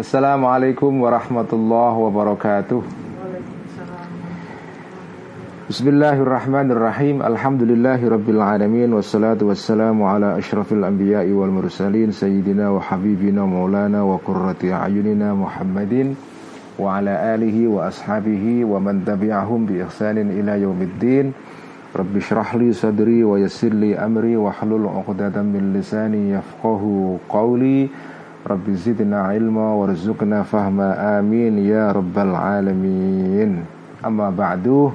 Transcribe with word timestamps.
السلام 0.00 0.44
عليكم 0.44 1.00
ورحمة 1.00 1.50
الله 1.52 1.92
وبركاته 1.96 2.82
بسم 5.70 5.86
الله 5.88 6.16
الرحمن 6.22 6.68
الرحيم 6.70 7.16
الحمد 7.22 7.62
لله 7.62 8.00
رب 8.08 8.28
العالمين 8.30 8.92
والصلاة 8.92 9.38
والسلام 9.42 10.02
على 10.02 10.38
أشرف 10.38 10.72
الأنبياء 10.72 11.26
والمرسلين 11.32 12.10
سيدنا 12.12 12.70
وحبيبنا 12.70 13.42
مولانا 13.44 14.02
وقرة 14.02 14.60
أعيننا 14.72 15.34
محمدين 15.34 16.16
وعلى 16.78 17.34
آله 17.34 17.56
وأصحابه 17.68 18.64
ومن 18.64 19.04
تبعهم 19.04 19.66
بإحسان 19.66 20.18
إلى 20.18 20.52
يوم 20.62 20.80
الدين 20.82 21.32
رب 21.96 22.16
اشرح 22.16 22.54
لي 22.54 22.72
صدري 22.72 23.24
ويسر 23.24 23.72
لي 23.72 23.96
أمري 23.98 24.36
واحلل 24.36 24.86
عقدة 24.86 25.42
من 25.42 25.72
لساني 25.72 26.30
يفقه 26.36 26.82
قولي 27.28 27.88
Rabbi 28.46 28.78
zidna 28.78 29.34
ilma 29.34 29.74
warzuqna 29.74 30.46
fahma 30.46 31.18
amin 31.18 31.58
ya 31.66 31.90
rabbal 31.90 32.30
alamin. 32.30 33.66
Amma 34.06 34.30
ba'du. 34.30 34.94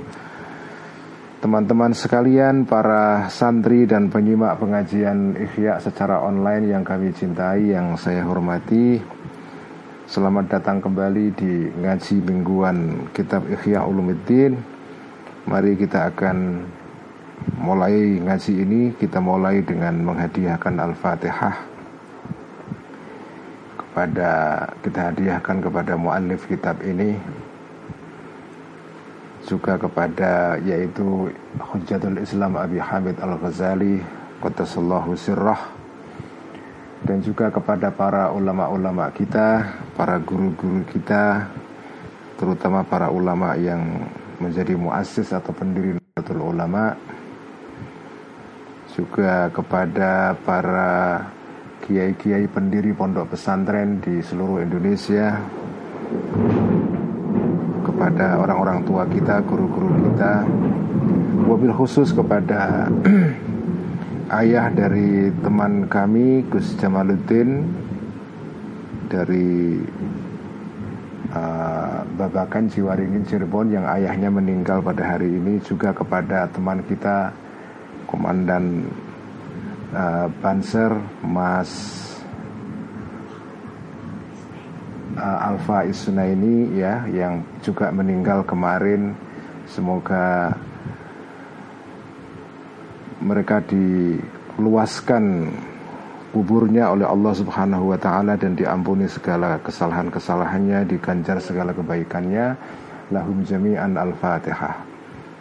Teman-teman 1.43 1.91
sekalian, 1.91 2.63
para 2.63 3.27
santri 3.27 3.83
dan 3.83 4.07
penyimak 4.07 4.55
pengajian 4.55 5.35
Ikhya 5.35 5.83
secara 5.83 6.23
online 6.23 6.71
yang 6.71 6.87
kami 6.87 7.11
cintai, 7.11 7.75
yang 7.75 7.99
saya 7.99 8.23
hormati 8.23 9.03
Selamat 10.07 10.47
datang 10.47 10.79
kembali 10.79 11.25
di 11.35 11.71
ngaji 11.75 12.15
mingguan 12.23 13.07
Kitab 13.11 13.47
Ikhya 13.51 13.83
Ulumuddin. 13.83 14.59
Mari 15.47 15.75
kita 15.75 16.07
akan 16.07 16.67
mulai 17.59 18.15
ngaji 18.19 18.53
ini. 18.59 18.81
Kita 18.95 19.19
mulai 19.19 19.59
dengan 19.63 20.03
menghadiahkan 20.03 20.75
Al-Fatihah 20.83 21.70
pada 23.91 24.63
kita 24.83 25.11
hadiahkan 25.11 25.57
kepada 25.59 25.93
muallif 25.99 26.47
kitab 26.47 26.79
ini 26.83 27.19
juga 29.43 29.75
kepada 29.75 30.55
yaitu 30.63 31.27
Hujjatul 31.59 32.21
Islam 32.21 32.55
Abi 32.55 32.79
Hamid 32.79 33.19
Al-Ghazali 33.19 33.99
Qaddasallahu 34.39 35.17
sirrah 35.17 35.59
dan 37.01 37.19
juga 37.25 37.49
kepada 37.49 37.89
para 37.89 38.29
ulama-ulama 38.29 39.09
kita, 39.09 39.65
para 39.97 40.21
guru-guru 40.21 40.85
kita 40.87 41.49
terutama 42.37 42.85
para 42.85 43.09
ulama 43.09 43.53
yang 43.57 43.81
menjadi 44.41 44.73
muassis 44.73 45.29
atau 45.29 45.53
pendiri 45.53 45.97
Nahdlatul 45.97 46.41
Ulama 46.41 46.97
juga 48.91 49.49
kepada 49.53 50.33
para 50.41 51.21
kiai-kiai 51.81 52.45
pendiri 52.45 52.93
pondok 52.93 53.33
pesantren 53.33 53.97
di 53.99 54.21
seluruh 54.21 54.61
Indonesia 54.61 55.41
kepada 57.81 58.37
orang-orang 58.37 58.85
tua 58.85 59.03
kita, 59.09 59.41
guru-guru 59.45 59.89
kita, 60.09 60.45
mobil 61.45 61.73
khusus 61.73 62.13
kepada 62.13 62.87
ayah 64.41 64.69
dari 64.71 65.33
teman 65.41 65.89
kami 65.89 66.45
Gus 66.47 66.77
Jamaluddin 66.77 67.65
dari 69.11 69.81
uh, 71.35 72.07
Babakan 72.15 72.71
Jiwaringin 72.71 73.27
Cirebon 73.27 73.75
yang 73.75 73.83
ayahnya 73.89 74.31
meninggal 74.31 74.79
pada 74.79 75.17
hari 75.17 75.27
ini 75.27 75.59
juga 75.65 75.91
kepada 75.91 76.47
teman 76.53 76.79
kita 76.87 77.35
Komandan 78.07 78.87
uh, 79.95 80.27
Banser 80.39 80.91
Mas 81.23 81.69
uh, 85.15 85.47
Alfa 85.51 85.87
Isuna 85.87 86.27
ini 86.27 86.79
ya 86.79 87.07
yang 87.11 87.43
juga 87.63 87.91
meninggal 87.91 88.43
kemarin 88.47 89.15
semoga 89.67 90.55
mereka 93.21 93.61
diluaskan 93.69 95.53
kuburnya 96.31 96.89
oleh 96.89 97.05
Allah 97.05 97.33
Subhanahu 97.35 97.91
wa 97.91 97.99
taala 97.99 98.39
dan 98.39 98.55
diampuni 98.55 99.05
segala 99.05 99.59
kesalahan-kesalahannya, 99.61 100.87
diganjar 100.87 101.37
segala 101.43 101.75
kebaikannya. 101.75 102.55
Lahum 103.11 103.43
jami'an 103.43 103.99
al-Fatihah. 103.99 104.90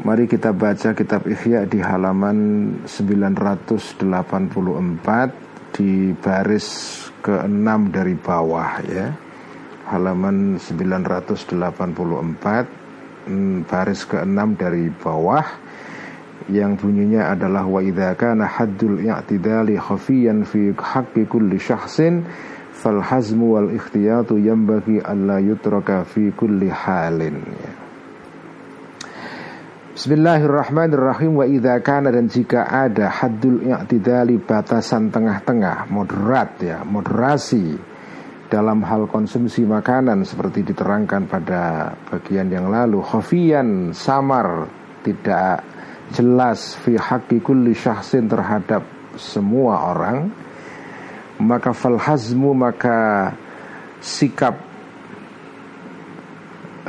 Mari 0.00 0.24
kita 0.24 0.56
baca 0.56 0.96
kitab 0.96 1.28
Ikhya 1.28 1.68
di 1.68 1.76
halaman 1.76 2.72
984 2.88 4.00
di 5.76 6.16
baris 6.16 6.68
ke-6 7.20 7.68
dari 7.92 8.16
bawah 8.16 8.80
ya. 8.88 9.12
Halaman 9.92 10.56
984 10.56 11.52
mm, 13.28 13.68
baris 13.68 14.08
ke-6 14.08 14.40
dari 14.56 14.88
bawah 14.88 15.44
yang 16.48 16.80
bunyinya 16.80 17.36
adalah 17.36 17.68
wa 17.68 17.84
idza 17.84 18.16
kana 18.16 18.48
haddul 18.48 19.04
i'tidali 19.04 19.76
khafiyan 19.76 20.48
fi 20.48 20.72
haqqi 20.80 21.28
kulli 21.28 21.60
syakhsin 21.60 22.24
fal 22.72 23.04
hazmu 23.04 23.52
wal 23.52 23.68
ikhtiyatu 23.68 24.40
yanbaghi 24.40 25.04
alla 25.04 25.44
yutraka 25.44 26.08
fi 26.08 26.32
kulli 26.32 26.72
halin 26.72 27.36
ya. 27.36 27.89
Bismillahirrahmanirrahim. 30.00 31.36
Wa 31.36 31.44
idza 31.44 31.76
kana 31.84 32.08
dan 32.08 32.24
jika 32.24 32.64
ada 32.64 33.12
haddul 33.12 33.68
i'tidali 33.68 34.40
batasan 34.40 35.12
tengah-tengah 35.12 35.92
moderat 35.92 36.56
ya 36.56 36.80
moderasi 36.88 37.76
dalam 38.48 38.80
hal 38.80 39.04
konsumsi 39.12 39.60
makanan 39.68 40.24
seperti 40.24 40.64
diterangkan 40.72 41.28
pada 41.28 41.92
bagian 42.08 42.48
yang 42.48 42.72
lalu. 42.72 43.04
Khafiyan 43.04 43.92
samar 43.92 44.72
tidak 45.04 45.68
jelas 46.16 46.80
fi 46.80 46.96
haqqi 46.96 47.44
kulli 47.44 47.76
syahsin 47.76 48.24
terhadap 48.24 48.80
semua 49.20 49.84
orang. 49.92 50.32
Maka 51.44 51.76
fal 51.76 52.00
hazmu 52.00 52.56
maka 52.56 53.36
sikap 54.00 54.69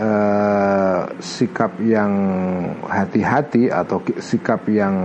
uh, 0.01 0.99
sikap 1.21 1.77
yang 1.85 2.11
hati-hati 2.89 3.69
atau 3.69 4.01
sikap 4.17 4.65
yang 4.67 4.97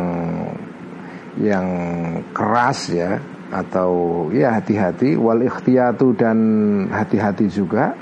yang 1.37 1.69
keras 2.33 2.89
ya 2.89 3.21
atau 3.53 4.27
ya 4.33 4.57
hati-hati 4.57 5.15
wal 5.15 5.45
ikhtiyatu 5.45 6.17
dan 6.17 6.39
hati-hati 6.89 7.47
juga 7.53 7.93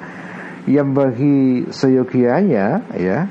yang 0.65 0.97
bagi 0.97 1.69
seyogianya 1.69 2.89
ya 2.97 3.29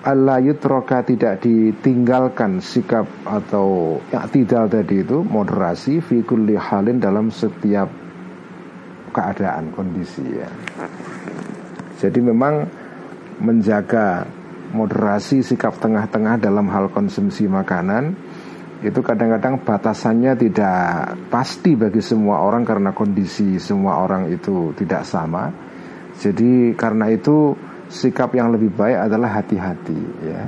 Allah 0.00 0.40
yutroka 0.40 1.04
tidak 1.04 1.44
ditinggalkan 1.44 2.64
sikap 2.64 3.04
atau 3.28 4.00
tidak 4.32 4.72
tadi 4.72 5.04
itu 5.04 5.20
moderasi 5.20 6.00
fi 6.00 6.24
kulli 6.24 6.56
halin 6.56 6.96
dalam 6.96 7.28
setiap 7.28 7.92
keadaan 9.12 9.68
kondisi 9.76 10.24
ya. 10.24 10.48
Jadi 12.00 12.18
memang 12.24 12.64
menjaga 13.44 14.24
moderasi 14.72 15.44
sikap 15.44 15.76
tengah-tengah 15.76 16.40
dalam 16.40 16.70
hal 16.72 16.88
konsumsi 16.88 17.44
makanan 17.44 18.16
itu 18.80 19.04
kadang-kadang 19.04 19.60
batasannya 19.60 20.40
tidak 20.40 21.12
pasti 21.28 21.76
bagi 21.76 22.00
semua 22.00 22.40
orang 22.40 22.64
karena 22.64 22.96
kondisi 22.96 23.60
semua 23.60 24.00
orang 24.00 24.32
itu 24.32 24.72
tidak 24.72 25.04
sama. 25.04 25.52
Jadi 26.16 26.72
karena 26.72 27.12
itu 27.12 27.52
sikap 27.92 28.32
yang 28.32 28.56
lebih 28.56 28.72
baik 28.72 29.12
adalah 29.12 29.36
hati-hati 29.36 30.00
ya, 30.24 30.42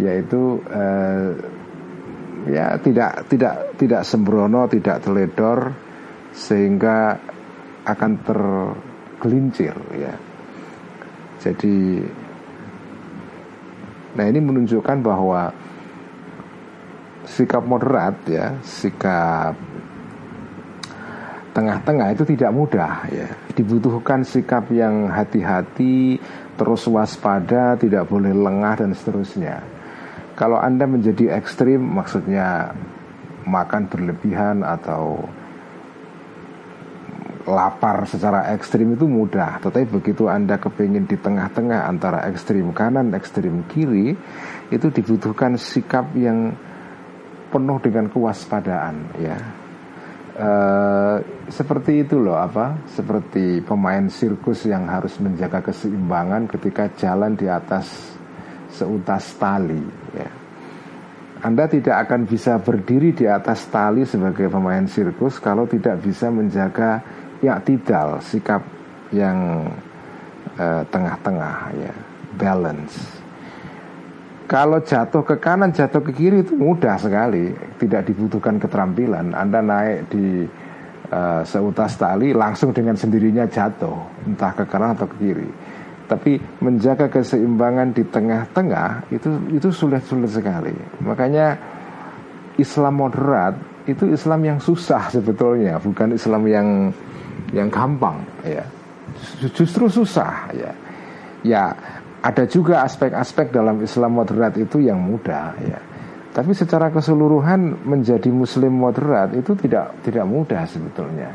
yaitu 0.00 0.56
eh, 0.72 1.28
ya 2.48 2.80
tidak 2.80 3.28
tidak 3.28 3.76
tidak 3.76 4.02
sembrono, 4.08 4.64
tidak 4.64 5.04
teledor 5.04 5.76
sehingga 6.32 7.20
akan 7.84 8.12
tergelincir 8.24 9.76
ya. 10.00 10.29
Jadi 11.40 12.04
Nah 14.10 14.24
ini 14.26 14.40
menunjukkan 14.42 14.98
bahwa 15.00 15.50
Sikap 17.24 17.62
moderat 17.64 18.16
ya 18.26 18.58
Sikap 18.60 19.54
tengah-tengah 21.50 22.14
itu 22.14 22.24
tidak 22.24 22.50
mudah 22.54 22.94
ya. 23.10 23.28
Dibutuhkan 23.52 24.22
sikap 24.22 24.70
yang 24.70 25.10
hati-hati, 25.10 26.22
terus 26.54 26.86
waspada, 26.86 27.74
tidak 27.76 28.06
boleh 28.06 28.30
lengah 28.30 28.80
dan 28.86 28.94
seterusnya. 28.94 29.60
Kalau 30.38 30.56
Anda 30.56 30.88
menjadi 30.88 31.36
ekstrim 31.36 31.82
maksudnya 31.84 32.72
makan 33.44 33.90
berlebihan 33.90 34.64
atau 34.64 35.26
lapar 37.50 38.06
secara 38.06 38.46
ekstrim 38.54 38.94
itu 38.94 39.10
mudah. 39.10 39.58
Tetapi 39.58 39.90
begitu 39.90 40.30
Anda 40.30 40.56
kepingin 40.56 41.10
di 41.10 41.18
tengah-tengah 41.18 41.90
antara 41.90 42.24
ekstrim 42.30 42.70
kanan, 42.70 43.10
ekstrim 43.12 43.66
kiri 43.66 44.14
Itu 44.70 44.94
dibutuhkan 44.94 45.58
sikap 45.58 46.14
yang 46.14 46.54
penuh 47.50 47.78
dengan 47.82 48.06
kewaspadaan 48.06 48.96
ya. 49.18 49.38
Uh, 50.40 51.18
seperti 51.50 52.06
itu 52.06 52.16
loh 52.16 52.38
apa? 52.38 52.78
Seperti 52.88 53.60
pemain 53.60 54.06
sirkus 54.06 54.64
yang 54.64 54.86
harus 54.86 55.18
menjaga 55.18 55.60
keseimbangan 55.60 56.48
ketika 56.48 56.86
jalan 56.96 57.34
di 57.34 57.50
atas 57.50 58.14
seutas 58.70 59.34
tali 59.36 59.82
ya. 60.14 60.30
Anda 61.40 61.64
tidak 61.72 62.04
akan 62.04 62.28
bisa 62.28 62.60
berdiri 62.60 63.16
di 63.16 63.24
atas 63.24 63.64
tali 63.72 64.04
sebagai 64.04 64.52
pemain 64.52 64.84
sirkus 64.84 65.40
kalau 65.40 65.64
tidak 65.64 66.04
bisa 66.04 66.28
menjaga 66.28 67.00
tidak 67.40 68.20
sikap 68.20 68.60
yang 69.10 69.66
uh, 70.60 70.82
tengah-tengah 70.92 71.56
ya, 71.80 71.92
balance. 72.36 73.18
Kalau 74.50 74.82
jatuh 74.82 75.22
ke 75.22 75.38
kanan, 75.38 75.70
jatuh 75.70 76.02
ke 76.02 76.10
kiri 76.10 76.42
itu 76.42 76.58
mudah 76.58 76.98
sekali, 76.98 77.54
tidak 77.78 78.10
dibutuhkan 78.10 78.58
keterampilan. 78.58 79.30
Anda 79.30 79.62
naik 79.62 80.10
di 80.10 80.42
uh, 81.14 81.42
seutas 81.46 81.94
tali 81.94 82.34
langsung 82.34 82.74
dengan 82.74 82.98
sendirinya 82.98 83.46
jatuh, 83.46 84.26
entah 84.26 84.50
ke 84.50 84.66
kanan 84.66 84.98
atau 84.98 85.06
ke 85.06 85.16
kiri. 85.22 85.50
Tapi 86.10 86.42
menjaga 86.58 87.06
keseimbangan 87.06 87.94
di 87.94 88.02
tengah-tengah 88.02 89.14
itu 89.14 89.30
itu 89.54 89.70
sulit-sulit 89.70 90.34
sekali. 90.34 90.74
Makanya 91.06 91.54
Islam 92.58 92.98
moderat 92.98 93.54
itu 93.86 94.10
Islam 94.10 94.42
yang 94.42 94.58
susah 94.58 95.14
sebetulnya, 95.14 95.78
bukan 95.78 96.18
Islam 96.18 96.42
yang 96.50 96.90
yang 97.54 97.68
gampang 97.68 98.22
ya. 98.44 98.64
Justru 99.40 99.90
susah 99.90 100.50
ya. 100.54 100.72
Ya 101.40 101.72
ada 102.20 102.44
juga 102.44 102.84
aspek-aspek 102.84 103.48
dalam 103.48 103.80
Islam 103.80 104.20
moderat 104.20 104.54
itu 104.60 104.80
yang 104.80 105.00
mudah 105.00 105.56
ya. 105.64 105.80
Tapi 106.30 106.54
secara 106.54 106.94
keseluruhan 106.94 107.82
menjadi 107.82 108.30
muslim 108.30 108.70
moderat 108.70 109.34
itu 109.34 109.56
tidak 109.58 109.98
tidak 110.06 110.26
mudah 110.30 110.62
sebetulnya. 110.62 111.30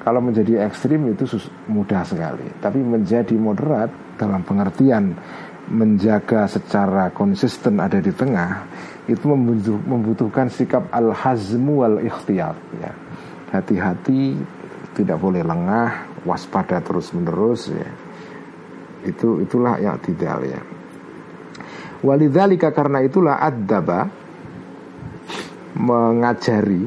Kalau 0.00 0.20
menjadi 0.20 0.64
ekstrim 0.64 1.04
itu 1.12 1.24
mudah 1.68 2.04
sekali. 2.04 2.48
Tapi 2.60 2.80
menjadi 2.80 3.36
moderat 3.36 3.92
dalam 4.16 4.40
pengertian 4.44 5.16
menjaga 5.64 6.44
secara 6.44 7.08
konsisten 7.08 7.80
ada 7.80 7.96
di 7.96 8.12
tengah 8.12 8.68
itu 9.08 9.24
membutuhkan 9.84 10.48
sikap 10.52 10.88
al-hazmu 10.92 11.84
wal-ikhtiyat 11.84 12.56
ya. 12.80 12.92
Hati-hati 13.52 14.36
tidak 14.94 15.18
boleh 15.18 15.42
lengah, 15.42 16.22
waspada 16.24 16.78
terus 16.80 17.10
menerus 17.12 17.68
ya. 17.68 17.90
Itu 19.04 19.42
itulah 19.42 19.76
yang 19.82 20.00
tidak 20.00 20.38
ya. 20.46 20.60
Walidhalika 22.00 22.70
karena 22.70 23.02
itulah 23.04 23.42
adaba 23.42 24.08
mengajari 25.74 26.86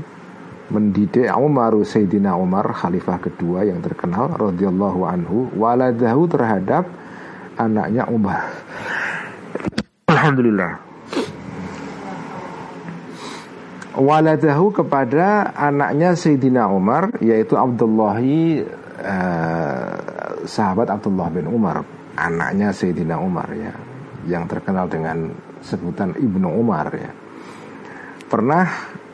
mendidik 0.68 1.28
Umar 1.36 1.76
Sayyidina 1.84 2.36
Umar 2.40 2.72
khalifah 2.72 3.20
kedua 3.20 3.68
yang 3.68 3.84
terkenal 3.84 4.32
radhiyallahu 4.36 5.02
anhu 5.04 5.52
waladahu 5.56 6.24
terhadap 6.32 6.88
anaknya 7.60 8.08
Umar. 8.08 8.48
Alhamdulillah 10.08 10.87
waladahu 13.98 14.72
kepada 14.72 15.52
anaknya 15.58 16.14
Sayyidina 16.14 16.70
Umar 16.70 17.18
yaitu 17.20 17.58
Abdullah 17.58 18.22
eh, 18.22 18.64
sahabat 20.46 20.88
Abdullah 20.94 21.28
bin 21.34 21.50
Umar. 21.50 21.82
Anaknya 22.18 22.74
Sayyidina 22.74 23.22
Umar 23.22 23.50
ya 23.54 23.74
yang 24.26 24.50
terkenal 24.50 24.90
dengan 24.90 25.30
sebutan 25.62 26.18
Ibnu 26.18 26.50
Umar 26.50 26.90
ya. 26.94 27.12
Pernah 28.28 28.66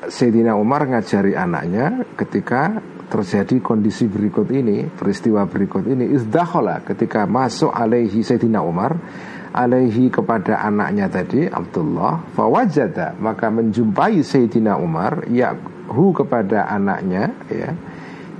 Sayyidina 0.07 0.55
Umar 0.55 0.87
ngajari 0.87 1.35
anaknya 1.35 2.03
ketika 2.19 2.79
terjadi 3.11 3.61
kondisi 3.61 4.09
berikut 4.09 4.49
ini 4.49 4.89
peristiwa 4.89 5.45
berikut 5.45 5.85
ini 5.85 6.17
izdakhala 6.17 6.81
ketika 6.81 7.29
masuk 7.29 7.69
alaihi 7.69 8.25
Sayyidina 8.25 8.63
Umar 8.63 8.97
alaihi 9.53 10.09
kepada 10.09 10.65
anaknya 10.65 11.05
tadi 11.07 11.45
Abdullah 11.45 12.25
fawajada 12.33 13.13
maka 13.21 13.53
menjumpai 13.53 14.25
Sayyidina 14.25 14.81
Umar 14.81 15.29
yahu 15.29 16.11
kepada 16.11 16.67
anaknya 16.67 17.31
ya. 17.47 17.71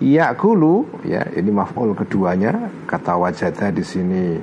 Yakulu 0.04 1.06
ya 1.08 1.24
ini 1.38 1.54
maf'ul 1.54 1.96
keduanya 1.96 2.68
kata 2.90 3.16
wajada 3.16 3.72
di 3.72 3.86
sini 3.86 4.36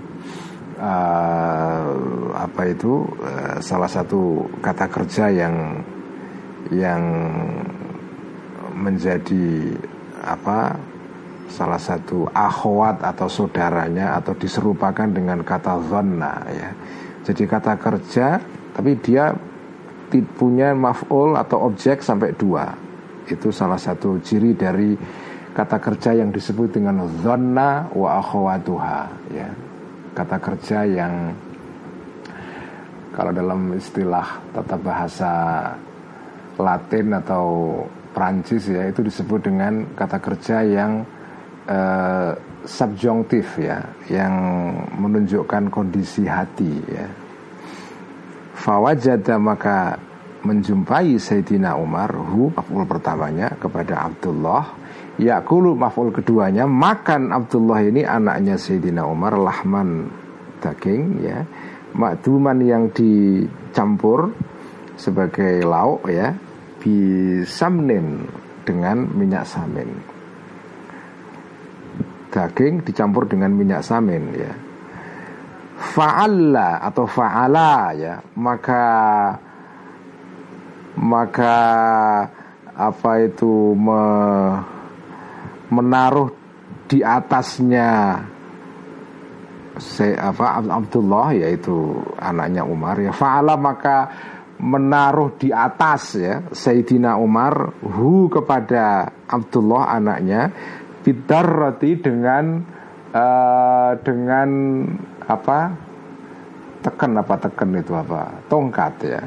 uh, 0.80 1.84
apa 2.32 2.62
itu 2.70 3.04
uh, 3.20 3.60
salah 3.60 3.90
satu 3.90 4.48
kata 4.64 4.88
kerja 4.88 5.28
yang 5.28 5.84
yang 6.72 7.02
menjadi 8.72 9.74
apa 10.24 10.78
salah 11.50 11.82
satu 11.82 12.30
akhwat 12.30 13.02
atau 13.02 13.26
saudaranya 13.26 14.16
atau 14.16 14.32
diserupakan 14.38 15.10
dengan 15.10 15.42
kata 15.42 15.82
zonna 15.90 16.46
ya. 16.48 16.70
Jadi 17.26 17.42
kata 17.44 17.74
kerja 17.76 18.38
tapi 18.72 18.96
dia 19.02 19.34
punya 20.38 20.74
maf'ul 20.74 21.34
atau 21.36 21.66
objek 21.70 22.00
sampai 22.00 22.34
dua. 22.38 22.70
Itu 23.26 23.50
salah 23.50 23.78
satu 23.78 24.18
ciri 24.22 24.54
dari 24.54 24.94
kata 25.50 25.82
kerja 25.82 26.14
yang 26.14 26.30
disebut 26.30 26.78
dengan 26.80 27.06
zonna 27.22 27.90
wa 27.92 28.18
akhwatuha 28.22 29.00
ya. 29.34 29.48
Kata 30.14 30.36
kerja 30.38 30.86
yang 30.86 31.34
kalau 33.10 33.34
dalam 33.34 33.74
istilah 33.74 34.38
tata 34.54 34.76
bahasa 34.78 35.32
Latin 36.58 37.14
atau 37.18 37.46
Prancis 38.10 38.66
ya 38.66 38.90
itu 38.90 39.06
disebut 39.06 39.50
dengan 39.50 39.86
kata 39.94 40.18
kerja 40.18 40.66
yang 40.66 41.06
uh, 41.68 42.32
ya 43.60 43.78
yang 44.08 44.34
menunjukkan 44.96 45.72
kondisi 45.72 46.24
hati 46.28 46.72
ya. 46.88 47.06
Fawajada 48.60 49.40
maka 49.40 49.96
menjumpai 50.44 51.16
Sayyidina 51.16 51.76
Umar 51.76 52.12
hu 52.12 52.52
maf'ul 52.52 52.84
pertamanya 52.84 53.56
kepada 53.56 54.08
Abdullah. 54.08 54.76
Yakulu 55.20 55.76
maf'ul 55.76 56.12
keduanya 56.12 56.64
makan 56.64 57.32
Abdullah 57.32 57.80
ini 57.84 58.04
anaknya 58.04 58.56
Sayyidina 58.56 59.04
Umar 59.04 59.36
lahman 59.36 60.08
daging 60.60 61.24
ya. 61.24 61.44
Makduman 61.96 62.60
yang 62.62 62.92
dicampur 62.92 64.32
sebagai 64.96 65.64
lauk 65.64 66.08
ya. 66.08 66.36
Bisamnin 66.80 68.24
dengan 68.64 69.04
minyak 69.12 69.44
samin 69.44 70.09
daging 72.30 72.86
dicampur 72.86 73.26
dengan 73.26 73.50
minyak 73.52 73.82
samin 73.82 74.24
ya. 74.34 74.52
Fa'alla 75.80 76.78
atau 76.84 77.08
fa'ala 77.08 77.96
ya, 77.96 78.20
maka 78.36 78.84
maka 81.00 81.56
apa 82.76 83.10
itu 83.24 83.72
me, 83.72 84.02
menaruh 85.72 86.28
di 86.84 87.00
atasnya 87.00 88.20
saya 89.80 90.34
apa 90.34 90.60
Abdullah 90.60 91.32
yaitu 91.32 91.96
anaknya 92.20 92.62
Umar 92.62 93.00
ya. 93.00 93.10
Fa'ala 93.16 93.56
maka 93.56 94.12
menaruh 94.60 95.40
di 95.40 95.48
atas 95.48 96.20
ya 96.20 96.44
Sayyidina 96.52 97.16
Umar 97.16 97.80
hu 97.80 98.28
kepada 98.28 99.08
Abdullah 99.24 99.88
anaknya 99.96 100.52
roti 101.46 101.96
dengan 101.96 102.60
uh, 103.14 103.92
dengan 104.00 104.48
apa? 105.26 105.60
Tekan 106.80 107.12
apa 107.20 107.34
tekan 107.36 107.76
itu 107.76 107.92
apa? 107.92 108.40
Tongkat 108.48 108.94
ya. 109.04 109.22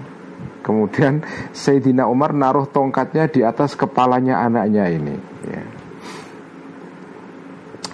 Kemudian 0.64 1.20
Sayyidina 1.52 2.08
Umar 2.08 2.32
naruh 2.32 2.66
tongkatnya 2.66 3.28
di 3.28 3.44
atas 3.44 3.76
kepalanya 3.76 4.48
anaknya 4.48 4.88
ini 4.88 5.16
ya. 5.44 5.64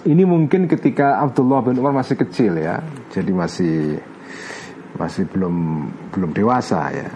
ini 0.06 0.24
mungkin 0.24 0.70
ketika 0.70 1.18
Abdullah 1.18 1.66
bin 1.66 1.82
Umar 1.82 1.98
masih 1.98 2.14
kecil 2.14 2.62
ya. 2.62 2.78
Jadi 3.10 3.32
masih 3.34 3.98
masih 5.02 5.26
belum 5.34 5.90
belum 6.14 6.32
dewasa 6.32 6.94
ya. 6.94 7.10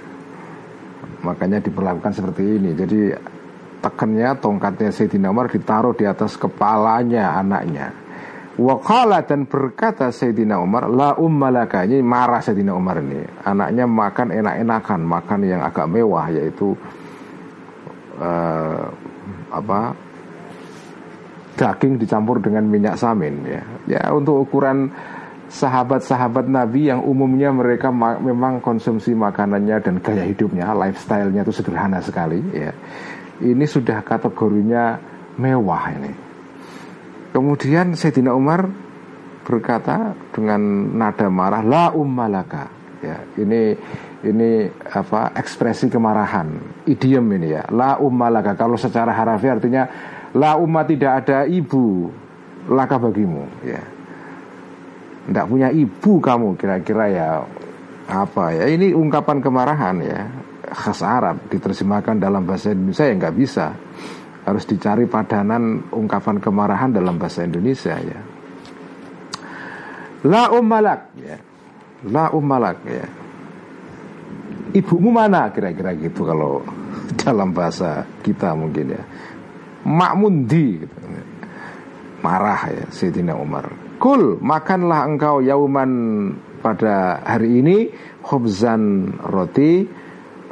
Makanya 1.21 1.61
diperlakukan 1.63 2.11
seperti 2.11 2.43
ini. 2.59 2.73
Jadi 2.73 2.99
tekennya 3.83 4.39
tongkatnya 4.39 4.95
Sayyidina 4.95 5.27
Umar 5.27 5.51
ditaruh 5.51 5.91
di 5.91 6.07
atas 6.07 6.39
kepalanya 6.39 7.35
anaknya. 7.35 7.91
Wakala 8.53 9.25
dan 9.25 9.49
berkata 9.49 10.13
Sayyidina 10.13 10.61
Umar 10.61 10.85
La 10.85 11.17
ummalaka 11.17 11.89
Ini 11.89 12.05
marah 12.05 12.37
Sayyidina 12.37 12.77
Umar 12.77 13.01
ini. 13.01 13.25
Anaknya 13.41 13.89
makan 13.89 14.29
enak-enakan 14.29 15.01
Makan 15.01 15.39
yang 15.41 15.61
agak 15.65 15.89
mewah 15.89 16.29
Yaitu 16.29 16.77
uh, 18.21 18.85
Apa 19.49 19.97
Daging 21.57 21.97
dicampur 21.97 22.45
dengan 22.45 22.69
minyak 22.69 22.93
samin 22.93 23.41
Ya, 23.41 23.61
ya 23.89 24.13
untuk 24.13 24.45
ukuran 24.45 24.93
Sahabat-sahabat 25.53 26.49
Nabi 26.49 26.89
yang 26.89 27.05
umumnya 27.05 27.53
mereka 27.53 27.93
memang 27.93 28.57
konsumsi 28.57 29.13
makanannya 29.13 29.85
dan 29.85 30.01
gaya 30.01 30.25
hidupnya, 30.25 30.73
lifestyle-nya 30.73 31.45
itu 31.45 31.53
sederhana 31.53 32.01
sekali. 32.01 32.41
Ya, 32.57 32.73
ini 33.41 33.65
sudah 33.65 34.05
kategorinya 34.05 34.99
mewah 35.39 35.83
ini. 35.97 36.13
Kemudian 37.33 37.97
Sayyidina 37.97 38.29
Umar 38.37 38.69
berkata 39.41 40.13
dengan 40.29 40.61
nada 40.93 41.27
marah 41.33 41.65
la 41.65 41.89
ummalaka. 41.89 42.69
Ya 43.01 43.19
ini 43.41 43.73
ini 44.23 44.69
apa 44.93 45.33
ekspresi 45.33 45.89
kemarahan. 45.89 46.53
Idiom 46.85 47.25
ini 47.33 47.57
ya 47.57 47.65
la 47.73 47.97
ummalaka. 47.97 48.53
Kalau 48.53 48.77
secara 48.77 49.09
harafiah 49.09 49.57
artinya 49.57 49.83
la 50.37 50.55
umma 50.61 50.85
tidak 50.85 51.25
ada 51.25 51.49
ibu 51.49 52.13
laka 52.69 53.01
bagimu. 53.01 53.49
Ya. 53.65 53.81
Tidak 55.23 55.45
punya 55.47 55.71
ibu 55.73 56.19
kamu 56.21 56.53
kira-kira 56.53 57.05
ya 57.09 57.27
apa 58.05 58.53
ya. 58.53 58.69
Ini 58.69 58.93
ungkapan 58.93 59.41
kemarahan 59.41 59.97
ya 60.05 60.21
khas 60.71 61.03
Arab 61.03 61.51
diterjemahkan 61.51 62.23
dalam 62.23 62.47
bahasa 62.47 62.71
Indonesia 62.71 63.03
ya 63.03 63.13
nggak 63.19 63.35
bisa 63.35 63.75
harus 64.43 64.63
dicari 64.67 65.07
padanan 65.07 65.87
ungkapan 65.91 66.39
kemarahan 66.39 66.91
dalam 66.91 67.15
bahasa 67.15 67.47
Indonesia 67.47 67.95
ya. 67.95 68.19
La 70.23 70.51
ummalak 70.51 71.15
ya. 71.19 71.37
La 72.11 72.31
ummalak 72.31 72.79
ya. 72.87 73.07
Ibumu 74.73 75.13
mana 75.13 75.51
kira-kira 75.51 75.95
gitu 75.95 76.27
kalau 76.27 76.63
dalam 77.23 77.55
bahasa 77.55 78.03
kita 78.23 78.51
mungkin 78.55 78.95
ya. 78.95 79.03
Makmundi 79.83 80.67
gitu. 80.83 80.95
Marah 82.23 82.71
ya 82.71 82.87
Sayyidina 82.87 83.35
Umar. 83.35 83.67
Kul 83.99 84.39
makanlah 84.39 85.07
engkau 85.07 85.43
yauman 85.43 85.91
pada 86.63 87.19
hari 87.23 87.59
ini 87.59 87.91
khubzan 88.23 89.15
roti 89.19 90.02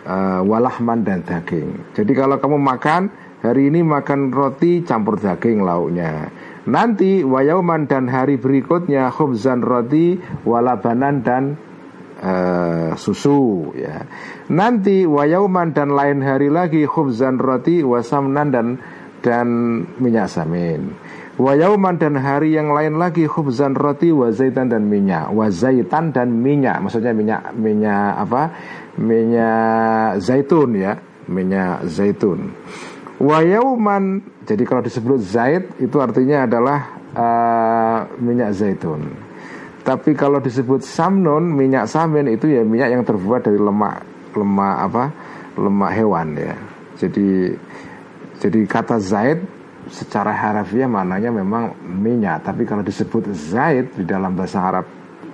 uh, 0.06 0.42
walahman 0.46 1.04
dan 1.06 1.26
daging. 1.26 1.94
Jadi 1.98 2.12
kalau 2.14 2.38
kamu 2.38 2.58
makan 2.58 3.32
Hari 3.42 3.74
ini 3.74 3.82
makan 3.82 4.30
roti 4.30 4.86
campur 4.86 5.18
daging 5.18 5.66
lauknya 5.66 6.30
Nanti 6.70 7.26
wayauman 7.26 7.90
dan 7.90 8.06
hari 8.06 8.38
berikutnya 8.38 9.10
Khubzan 9.10 9.66
roti 9.66 10.14
walabanan 10.46 11.26
dan 11.26 11.58
uh, 12.22 12.94
susu 12.94 13.74
ya. 13.74 14.06
Nanti 14.54 15.10
wayauman 15.10 15.74
dan 15.74 15.90
lain 15.90 16.22
hari 16.22 16.54
lagi 16.54 16.86
Khubzan 16.86 17.42
roti 17.42 17.82
wasamnan 17.82 18.54
dan 18.54 18.68
dan 19.26 19.48
minyak 19.98 20.30
samin 20.30 20.94
Wayauman 21.42 21.98
dan 21.98 22.22
hari 22.22 22.54
yang 22.54 22.70
lain 22.70 23.02
lagi 23.02 23.26
khubzan 23.26 23.74
roti 23.74 24.14
wazaitan 24.14 24.70
dan 24.70 24.86
minyak. 24.86 25.34
Wazaitan 25.34 26.14
dan 26.14 26.30
minyak. 26.38 26.86
Maksudnya 26.86 27.18
minyak 27.18 27.58
minyak 27.58 28.14
apa? 28.14 28.54
Minyak 29.02 30.22
zaitun 30.22 30.78
ya. 30.78 31.02
Minyak 31.26 31.90
zaitun. 31.90 32.54
Wayauman 33.18 34.22
Jadi 34.46 34.66
kalau 34.66 34.82
disebut 34.82 35.22
zait 35.22 35.70
Itu 35.78 36.02
artinya 36.02 36.50
adalah 36.50 36.80
uh, 37.14 38.00
Minyak 38.18 38.58
zaitun. 38.58 39.02
Tapi 39.82 40.18
kalau 40.18 40.42
disebut 40.42 40.82
samnon 40.82 41.46
Minyak 41.46 41.86
samin 41.86 42.30
itu 42.34 42.50
ya 42.50 42.66
minyak 42.66 42.90
yang 42.94 43.02
terbuat 43.06 43.46
dari 43.46 43.62
lemak 43.62 44.02
Lemak 44.38 44.76
apa? 44.90 45.04
Lemak 45.58 45.92
hewan 45.94 46.28
ya. 46.38 46.54
Jadi 46.98 47.54
Jadi 48.42 48.60
kata 48.66 48.98
zait 48.98 49.61
Secara 49.90 50.36
harafiah 50.36 50.86
maknanya 50.86 51.34
memang 51.34 51.74
minyak 51.82 52.46
Tapi 52.46 52.68
kalau 52.70 52.86
disebut 52.86 53.34
zait 53.34 53.90
Di 53.98 54.06
dalam 54.06 54.38
bahasa 54.38 54.62
Arab 54.62 54.86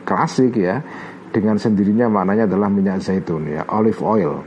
klasik 0.08 0.56
ya 0.56 0.80
Dengan 1.28 1.60
sendirinya 1.60 2.08
maknanya 2.08 2.48
adalah 2.48 2.72
minyak 2.72 3.04
zaitun 3.04 3.44
ya 3.52 3.68
Olive 3.68 4.00
oil 4.00 4.40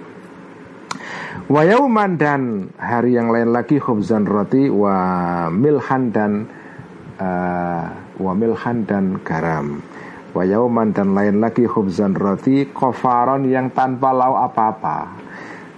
Wayauman 1.50 2.14
dan 2.14 2.70
hari 2.78 3.18
yang 3.18 3.34
lain 3.34 3.50
lagi 3.50 3.82
khubzan 3.82 4.22
roti 4.22 4.70
wa 4.70 5.50
milhan 5.50 6.14
dan 6.14 6.46
uh, 7.18 7.90
wa 8.22 8.32
milhan 8.38 8.86
dan 8.86 9.18
garam. 9.26 9.82
Wayauman 10.30 10.94
dan 10.94 11.10
lain 11.10 11.42
lagi 11.42 11.66
khubzan 11.66 12.14
roti 12.14 12.70
kofaron 12.70 13.50
yang 13.50 13.74
tanpa 13.74 14.14
lau 14.14 14.38
apa-apa. 14.38 15.10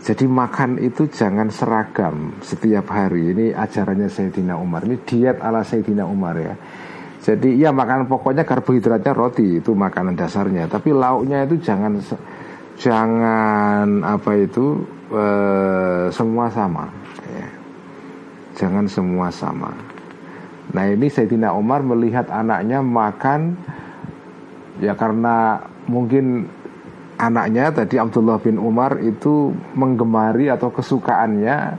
Jadi 0.02 0.26
makan 0.26 0.82
itu 0.82 1.06
jangan 1.06 1.46
seragam 1.54 2.42
setiap 2.42 2.90
hari. 2.90 3.30
Ini 3.30 3.54
ajarannya 3.54 4.10
Sayyidina 4.10 4.58
Umar. 4.58 4.82
Ini 4.82 4.98
diet 5.06 5.38
ala 5.38 5.62
Sayyidina 5.62 6.02
Umar 6.02 6.34
ya. 6.42 6.54
Jadi 7.22 7.54
ya 7.54 7.70
makanan 7.70 8.10
pokoknya 8.10 8.42
karbohidratnya 8.42 9.14
roti 9.14 9.62
itu 9.62 9.70
makanan 9.78 10.18
dasarnya. 10.18 10.66
Tapi 10.66 10.90
lauknya 10.90 11.46
itu 11.46 11.54
jangan 11.62 12.02
jangan 12.82 14.02
apa 14.02 14.42
itu 14.42 14.82
Eh, 15.12 16.06
semua 16.08 16.48
sama 16.48 16.88
ya. 17.28 17.48
Jangan 18.56 18.88
semua 18.88 19.28
sama 19.28 19.68
Nah 20.72 20.88
ini 20.88 21.12
Sayyidina 21.12 21.52
Umar 21.52 21.84
melihat 21.84 22.32
anaknya 22.32 22.80
makan 22.80 23.60
Ya 24.80 24.96
karena 24.96 25.60
mungkin 25.84 26.48
anaknya 27.22 27.70
tadi 27.70 28.02
Abdullah 28.02 28.42
bin 28.42 28.58
Umar 28.58 28.98
itu 28.98 29.54
menggemari 29.78 30.50
atau 30.50 30.74
kesukaannya 30.74 31.78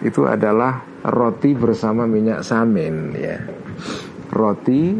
itu 0.00 0.24
adalah 0.24 0.80
roti 1.04 1.52
bersama 1.52 2.08
minyak 2.08 2.40
samin 2.40 3.12
ya. 3.12 3.36
Roti 4.32 4.96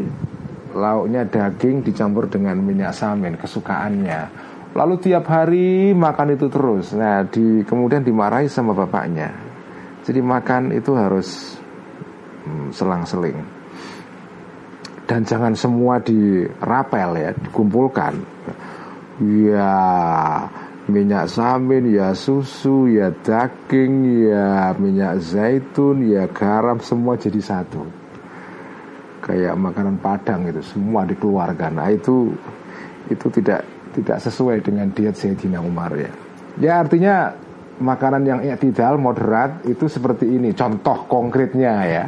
lauknya 0.77 1.25
daging 1.25 1.81
dicampur 1.81 2.29
dengan 2.29 2.61
minyak 2.61 2.93
samin 2.93 3.33
kesukaannya 3.33 4.49
Lalu 4.77 4.95
tiap 5.01 5.25
hari 5.25 5.97
makan 5.97 6.37
itu 6.37 6.45
terus. 6.45 6.93
Nah, 6.93 7.25
di 7.25 7.65
kemudian 7.65 8.05
dimarahi 8.05 8.45
sama 8.45 8.77
bapaknya. 8.77 9.33
Jadi 10.05 10.21
makan 10.21 10.69
itu 10.77 10.93
harus 10.93 11.57
hmm, 12.45 12.69
selang-seling. 12.69 13.37
Dan 15.09 15.25
jangan 15.25 15.57
semua 15.57 15.97
dirapel 15.97 17.09
ya, 17.17 17.33
dikumpulkan. 17.33 18.13
Ya 19.19 19.75
minyak 20.89 21.29
samin, 21.29 21.91
ya 21.93 22.15
susu, 22.15 22.89
ya 22.89 23.11
daging, 23.11 24.25
ya 24.31 24.73
minyak 24.79 25.21
zaitun, 25.21 26.07
ya 26.07 26.25
garam 26.31 26.79
semua 26.79 27.19
jadi 27.19 27.39
satu. 27.39 27.85
Kayak 29.21 29.59
makanan 29.59 30.01
Padang 30.01 30.49
itu 30.49 30.63
semua 30.65 31.05
dikeluarkan. 31.05 31.77
Nah, 31.77 31.91
itu 31.93 32.33
itu 33.11 33.27
tidak 33.29 33.61
tidak 33.93 34.17
sesuai 34.23 34.63
dengan 34.63 34.89
diet 34.95 35.17
Sayyidina 35.17 35.61
Umar 35.61 35.93
ya. 35.93 36.11
Ya 36.57 36.73
artinya 36.81 37.33
makanan 37.79 38.23
yang 38.27 38.39
tidak 38.59 38.99
moderat 38.99 39.63
itu 39.65 39.87
seperti 39.87 40.27
ini 40.27 40.51
contoh 40.53 41.07
konkretnya 41.07 41.73
ya. 41.85 42.05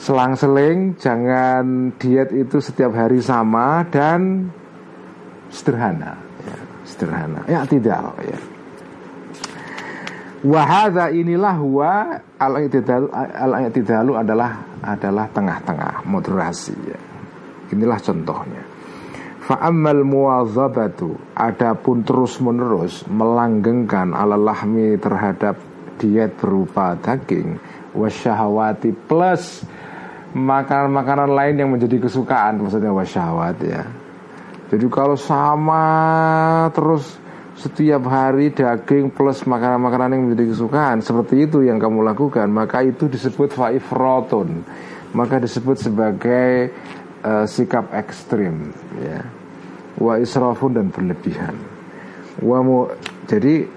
Selang-seling 0.00 0.96
jangan 0.96 1.92
diet 2.00 2.32
itu 2.32 2.56
setiap 2.56 2.96
hari 2.96 3.20
sama 3.20 3.84
dan 3.92 4.48
sederhana 5.50 6.16
ya, 6.46 6.56
sederhana. 6.86 7.40
Ya 7.50 7.60
tidak 7.66 8.16
ya. 8.22 8.38
Wahada 10.40 11.12
inilah 11.12 11.52
huwa 11.60 12.16
al-i'tidalu 12.40 13.12
al-i'tidalu 13.12 14.12
adalah 14.16 14.64
adalah 14.80 15.28
tengah-tengah 15.28 16.08
moderasi 16.08 16.74
ya. 16.88 17.00
Inilah 17.70 18.00
contohnya. 18.00 18.62
Fa'ammal 19.50 20.06
muwazabatu 20.06 21.34
Adapun 21.34 22.06
terus 22.06 22.38
menerus 22.38 23.02
Melanggengkan 23.10 24.14
ala 24.14 24.38
lahmi 24.38 24.94
terhadap 24.94 25.58
Diet 25.98 26.38
berupa 26.38 26.94
daging 26.94 27.58
Wasyahawati 27.90 28.94
plus 29.10 29.66
Makanan-makanan 30.38 31.34
lain 31.34 31.54
yang 31.58 31.70
menjadi 31.74 31.98
kesukaan 31.98 32.62
Maksudnya 32.62 32.94
wasyahawat 32.94 33.58
ya 33.66 33.82
Jadi 34.70 34.86
kalau 34.86 35.18
sama 35.18 35.84
Terus 36.70 37.18
setiap 37.58 38.06
hari 38.08 38.54
daging 38.54 39.12
plus 39.12 39.44
makanan-makanan 39.44 40.16
yang 40.16 40.22
menjadi 40.30 40.54
kesukaan 40.54 41.02
Seperti 41.02 41.50
itu 41.50 41.66
yang 41.66 41.82
kamu 41.82 42.06
lakukan 42.06 42.46
Maka 42.48 42.86
itu 42.86 43.10
disebut 43.10 43.52
fa'ifrotun 43.52 44.62
Maka 45.12 45.42
disebut 45.42 45.76
sebagai 45.76 46.70
uh, 47.26 47.44
sikap 47.44 47.90
ekstrim 47.92 48.70
ya 49.02 49.40
wa 50.00 50.16
israfun 50.16 50.72
dan 50.80 50.86
berlebihan. 50.88 51.54
Wa 52.40 52.64
mu, 52.64 52.88
jadi 53.28 53.68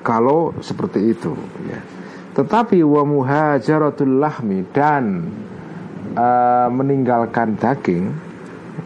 kalau 0.00 0.56
seperti 0.64 1.12
itu 1.12 1.36
ya. 1.68 1.80
Tetapi 2.32 2.80
wa 2.86 3.02
muhajaratul 3.04 4.22
lahmi 4.22 4.64
dan 4.72 5.26
uh, 6.16 6.68
meninggalkan 6.72 7.58
daging 7.58 8.14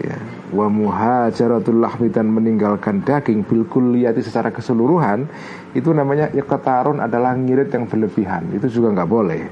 ya, 0.03 0.19
wa 0.53 0.69
muhajaratul 0.69 1.81
lahmi 1.81 2.13
dan 2.13 2.29
meninggalkan 2.29 3.01
daging 3.01 3.43
bil 3.49 3.65
kulliyati 3.65 4.21
secara 4.21 4.53
keseluruhan 4.53 5.25
itu 5.73 5.89
namanya 5.97 6.29
iqtarun 6.29 7.01
adalah 7.01 7.33
ngirit 7.33 7.73
yang 7.73 7.89
berlebihan. 7.89 8.53
Itu 8.53 8.69
juga 8.69 9.01
nggak 9.01 9.11
boleh. 9.11 9.43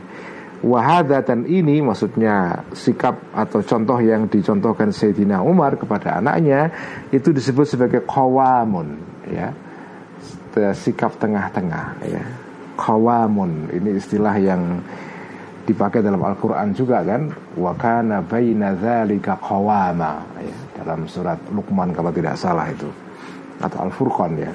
Wahada 0.61 1.25
dan 1.25 1.49
ini 1.49 1.81
maksudnya 1.81 2.69
sikap 2.77 3.33
atau 3.33 3.65
contoh 3.65 3.97
yang 3.97 4.29
dicontohkan 4.29 4.93
Sayyidina 4.93 5.41
Umar 5.41 5.81
kepada 5.81 6.21
anaknya 6.21 6.69
itu 7.09 7.33
disebut 7.33 7.65
sebagai 7.65 8.05
kawamun 8.05 9.01
ya 9.25 9.57
sikap 10.77 11.17
tengah-tengah 11.17 12.05
ya 12.05 12.21
kawamun 12.77 13.73
ini 13.73 13.97
istilah 13.97 14.37
yang 14.37 14.85
dipakai 15.71 16.03
dalam 16.03 16.21
Al-Quran 16.21 16.75
juga 16.75 17.07
kan? 17.07 17.31
Wakana 17.55 18.27
baina 18.27 18.75
dzalika 18.75 19.39
qawama. 19.39 20.27
Ya 20.43 20.71
dalam 20.81 21.05
surat 21.05 21.37
Luqman 21.53 21.93
kalau 21.93 22.09
tidak 22.09 22.41
salah 22.41 22.67
itu. 22.73 22.89
Atau 23.61 23.79
Al-Furqan 23.85 24.33
ya. 24.41 24.53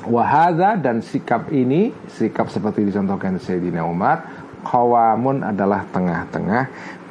Wahada 0.00 0.80
dan 0.80 1.04
sikap 1.04 1.52
ini 1.52 1.92
Sikap 2.08 2.48
seperti 2.48 2.88
dicontohkan 2.88 3.36
Sayyidina 3.36 3.84
Umar 3.84 4.48
Kawamun 4.64 5.44
adalah 5.44 5.84
tengah-tengah 5.92 6.62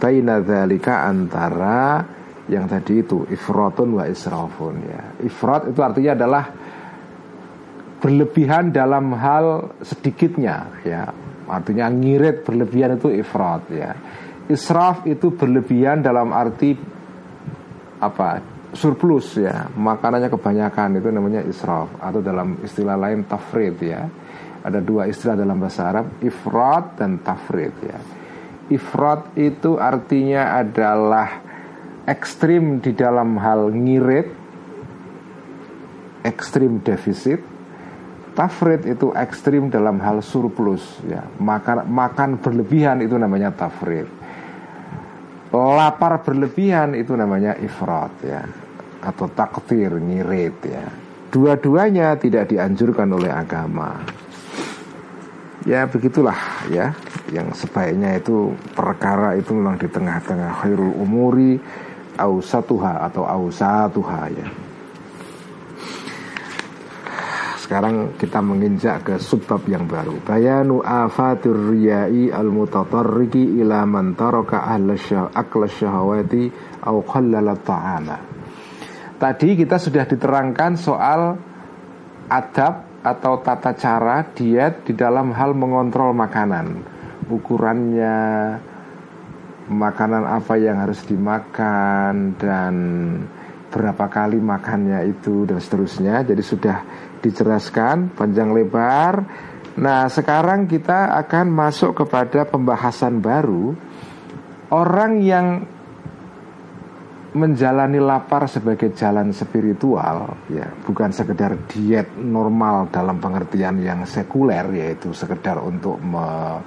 Baina 0.02 0.42
dhalika 0.42 1.06
antara 1.06 2.02
Yang 2.50 2.66
tadi 2.66 2.94
itu 3.06 3.18
Ifratun 3.30 3.94
wa 3.94 4.10
israfun 4.10 4.76
ya. 4.90 5.22
Ifrat 5.22 5.70
itu 5.70 5.80
artinya 5.86 6.12
adalah 6.18 6.44
Berlebihan 8.02 8.74
dalam 8.74 9.14
hal 9.14 9.76
sedikitnya 9.86 10.82
ya 10.82 11.14
Artinya 11.50 11.90
ngirit 11.90 12.46
berlebihan 12.46 12.96
itu 12.96 13.10
ifrat 13.10 13.64
ya. 13.74 13.92
Israf 14.50 15.06
itu 15.06 15.34
berlebihan 15.34 16.02
dalam 16.02 16.34
arti 16.34 16.78
Apa? 18.00 18.40
Surplus 18.72 19.36
ya. 19.36 19.68
Makanannya 19.76 20.32
kebanyakan 20.32 21.04
itu 21.04 21.10
namanya 21.12 21.42
israf. 21.44 21.92
Atau 22.00 22.24
dalam 22.24 22.64
istilah 22.64 22.96
lain 22.96 23.28
tafrid 23.28 23.76
ya. 23.84 24.08
Ada 24.64 24.80
dua 24.80 25.10
istilah 25.12 25.36
dalam 25.36 25.60
bahasa 25.60 25.90
Arab 25.92 26.22
ifrat 26.24 26.96
dan 26.96 27.20
tafrid 27.20 27.76
ya. 27.84 28.00
Ifrat 28.72 29.36
itu 29.36 29.76
artinya 29.76 30.56
adalah 30.62 31.44
ekstrim 32.08 32.80
di 32.80 32.96
dalam 32.96 33.36
hal 33.42 33.74
ngirit 33.74 34.40
ekstrim 36.24 36.84
defisit 36.84 37.40
tafrid 38.40 38.88
itu 38.88 39.12
ekstrim 39.12 39.68
dalam 39.68 40.00
hal 40.00 40.24
surplus 40.24 41.04
ya. 41.04 41.28
Makan 41.44 41.92
makan 41.92 42.40
berlebihan 42.40 43.04
itu 43.04 43.20
namanya 43.20 43.52
tafrid. 43.52 44.08
Lapar 45.52 46.24
berlebihan 46.24 46.96
itu 46.96 47.20
namanya 47.20 47.60
ifrat 47.60 48.16
ya. 48.24 48.48
Atau 49.04 49.28
takdir 49.36 49.92
ngirit 49.92 50.56
ya. 50.64 50.88
Dua-duanya 51.28 52.16
tidak 52.16 52.48
dianjurkan 52.48 53.12
oleh 53.12 53.28
agama. 53.28 54.00
Ya 55.68 55.84
begitulah 55.92 56.40
ya. 56.72 56.96
Yang 57.36 57.68
sebaiknya 57.68 58.24
itu 58.24 58.56
perkara 58.72 59.36
itu 59.36 59.52
memang 59.52 59.76
di 59.76 59.92
tengah-tengah 59.92 60.64
khairul 60.64 60.96
umuri 60.96 61.60
ausatuha 62.16 63.04
atau 63.06 63.28
ausatuha 63.28 64.22
ya 64.32 64.48
sekarang 67.70 68.18
kita 68.18 68.42
menginjak 68.42 69.06
ke 69.06 69.16
subbab 69.22 69.62
yang 69.70 69.86
baru. 69.86 70.18
Bayanu 70.26 70.82
afatir 70.82 71.54
riyai 71.54 72.34
al 72.34 72.50
mutatarriki 72.50 73.62
ila 73.62 73.86
man 73.86 74.18
taraka 74.18 74.66
akla 74.74 75.70
syahawati 75.70 76.50
au 76.82 77.06
qallala 77.06 77.54
ta'ama. 77.62 78.18
Tadi 79.22 79.54
kita 79.54 79.78
sudah 79.78 80.02
diterangkan 80.10 80.82
soal 80.82 81.38
adab 82.26 83.06
atau 83.06 83.38
tata 83.46 83.78
cara 83.78 84.26
diet 84.34 84.90
di 84.90 84.98
dalam 84.98 85.30
hal 85.38 85.54
mengontrol 85.54 86.10
makanan. 86.18 86.74
Ukurannya, 87.30 88.18
makanan 89.70 90.26
apa 90.26 90.58
yang 90.58 90.82
harus 90.82 91.06
dimakan 91.06 92.34
dan 92.34 92.74
berapa 93.70 94.10
kali 94.10 94.42
makannya 94.42 95.06
itu 95.06 95.46
dan 95.46 95.62
seterusnya. 95.62 96.26
Jadi 96.26 96.42
sudah 96.42 96.78
dijelaskan 97.20 98.16
panjang 98.16 98.52
lebar. 98.52 99.24
Nah, 99.80 100.12
sekarang 100.12 100.68
kita 100.68 101.16
akan 101.24 101.48
masuk 101.52 102.04
kepada 102.04 102.44
pembahasan 102.44 103.24
baru. 103.24 103.76
Orang 104.70 105.24
yang 105.24 105.64
menjalani 107.34 108.02
lapar 108.02 108.50
sebagai 108.50 108.90
jalan 108.98 109.30
spiritual 109.30 110.34
ya 110.50 110.66
bukan 110.82 111.14
sekedar 111.14 111.62
diet 111.70 112.18
normal 112.18 112.90
dalam 112.90 113.22
pengertian 113.22 113.78
yang 113.86 114.02
sekuler 114.10 114.66
yaitu 114.74 115.14
sekedar 115.14 115.62
untuk 115.62 116.02
me, 116.02 116.58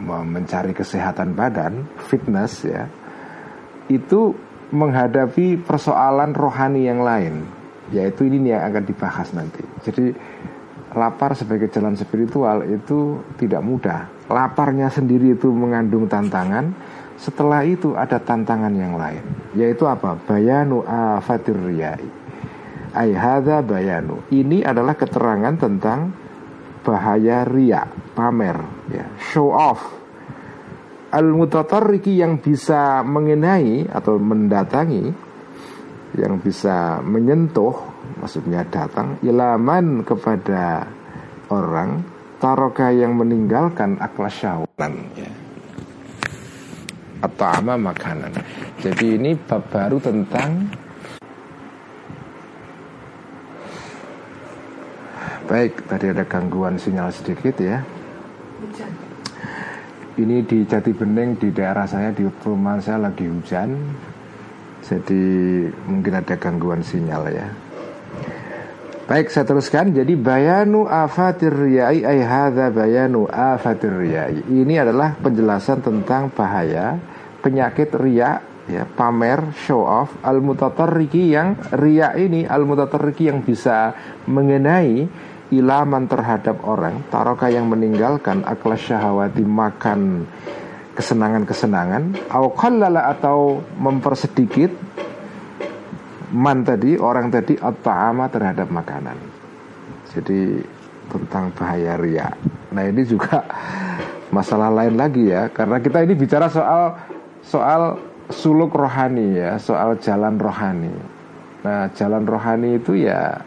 me, 0.00 0.16
mencari 0.24 0.72
kesehatan 0.72 1.36
badan 1.36 1.84
fitness 2.08 2.64
ya 2.64 2.88
itu 3.92 4.32
menghadapi 4.72 5.60
persoalan 5.60 6.32
rohani 6.32 6.88
yang 6.88 7.04
lain 7.04 7.44
yaitu 7.92 8.26
ini 8.26 8.50
yang 8.50 8.64
akan 8.72 8.82
dibahas 8.88 9.28
nanti. 9.36 9.62
Jadi 9.84 10.10
lapar 10.96 11.36
sebagai 11.36 11.68
jalan 11.68 11.96
spiritual 11.96 12.64
itu 12.64 13.20
tidak 13.36 13.62
mudah. 13.62 14.08
Laparnya 14.32 14.88
sendiri 14.88 15.36
itu 15.36 15.52
mengandung 15.52 16.08
tantangan. 16.08 16.72
Setelah 17.20 17.62
itu 17.62 17.94
ada 17.94 18.18
tantangan 18.18 18.72
yang 18.74 18.98
lain 18.98 19.22
yaitu 19.54 19.84
apa? 19.84 20.16
Bayanu 20.24 20.82
afatir 20.82 21.54
riyai. 21.54 22.08
Ayhada 22.92 23.64
bayanu. 23.64 24.20
Ini 24.28 24.64
adalah 24.68 24.96
keterangan 24.96 25.56
tentang 25.56 26.12
bahaya 26.82 27.46
ria 27.46 27.86
pamer 28.12 28.58
ya 28.90 29.06
show 29.16 29.54
off. 29.54 29.80
Al 31.12 31.28
mutatarriki 31.28 32.20
yang 32.20 32.40
bisa 32.40 33.04
mengenai 33.04 33.84
atau 33.84 34.16
mendatangi 34.16 35.12
yang 36.12 36.36
bisa 36.36 37.00
menyentuh 37.00 37.72
maksudnya 38.20 38.60
datang 38.68 39.16
ilaman 39.24 40.04
kepada 40.04 40.84
orang 41.48 42.04
taroka 42.36 42.92
yang 42.92 43.16
meninggalkan 43.16 43.96
akal 43.96 44.28
syahwatan 44.28 45.08
ya. 45.16 45.30
Atau 47.22 47.46
ama 47.46 47.78
makanan. 47.78 48.34
Jadi 48.82 49.14
ini 49.14 49.38
bab 49.38 49.62
baru 49.70 50.02
tentang 50.02 50.66
baik 55.46 55.86
tadi 55.86 56.10
ada 56.10 56.26
gangguan 56.26 56.76
sinyal 56.76 57.14
sedikit 57.14 57.56
ya. 57.62 57.78
Ini 60.12 60.44
di 60.44 60.66
Jati 60.68 60.92
Bening 60.92 61.40
di 61.40 61.48
daerah 61.54 61.88
saya 61.88 62.12
di 62.12 62.26
perumahan 62.26 62.82
saya 62.84 63.08
lagi 63.08 63.24
hujan 63.24 63.70
jadi 64.82 65.24
mungkin 65.86 66.12
ada 66.18 66.34
gangguan 66.34 66.82
sinyal 66.82 67.30
ya. 67.30 67.46
Baik 69.02 69.34
saya 69.34 69.44
teruskan. 69.44 69.90
Jadi 69.92 70.14
bayanu 70.14 70.86
afatir 70.86 71.50
riyai 71.50 72.06
Ay 72.06 72.22
hadha 72.22 72.70
bayanu 72.70 73.26
afatir 73.26 73.92
riyai. 73.92 74.46
Ini 74.46 74.86
adalah 74.86 75.18
penjelasan 75.18 75.82
tentang 75.82 76.30
bahaya 76.30 76.96
Penyakit 77.42 77.90
riya 77.98 78.38
ya, 78.70 78.86
Pamer, 78.86 79.52
show 79.58 79.82
off 79.82 80.14
Al-mutatarriki 80.22 81.34
yang 81.34 81.58
riya 81.74 82.14
ini 82.14 82.46
Al-mutatarriki 82.46 83.26
yang 83.26 83.42
bisa 83.42 83.90
mengenai 84.30 85.10
ilaman 85.52 86.08
terhadap 86.08 86.64
orang 86.64 87.04
taroka 87.12 87.52
yang 87.52 87.68
meninggalkan 87.68 88.40
akal 88.48 88.72
syahwati 88.72 89.44
makan 89.44 90.24
kesenangan-kesenangan. 90.96 92.28
Awqallala 92.28 93.12
atau 93.12 93.60
mempersedikit 93.80 94.72
man 96.32 96.64
tadi 96.64 96.96
orang 96.96 97.28
tadi 97.28 97.56
at-ta'ama 97.60 98.28
terhadap 98.32 98.68
makanan. 98.72 99.16
Jadi 100.12 100.60
tentang 101.12 101.52
bahaya 101.52 102.00
ria 102.00 102.32
nah 102.72 102.88
ini 102.88 103.04
juga 103.04 103.44
masalah 104.36 104.72
lain 104.72 104.96
lagi 104.96 105.28
ya. 105.28 105.52
Karena 105.52 105.76
kita 105.80 106.00
ini 106.04 106.16
bicara 106.16 106.48
soal 106.48 106.96
soal 107.44 108.00
suluk 108.32 108.72
rohani 108.72 109.36
ya 109.36 109.60
soal 109.60 110.00
jalan 110.00 110.40
rohani. 110.40 110.92
Nah 111.62 111.92
jalan 111.92 112.24
rohani 112.24 112.80
itu 112.80 112.96
ya 112.96 113.44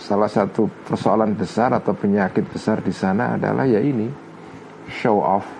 salah 0.00 0.30
satu 0.30 0.70
persoalan 0.86 1.36
besar 1.36 1.76
atau 1.76 1.92
penyakit 1.92 2.46
besar 2.48 2.80
di 2.80 2.94
sana 2.94 3.36
adalah 3.36 3.68
ya 3.68 3.82
ini 3.84 4.08
show 4.88 5.20
off 5.20 5.59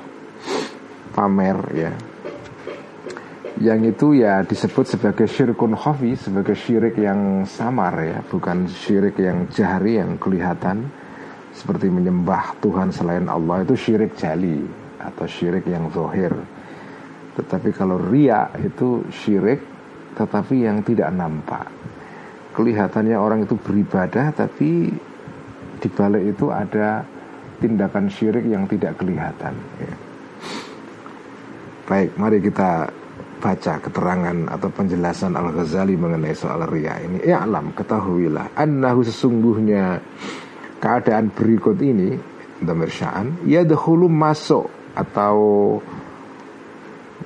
pamer 1.20 1.58
ya. 1.76 1.92
Yang 3.60 3.92
itu 3.92 4.24
ya 4.24 4.40
disebut 4.40 4.88
sebagai 4.88 5.28
syirkun 5.28 5.76
khafi 5.76 6.16
sebagai 6.16 6.56
syirik 6.56 6.96
yang 6.96 7.44
samar 7.44 7.92
ya. 8.00 8.18
Bukan 8.24 8.64
syirik 8.64 9.20
yang 9.20 9.44
jahri 9.52 10.00
yang 10.00 10.16
kelihatan 10.16 10.88
seperti 11.52 11.92
menyembah 11.92 12.56
Tuhan 12.64 12.88
selain 12.88 13.28
Allah. 13.28 13.68
Itu 13.68 13.76
syirik 13.76 14.16
jali 14.16 14.64
atau 14.96 15.28
syirik 15.28 15.68
yang 15.68 15.92
zohir. 15.92 16.32
Tetapi 17.36 17.68
kalau 17.76 18.00
ria 18.00 18.48
itu 18.56 19.04
syirik 19.12 19.60
tetapi 20.16 20.64
yang 20.64 20.80
tidak 20.80 21.12
nampak. 21.12 21.68
Kelihatannya 22.56 23.20
orang 23.20 23.44
itu 23.44 23.60
beribadah 23.60 24.32
tapi 24.32 24.88
di 25.80 25.88
balik 25.92 26.32
itu 26.32 26.48
ada 26.48 27.04
tindakan 27.60 28.08
syirik 28.08 28.48
yang 28.48 28.64
tidak 28.64 28.96
kelihatan 28.96 29.52
ya. 29.76 30.09
Baik 31.90 32.14
mari 32.14 32.38
kita 32.38 32.86
baca 33.42 33.72
keterangan 33.82 34.38
atau 34.46 34.68
penjelasan 34.70 35.34
Al-Ghazali 35.34 35.98
mengenai 35.98 36.36
soal 36.38 36.62
ria 36.70 37.02
ini. 37.02 37.26
Ya 37.26 37.42
alam, 37.42 37.74
ketahuilah 37.74 38.54
annahu 38.54 39.02
sesungguhnya 39.02 39.98
keadaan 40.78 41.34
berikut 41.34 41.82
ini 41.82 42.14
damir 42.62 42.92
ya 43.42 43.66
dahulu 43.66 44.06
masuk 44.06 44.70
atau 44.94 45.36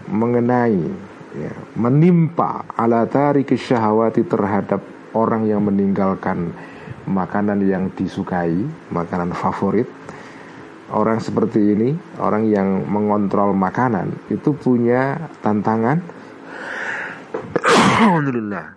mengenai 0.08 0.80
ya, 1.36 1.52
menimpa 1.76 2.64
ala 2.72 3.04
tarik 3.04 3.52
syahwati 3.52 4.24
terhadap 4.24 4.80
orang 5.12 5.44
yang 5.44 5.60
meninggalkan 5.60 6.54
makanan 7.04 7.60
yang 7.68 7.92
disukai, 7.92 8.64
makanan 8.88 9.36
favorit 9.36 9.86
orang 10.92 11.22
seperti 11.22 11.60
ini, 11.72 11.96
orang 12.20 12.44
yang 12.50 12.84
mengontrol 12.84 13.56
makanan 13.56 14.28
itu 14.28 14.52
punya 14.52 15.30
tantangan. 15.40 16.02
Alhamdulillah. 17.64 18.76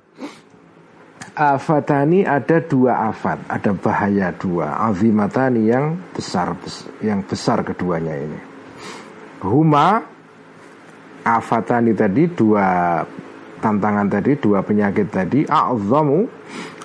Afatani 1.37 2.25
ada 2.25 2.57
dua 2.65 3.13
afat, 3.13 3.45
ada 3.45 3.69
bahaya 3.75 4.33
dua. 4.33 4.73
Azimatani 4.89 5.69
yang 5.69 5.93
besar, 6.09 6.57
yang 7.03 7.21
besar 7.21 7.61
keduanya 7.61 8.17
ini. 8.17 8.39
Huma 9.45 10.01
afatani 11.21 11.93
tadi 11.93 12.25
dua 12.33 13.05
tantangan 13.61 14.09
tadi, 14.09 14.33
dua 14.33 14.65
penyakit 14.65 15.13
tadi. 15.13 15.45
A'zamu 15.45 16.25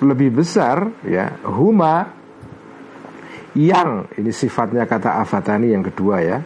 lebih 0.05 0.37
besar 0.37 0.85
ya. 1.01 1.33
Huma 1.49 2.22
yang 3.53 4.09
ini 4.17 4.33
sifatnya 4.33 4.89
kata 4.89 5.21
afatani 5.21 5.73
yang 5.73 5.85
kedua 5.85 6.17
ya. 6.21 6.37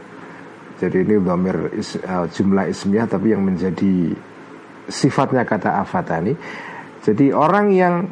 Jadi 0.78 1.08
ini 1.08 1.17
domir 1.17 1.74
is, 1.74 1.98
uh, 1.98 2.30
jumlah 2.30 2.70
ismiyah 2.70 3.10
tapi 3.10 3.34
yang 3.34 3.41
menjadi 3.41 4.13
sifatnya 4.86 5.48
kata 5.48 5.82
afatani. 5.82 6.38
Jadi 7.02 7.34
orang 7.34 7.74
yang 7.74 8.06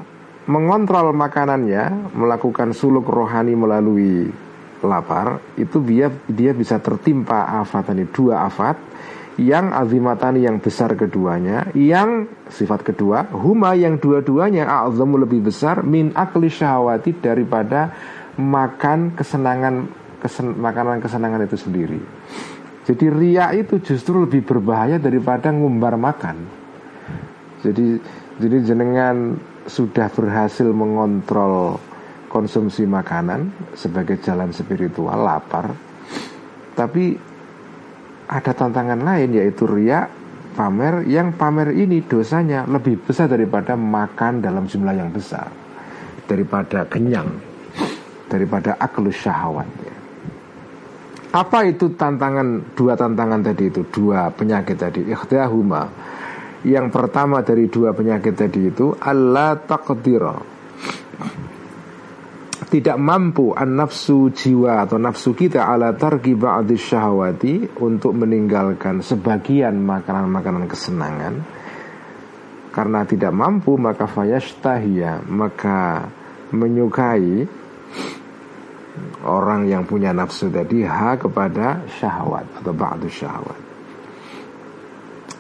mengontrol 0.48 1.14
makanannya 1.14 2.16
melakukan 2.16 2.74
suluk 2.74 3.06
rohani 3.06 3.54
melalui 3.54 4.30
lapar 4.86 5.42
itu 5.58 5.82
dia 5.84 6.10
dia 6.26 6.56
bisa 6.56 6.80
tertimpa 6.82 7.46
afatani. 7.62 8.08
Dua 8.10 8.48
afat 8.48 8.80
yang 9.36 9.76
azimatani 9.76 10.48
yang 10.48 10.64
besar 10.64 10.96
keduanya 10.96 11.68
yang 11.76 12.24
sifat 12.48 12.88
kedua 12.88 13.28
huma 13.36 13.76
yang 13.76 14.00
dua-duanya 14.00 14.64
a'zamu 14.64 15.20
lebih 15.20 15.52
besar 15.52 15.84
min 15.84 16.16
akli 16.16 16.48
syahwati 16.48 17.20
daripada 17.20 17.92
makan 18.36 19.16
kesenangan 19.16 19.88
kesen, 20.20 20.56
makanan 20.60 21.00
kesenangan 21.00 21.46
itu 21.48 21.58
sendiri. 21.60 22.00
Jadi 22.86 23.06
ria 23.10 23.50
itu 23.56 23.82
justru 23.82 24.22
lebih 24.22 24.46
berbahaya 24.46 25.02
daripada 25.02 25.50
ngumbar 25.50 25.98
makan. 25.98 26.38
Jadi 27.66 27.98
jadi 28.38 28.58
jenengan 28.62 29.40
sudah 29.66 30.12
berhasil 30.14 30.70
mengontrol 30.70 31.82
konsumsi 32.30 32.86
makanan 32.86 33.50
sebagai 33.74 34.22
jalan 34.22 34.54
spiritual 34.54 35.18
lapar. 35.26 35.74
Tapi 36.76 37.18
ada 38.30 38.52
tantangan 38.54 39.02
lain 39.02 39.34
yaitu 39.34 39.66
ria 39.66 40.06
pamer 40.54 41.08
yang 41.10 41.34
pamer 41.34 41.74
ini 41.74 42.06
dosanya 42.06 42.68
lebih 42.70 43.02
besar 43.02 43.32
daripada 43.32 43.74
makan 43.74 44.44
dalam 44.44 44.68
jumlah 44.70 44.94
yang 44.94 45.10
besar 45.10 45.50
daripada 46.26 46.86
kenyang 46.90 47.55
daripada 48.36 48.76
aklus 48.76 49.16
syahwat. 49.24 49.70
Ya. 49.80 49.96
Apa 51.36 51.68
itu 51.68 51.96
tantangan 51.96 52.76
dua 52.76 53.00
tantangan 53.00 53.44
tadi 53.44 53.72
itu? 53.72 53.88
Dua 53.88 54.32
penyakit 54.32 54.76
tadi. 54.76 55.02
Ikhtiyahuma. 55.08 55.84
Yang 56.68 56.88
pertama 56.92 57.40
dari 57.44 57.72
dua 57.72 57.96
penyakit 57.96 58.36
tadi 58.36 58.72
itu 58.72 58.96
Allah 59.00 59.56
takdira 59.60 60.56
tidak 62.76 62.98
mampu 63.00 63.54
an 63.56 63.80
nafsu 63.80 64.34
jiwa 64.36 64.84
atau 64.84 65.00
nafsu 65.00 65.32
kita 65.32 65.64
ala 65.64 65.96
tarki 65.96 66.36
ba'dis 66.36 66.92
syahwati 66.92 67.80
untuk 67.80 68.12
meninggalkan 68.18 69.00
sebagian 69.00 69.80
makanan-makanan 69.80 70.68
kesenangan. 70.68 71.34
Karena 72.76 73.08
tidak 73.08 73.32
mampu 73.32 73.80
maka 73.80 74.10
fayashtahia 74.10 75.24
maka 75.24 76.12
menyukai 76.52 77.48
orang 79.26 79.66
yang 79.66 79.84
punya 79.84 80.14
nafsu 80.14 80.52
tadi 80.52 80.86
ha 80.86 81.18
kepada 81.18 81.84
syahwat 82.00 82.46
atau 82.62 82.74
ba'du 82.74 83.10
syahwat. 83.10 83.60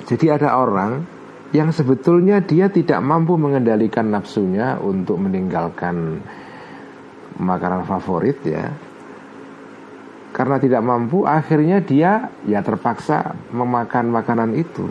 Jadi 0.05 0.25
ada 0.29 0.57
orang 0.61 1.01
yang 1.55 1.71
sebetulnya 1.73 2.43
dia 2.43 2.69
tidak 2.69 2.99
mampu 3.01 3.39
mengendalikan 3.39 4.11
nafsunya 4.11 4.77
untuk 4.81 5.17
meninggalkan 5.21 6.21
makanan 7.39 7.87
favorit 7.87 8.37
ya. 8.45 8.69
Karena 10.35 10.59
tidak 10.59 10.83
mampu 10.83 11.23
akhirnya 11.23 11.79
dia 11.79 12.27
ya 12.43 12.59
terpaksa 12.59 13.33
memakan 13.55 14.11
makanan 14.11 14.51
itu. 14.59 14.83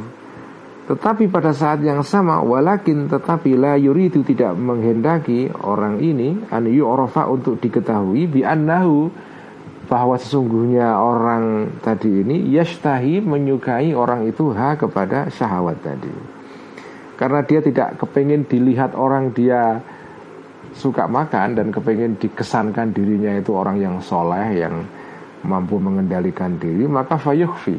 Tetapi 0.85 1.33
pada 1.33 1.57
saat 1.57 1.81
yang 1.81 2.05
sama 2.05 2.45
walakin 2.45 3.09
tetapi 3.09 3.57
la 3.57 3.73
yuridu 3.81 4.21
tidak 4.21 4.53
menghendaki 4.53 5.49
orang 5.65 5.97
ini 6.05 6.45
an 6.53 6.69
yu'rafa 6.69 7.25
untuk 7.25 7.57
diketahui 7.57 8.29
bi 8.29 8.45
annahu 8.45 9.09
bahwa 9.89 10.21
sesungguhnya 10.21 11.01
orang 11.01 11.77
tadi 11.81 12.21
ini 12.21 12.53
yashtahi 12.53 13.25
menyukai 13.25 13.97
orang 13.97 14.29
itu 14.29 14.53
ha 14.53 14.77
kepada 14.77 15.33
syahwat 15.33 15.81
tadi. 15.81 16.13
Karena 17.17 17.41
dia 17.49 17.65
tidak 17.65 17.97
kepingin 18.05 18.45
dilihat 18.45 18.93
orang 18.93 19.33
dia 19.33 19.81
suka 20.77 21.09
makan 21.09 21.57
dan 21.57 21.73
kepingin 21.73 22.21
dikesankan 22.21 22.93
dirinya 22.93 23.33
itu 23.41 23.57
orang 23.57 23.81
yang 23.81 23.97
soleh 24.05 24.59
yang 24.59 24.85
mampu 25.47 25.79
mengendalikan 25.79 26.59
diri 26.59 26.85
maka 26.89 27.15
fayukhfi 27.15 27.79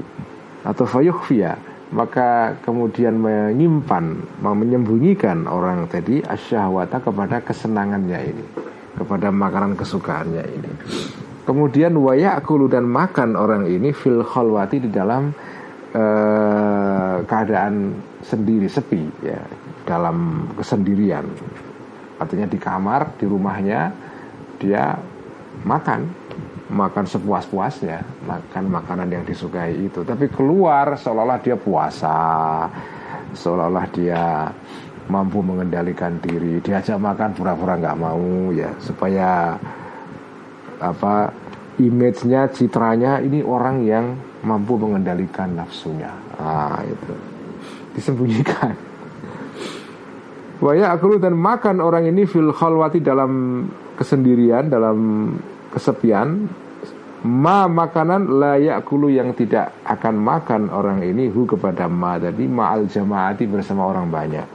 atau 0.64 0.86
fayukhfiya 0.88 1.75
maka 1.96 2.60
kemudian 2.60 3.16
menyimpan, 3.16 4.20
menyembunyikan 4.44 5.48
orang 5.48 5.88
tadi 5.88 6.20
asyahwata 6.20 7.00
kepada 7.00 7.40
kesenangannya 7.40 8.20
ini, 8.36 8.46
kepada 9.00 9.32
makanan 9.32 9.80
kesukaannya 9.80 10.44
ini. 10.44 10.72
Kemudian 11.48 11.96
wayakulu 11.96 12.68
dan 12.68 12.84
makan 12.84 13.40
orang 13.40 13.72
ini 13.72 13.96
fil 13.96 14.28
khalwati 14.28 14.84
di 14.84 14.90
dalam 14.92 15.32
uh, 15.96 17.24
keadaan 17.24 17.96
sendiri 18.20 18.68
sepi 18.68 19.24
ya, 19.24 19.40
dalam 19.88 20.52
kesendirian. 20.60 21.24
Artinya 22.20 22.52
di 22.52 22.60
kamar, 22.60 23.16
di 23.16 23.24
rumahnya 23.24 23.94
dia 24.60 25.00
makan 25.64 26.25
makan 26.66 27.06
sepuas-puasnya, 27.06 28.26
makan 28.26 28.66
makanan 28.74 29.10
yang 29.14 29.24
disukai 29.26 29.78
itu. 29.78 30.02
Tapi 30.02 30.26
keluar 30.34 30.98
seolah-olah 30.98 31.40
dia 31.42 31.58
puasa, 31.58 32.18
seolah-olah 33.38 33.86
dia 33.94 34.50
mampu 35.06 35.46
mengendalikan 35.46 36.18
diri. 36.18 36.58
Diajak 36.66 36.98
makan 36.98 37.38
pura-pura 37.38 37.78
nggak 37.78 38.00
mau 38.02 38.50
ya, 38.50 38.74
supaya 38.82 39.54
apa 40.82 41.30
image-nya, 41.78 42.50
citranya 42.50 43.22
ini 43.22 43.46
orang 43.46 43.86
yang 43.86 44.06
mampu 44.42 44.78
mengendalikan 44.82 45.54
nafsunya. 45.54 46.10
Ah 46.42 46.82
itu 46.82 47.14
disembunyikan. 47.94 48.74
Waya 50.64 50.96
aku 50.96 51.20
dan 51.20 51.36
makan 51.36 51.84
orang 51.84 52.08
ini 52.08 52.24
fil 52.24 52.50
khalwati 52.50 53.04
dalam 53.04 53.66
kesendirian, 54.00 54.72
dalam 54.72 54.98
kesepian 55.76 56.48
ma 57.26 57.68
makanan 57.68 58.40
layak 58.40 58.86
kulu 58.88 59.12
yang 59.12 59.36
tidak 59.36 59.76
akan 59.84 60.16
makan 60.16 60.62
orang 60.72 61.04
ini 61.04 61.28
hu 61.28 61.44
kepada 61.44 61.92
ma 61.92 62.16
tadi 62.22 62.48
ma'al 62.48 62.88
jamaati 62.88 63.44
bersama 63.50 63.90
orang 63.90 64.08
banyak. 64.08 64.48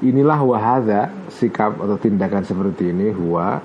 Inilah 0.00 0.40
wahada 0.40 1.12
sikap 1.28 1.76
atau 1.76 2.00
tindakan 2.00 2.40
seperti 2.40 2.88
ini 2.88 3.12
huwa 3.12 3.60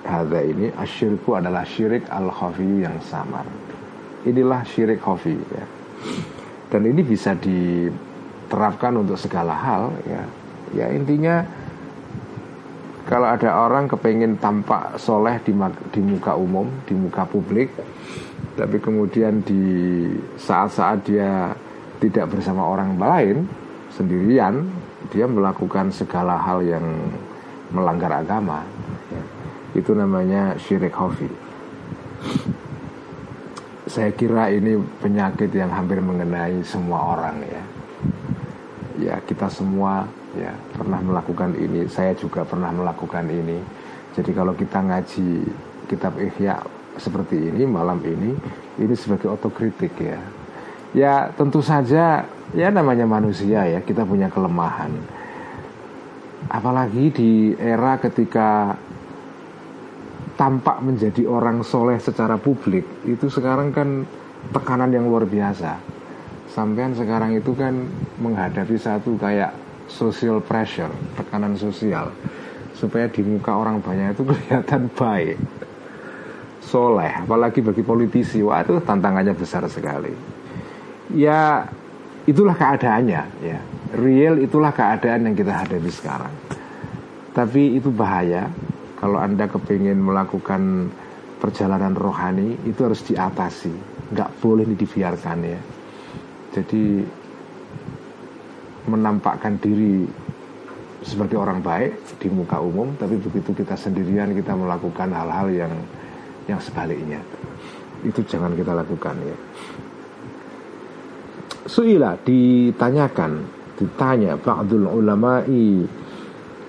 hadza 0.00 0.40
ini 0.40 0.72
asyirku 0.72 1.36
adalah 1.36 1.68
syirik 1.68 2.08
al 2.08 2.32
khafi 2.32 2.88
yang 2.88 2.96
samar. 3.04 3.44
Inilah 4.24 4.64
syirik 4.64 5.04
khafi 5.04 5.36
ya. 5.36 5.64
Dan 6.72 6.88
ini 6.88 7.04
bisa 7.04 7.36
diterapkan 7.36 8.96
untuk 8.96 9.20
segala 9.20 9.52
hal 9.52 9.92
ya. 10.08 10.22
Ya 10.72 10.86
intinya 10.92 11.44
kalau 13.08 13.24
ada 13.24 13.64
orang 13.64 13.88
kepengen 13.88 14.36
tampak 14.36 15.00
soleh 15.00 15.40
di, 15.40 15.56
di 15.96 16.00
muka 16.04 16.36
umum, 16.36 16.68
di 16.84 16.92
muka 16.92 17.24
publik, 17.24 17.72
tapi 18.52 18.76
kemudian 18.76 19.40
di 19.40 19.64
saat-saat 20.36 21.08
dia 21.08 21.56
tidak 22.04 22.28
bersama 22.28 22.68
orang 22.68 23.00
lain, 23.00 23.48
sendirian, 23.96 24.68
dia 25.08 25.24
melakukan 25.24 25.88
segala 25.88 26.36
hal 26.36 26.60
yang 26.60 26.84
melanggar 27.72 28.12
agama. 28.12 28.60
Itu 29.72 29.96
namanya 29.96 30.60
syirik 30.60 30.92
hofi. 30.92 31.32
Saya 33.88 34.12
kira 34.12 34.52
ini 34.52 34.76
penyakit 35.00 35.48
yang 35.56 35.72
hampir 35.72 35.96
mengenai 36.04 36.60
semua 36.60 37.16
orang 37.16 37.40
ya. 37.40 37.62
Ya 39.00 39.14
kita 39.24 39.48
semua 39.48 40.04
ya 40.38 40.54
pernah 40.78 41.02
melakukan 41.02 41.58
ini. 41.58 41.90
Saya 41.90 42.14
juga 42.14 42.46
pernah 42.46 42.70
melakukan 42.70 43.26
ini. 43.26 43.58
Jadi 44.14 44.30
kalau 44.30 44.54
kita 44.54 44.78
ngaji 44.78 45.28
kitab 45.90 46.14
Ihya 46.18 46.62
seperti 46.98 47.38
ini 47.38 47.62
malam 47.66 48.02
ini 48.02 48.34
ini 48.78 48.94
sebagai 48.94 49.34
otokritik 49.34 49.94
ya. 49.98 50.20
Ya 50.94 51.14
tentu 51.36 51.60
saja 51.60 52.24
ya 52.54 52.68
namanya 52.70 53.04
manusia 53.04 53.66
ya 53.66 53.80
kita 53.82 54.06
punya 54.06 54.30
kelemahan. 54.30 54.94
Apalagi 56.48 57.10
di 57.12 57.32
era 57.58 57.98
ketika 57.98 58.78
tampak 60.38 60.78
menjadi 60.80 61.26
orang 61.26 61.66
soleh 61.66 61.98
secara 61.98 62.38
publik 62.38 62.86
itu 63.02 63.26
sekarang 63.26 63.74
kan 63.74 64.06
tekanan 64.54 64.94
yang 64.94 65.10
luar 65.10 65.26
biasa. 65.26 65.76
Sampean 66.48 66.94
sekarang 66.96 67.36
itu 67.36 67.52
kan 67.52 67.74
menghadapi 68.22 68.78
satu 68.80 69.18
kayak 69.20 69.52
social 69.88 70.38
pressure, 70.44 70.92
tekanan 71.16 71.56
sosial 71.56 72.12
supaya 72.78 73.10
di 73.10 73.26
muka 73.26 73.58
orang 73.58 73.82
banyak 73.82 74.14
itu 74.14 74.22
kelihatan 74.30 74.86
baik, 74.94 75.36
soleh, 76.62 77.10
apalagi 77.26 77.58
bagi 77.64 77.82
politisi, 77.82 78.38
wah 78.44 78.62
itu 78.62 78.78
tantangannya 78.84 79.34
besar 79.34 79.66
sekali. 79.66 80.14
Ya 81.16 81.66
itulah 82.28 82.54
keadaannya, 82.54 83.22
ya 83.42 83.58
real 83.96 84.36
itulah 84.38 84.70
keadaan 84.76 85.32
yang 85.32 85.34
kita 85.34 85.64
hadapi 85.64 85.90
sekarang. 85.90 86.34
Tapi 87.32 87.80
itu 87.80 87.88
bahaya 87.88 88.50
kalau 88.98 89.16
anda 89.16 89.46
kepingin 89.48 89.96
melakukan 89.96 90.92
perjalanan 91.38 91.94
rohani 91.94 92.58
itu 92.66 92.84
harus 92.84 93.00
diatasi, 93.06 93.72
nggak 94.12 94.30
boleh 94.42 94.66
dibiarkan 94.74 95.38
ya. 95.46 95.60
Jadi 96.58 97.06
menampakkan 98.88 99.60
diri 99.60 100.08
sebagai 101.02 101.38
orang 101.38 101.62
baik 101.62 102.18
di 102.18 102.26
muka 102.26 102.58
umum 102.58 102.90
tapi 102.98 103.14
begitu 103.22 103.54
kita 103.54 103.78
sendirian 103.78 104.34
kita 104.34 104.50
melakukan 104.58 105.14
hal-hal 105.14 105.46
yang 105.52 105.72
yang 106.50 106.58
sebaliknya. 106.58 107.22
Itu 108.02 108.24
jangan 108.26 108.56
kita 108.56 108.74
lakukan 108.74 109.14
ya. 109.22 109.36
Suila 111.68 112.16
ditanyakan 112.16 113.44
ditanya 113.78 114.34
ba'dul 114.40 114.88
ulama'i 114.88 115.84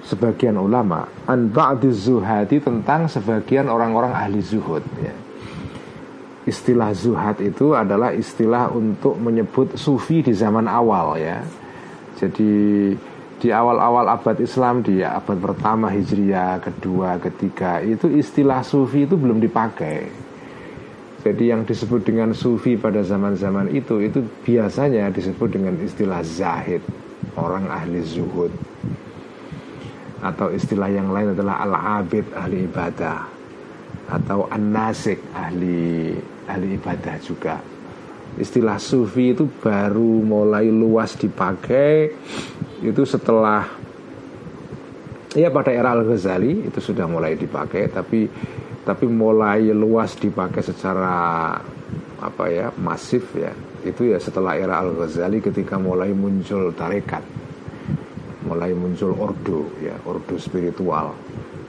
sebagian 0.06 0.60
ulama 0.60 1.08
an 1.26 1.50
ba'diz 1.50 2.06
zuhadi 2.06 2.62
tentang 2.62 3.10
sebagian 3.10 3.72
orang-orang 3.72 4.14
ahli 4.14 4.44
zuhud 4.44 4.84
ya. 5.00 5.16
Istilah 6.46 6.92
zuhad 6.94 7.40
itu 7.42 7.78
adalah 7.78 8.14
istilah 8.14 8.74
untuk 8.74 9.18
menyebut 9.22 9.78
sufi 9.78 10.26
di 10.26 10.34
zaman 10.34 10.66
awal 10.66 11.18
ya 11.18 11.46
jadi 12.20 12.52
di 13.40 13.50
awal-awal 13.56 14.12
abad 14.12 14.36
Islam 14.44 14.84
di 14.84 15.00
abad 15.00 15.40
pertama 15.40 15.88
Hijriah, 15.88 16.60
kedua, 16.60 17.16
ketiga 17.24 17.80
itu 17.80 18.12
istilah 18.12 18.60
sufi 18.60 19.08
itu 19.08 19.16
belum 19.16 19.40
dipakai. 19.40 20.28
Jadi 21.24 21.52
yang 21.52 21.64
disebut 21.64 22.04
dengan 22.04 22.36
sufi 22.36 22.76
pada 22.76 23.00
zaman-zaman 23.00 23.72
itu 23.72 24.04
itu 24.04 24.20
biasanya 24.44 25.08
disebut 25.12 25.56
dengan 25.56 25.80
istilah 25.80 26.20
zahid, 26.24 26.84
orang 27.40 27.72
ahli 27.72 28.04
zuhud. 28.04 28.52
Atau 30.20 30.52
istilah 30.52 30.92
yang 30.92 31.16
lain 31.16 31.32
adalah 31.32 31.64
al-abid 31.64 32.28
ahli 32.36 32.68
ibadah 32.68 33.24
atau 34.12 34.52
an-nasik 34.52 35.22
ahli 35.32 36.12
ahli 36.50 36.76
ibadah 36.76 37.16
juga 37.24 37.62
istilah 38.38 38.78
sufi 38.78 39.34
itu 39.34 39.50
baru 39.50 40.22
mulai 40.22 40.70
luas 40.70 41.18
dipakai. 41.18 42.14
Itu 42.80 43.04
setelah 43.04 43.66
ya 45.34 45.50
pada 45.50 45.74
era 45.74 45.96
Al 45.96 46.06
Ghazali 46.06 46.70
itu 46.70 46.80
sudah 46.80 47.06
mulai 47.06 47.38
dipakai 47.38 47.90
tapi 47.90 48.30
tapi 48.86 49.06
mulai 49.06 49.70
luas 49.76 50.18
dipakai 50.18 50.62
secara 50.62 51.16
apa 52.20 52.44
ya 52.52 52.70
masif 52.78 53.34
ya. 53.34 53.52
Itu 53.82 54.06
ya 54.06 54.20
setelah 54.20 54.60
era 54.60 54.80
Al 54.80 54.94
Ghazali 54.94 55.42
ketika 55.42 55.82
mulai 55.82 56.14
muncul 56.14 56.72
tarekat. 56.76 57.24
Mulai 58.46 58.72
muncul 58.72 59.14
ordo 59.20 59.76
ya 59.84 59.96
ordo 60.08 60.40
spiritual. 60.40 61.16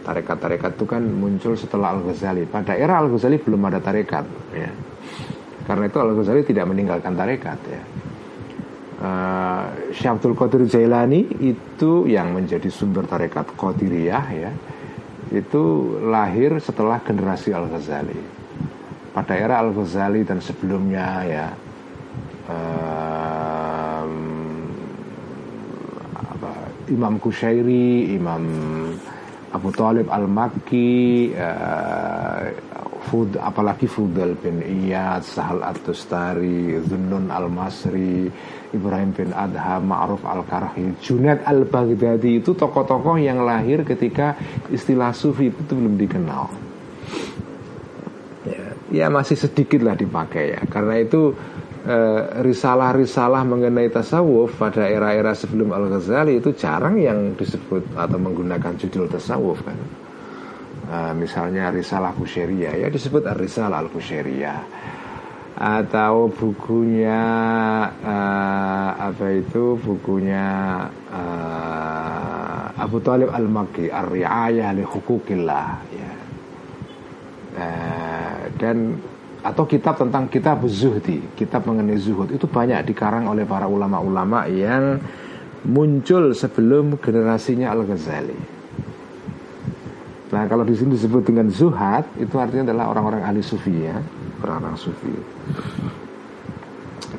Tarekat-tarekat 0.00 0.80
itu 0.80 0.86
kan 0.88 1.02
muncul 1.04 1.58
setelah 1.58 1.98
Al 1.98 2.06
Ghazali 2.06 2.46
pada 2.46 2.78
era 2.78 3.02
Al 3.02 3.10
Ghazali 3.10 3.36
belum 3.36 3.60
ada 3.68 3.82
tarekat 3.82 4.24
ya 4.54 4.70
karena 5.70 5.86
itu 5.86 6.02
Al 6.02 6.18
Ghazali 6.18 6.42
tidak 6.42 6.66
meninggalkan 6.66 7.14
tarekat 7.14 7.62
ya. 7.70 7.82
Uh, 9.00 9.64
Syabdul 9.94 10.34
Qadir 10.34 10.66
Jailani 10.66 11.24
itu 11.38 12.10
yang 12.10 12.34
menjadi 12.34 12.66
sumber 12.68 13.06
tarekat 13.06 13.48
Qadiriyah 13.54 14.26
ya 14.34 14.50
itu 15.30 15.62
lahir 16.04 16.58
setelah 16.58 16.98
generasi 17.00 17.54
Al 17.54 17.70
Ghazali 17.70 18.18
pada 19.14 19.38
era 19.38 19.62
Al 19.62 19.72
Ghazali 19.72 20.26
dan 20.26 20.42
sebelumnya 20.44 21.22
ya 21.24 21.46
um, 22.50 24.12
apa, 26.12 26.50
Imam 26.90 27.16
Kushairi 27.22 28.12
Imam 28.18 28.44
Abu 29.54 29.70
Talib 29.72 30.12
Al 30.12 30.28
Makki 30.28 31.30
uh, 31.40 32.69
Fud, 33.10 33.34
apalagi 33.42 33.90
Fudal 33.90 34.38
bin 34.38 34.62
Iyad, 34.62 35.26
Sahal 35.26 35.66
At-Tustari, 35.66 36.78
Zunnun 36.86 37.26
Al-Masri, 37.26 38.30
Ibrahim 38.70 39.10
bin 39.10 39.34
Adha, 39.34 39.82
Ma'ruf 39.82 40.22
Al-Karhi, 40.22 40.94
Junaid 41.02 41.42
Al-Baghdadi 41.42 42.38
itu 42.38 42.54
tokoh-tokoh 42.54 43.18
yang 43.18 43.42
lahir 43.42 43.82
ketika 43.82 44.38
istilah 44.70 45.10
sufi 45.10 45.50
itu 45.50 45.74
belum 45.74 45.98
dikenal. 45.98 46.44
Ya, 48.46 48.64
ya 48.94 49.06
masih 49.10 49.34
sedikit 49.34 49.82
lah 49.82 49.98
dipakai 49.98 50.54
ya. 50.54 50.62
Karena 50.70 51.02
itu 51.02 51.34
eh, 51.82 52.22
risalah-risalah 52.46 53.42
mengenai 53.42 53.90
tasawuf 53.90 54.54
pada 54.54 54.86
era-era 54.86 55.34
sebelum 55.34 55.74
Al-Ghazali 55.74 56.38
itu 56.38 56.54
jarang 56.54 56.94
yang 56.94 57.34
disebut 57.34 57.98
atau 57.98 58.18
menggunakan 58.22 58.78
judul 58.78 59.10
tasawuf 59.10 59.66
kan. 59.66 59.99
Uh, 60.90 61.14
misalnya 61.14 61.70
Risalah 61.70 62.10
Kusyeria 62.18 62.74
ya 62.74 62.90
disebut 62.90 63.22
Risalah 63.38 63.78
Al 63.78 63.94
atau 65.60 66.26
bukunya 66.34 67.22
uh, 68.02 68.90
apa 68.98 69.38
itu? 69.38 69.78
Bukunya 69.78 70.50
uh, 71.14 72.74
Abu 72.74 72.98
Talib 73.06 73.30
Al 73.30 73.46
Makki 73.46 73.86
Ar-Riayah 73.86 74.74
li 74.74 74.82
Hukukillah 74.82 75.68
ya. 75.94 76.12
Uh, 77.54 78.40
dan 78.58 78.98
atau 79.46 79.70
kitab 79.70 79.94
tentang 79.94 80.26
kitab 80.26 80.66
zuhdi 80.66 81.22
kitab 81.38 81.70
mengenai 81.70 82.02
zuhud. 82.02 82.34
Itu 82.34 82.50
banyak 82.50 82.82
dikarang 82.82 83.30
oleh 83.30 83.46
para 83.46 83.70
ulama-ulama 83.70 84.50
yang 84.50 84.98
muncul 85.70 86.34
sebelum 86.34 86.98
generasinya 86.98 87.70
Al 87.70 87.86
Ghazali 87.86 88.59
Nah 90.30 90.46
kalau 90.46 90.62
di 90.62 90.78
sini 90.78 90.94
disebut 90.94 91.26
dengan 91.26 91.50
zuhad 91.50 92.06
itu 92.14 92.38
artinya 92.38 92.70
adalah 92.70 92.94
orang-orang 92.94 93.22
ahli 93.26 93.42
sufi 93.42 93.74
ya, 93.74 93.98
orang-orang 94.46 94.78
sufi. 94.78 95.10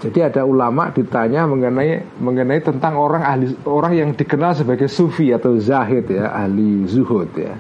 Jadi 0.02 0.20
ada 0.24 0.42
ulama 0.48 0.90
ditanya 0.90 1.46
mengenai 1.46 2.18
mengenai 2.18 2.64
tentang 2.64 2.96
orang 2.96 3.22
ahli 3.22 3.54
orang 3.68 3.94
yang 3.94 4.10
dikenal 4.16 4.56
sebagai 4.56 4.88
sufi 4.88 5.36
atau 5.36 5.60
zahid 5.60 6.08
ya, 6.08 6.32
ahli 6.32 6.88
zuhud 6.88 7.30
ya. 7.36 7.54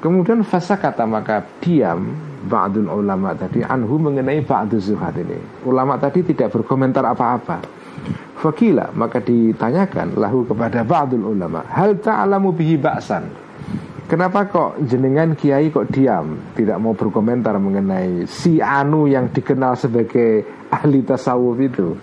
Kemudian 0.00 0.40
fasa 0.44 0.80
kata 0.80 1.04
maka 1.04 1.44
diam 1.60 2.16
ba'dul 2.44 2.88
ulama 2.88 3.32
tadi 3.32 3.64
anhu 3.64 3.96
mengenai 4.00 4.44
ba'du 4.44 4.76
zuhad 4.80 5.16
ini. 5.16 5.64
Ulama 5.64 5.96
tadi 5.96 6.24
tidak 6.24 6.52
berkomentar 6.52 7.04
apa-apa. 7.04 7.60
Fakila 8.36 8.92
maka 8.92 9.20
ditanyakan 9.24 10.16
lahu 10.20 10.44
kepada 10.44 10.84
ba'dul 10.84 11.24
ulama, 11.24 11.64
hal 11.72 11.96
ta'lamu 11.96 12.52
bihi 12.52 12.76
ba'san? 12.76 13.24
Kenapa 14.04 14.44
kok 14.44 14.84
jenengan 14.84 15.32
kiai 15.32 15.72
kok 15.72 15.88
diam 15.88 16.36
Tidak 16.52 16.76
mau 16.76 16.92
berkomentar 16.92 17.56
mengenai 17.56 18.28
Si 18.28 18.60
Anu 18.60 19.08
yang 19.08 19.32
dikenal 19.32 19.80
sebagai 19.80 20.44
ahli 20.68 21.00
tasawuf 21.00 21.56
itu 21.56 21.96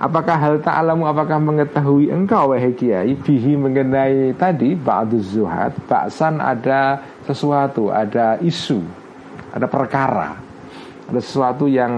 Apakah 0.00 0.40
hal 0.40 0.64
ta'alamu 0.64 1.04
apakah 1.04 1.36
mengetahui 1.36 2.08
engkau 2.08 2.56
wahai 2.56 2.72
kiai 2.72 3.20
bihi 3.20 3.52
mengenai 3.52 4.32
tadi 4.32 4.72
ba'du 4.72 5.20
zuhad 5.20 5.76
baksan 5.84 6.40
ada 6.40 7.04
sesuatu, 7.28 7.92
ada 7.92 8.40
isu, 8.40 8.80
ada 9.52 9.68
perkara, 9.68 10.40
ada 11.04 11.20
sesuatu 11.20 11.68
yang 11.68 11.92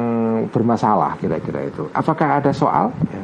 bermasalah 0.50 1.14
kira-kira 1.22 1.62
itu. 1.70 1.86
Apakah 1.94 2.42
ada 2.42 2.50
soal? 2.50 2.90
Ya. 3.06 3.22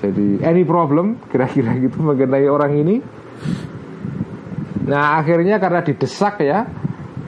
Jadi 0.00 0.40
any 0.40 0.64
problem 0.64 1.20
kira-kira 1.28 1.76
gitu 1.76 2.00
mengenai 2.00 2.48
orang 2.48 2.72
ini? 2.72 2.96
Nah 4.88 5.20
akhirnya 5.20 5.60
karena 5.60 5.84
didesak 5.84 6.40
ya 6.40 6.64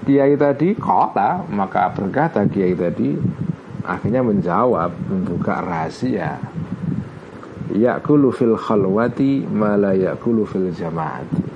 Kiai 0.08 0.34
tadi 0.34 0.72
kota 0.74 1.44
maka 1.52 1.92
berkata 1.92 2.48
Kiai 2.48 2.72
tadi? 2.72 3.12
Akhirnya 3.84 4.24
menjawab 4.24 4.92
membuka 5.08 5.60
rahasia. 5.60 6.40
Yakulu 7.70 8.32
fil 8.32 8.56
khalwati 8.56 9.44
mala 9.44 9.94
yakulu 9.94 10.48
fil 10.48 10.72
jamaat 10.72 11.50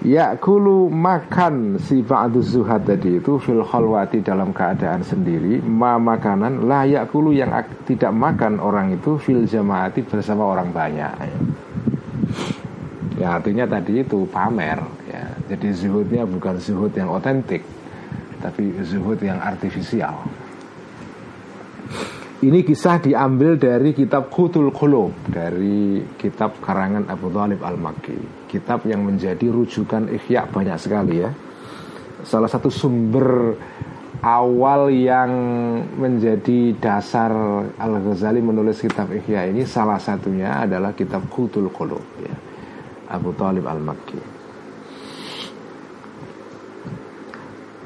yakulu 0.00 0.88
makan 0.88 1.76
si 1.76 2.00
ba'du 2.00 2.40
zuhad 2.40 2.88
tadi 2.88 3.20
itu 3.20 3.36
fil 3.36 3.60
khalwati 3.60 4.24
dalam 4.24 4.48
keadaan 4.56 5.04
sendiri 5.04 5.60
ma 5.60 6.00
makanan 6.00 6.64
lah 6.64 6.88
yakulu 6.88 7.36
yang 7.36 7.52
tidak 7.84 8.08
makan 8.16 8.56
orang 8.64 8.96
itu 8.96 9.20
fil 9.20 9.44
jamaati 9.44 10.00
bersama 10.00 10.48
orang 10.48 10.72
banyak 10.72 11.12
ya 13.20 13.36
artinya 13.36 13.68
tadi 13.68 14.00
itu 14.00 14.24
pamer 14.32 14.80
ya 15.12 15.28
jadi 15.52 15.68
zuhudnya 15.76 16.24
bukan 16.24 16.56
zuhud 16.56 16.96
yang 16.96 17.12
otentik 17.12 17.60
tapi 18.40 18.72
zuhud 18.80 19.20
yang 19.20 19.38
artifisial. 19.38 20.24
Ini 22.40 22.64
kisah 22.64 23.04
diambil 23.04 23.60
dari 23.60 23.92
kitab 23.92 24.32
Khutul 24.32 24.72
Qulub 24.72 25.12
dari 25.28 26.00
kitab 26.16 26.56
karangan 26.64 27.04
Abu 27.12 27.28
Talib 27.28 27.60
Al-Makki. 27.60 28.48
Kitab 28.48 28.88
yang 28.88 29.04
menjadi 29.04 29.44
rujukan 29.52 30.08
ikhya 30.08 30.48
banyak 30.48 30.80
sekali 30.80 31.20
ya. 31.20 31.28
Salah 32.24 32.48
satu 32.48 32.72
sumber 32.72 33.52
awal 34.24 34.88
yang 34.88 35.32
menjadi 36.00 36.72
dasar 36.80 37.32
Al-Ghazali 37.76 38.40
menulis 38.40 38.80
kitab 38.80 39.08
Ikhya 39.12 39.48
ini 39.48 39.64
salah 39.64 40.00
satunya 40.00 40.64
adalah 40.64 40.96
kitab 40.96 41.28
Khutul 41.28 41.68
Qulub 41.68 42.04
ya. 42.24 42.49
Abu 43.10 43.34
Talib 43.34 43.66
Al-Makki. 43.66 44.20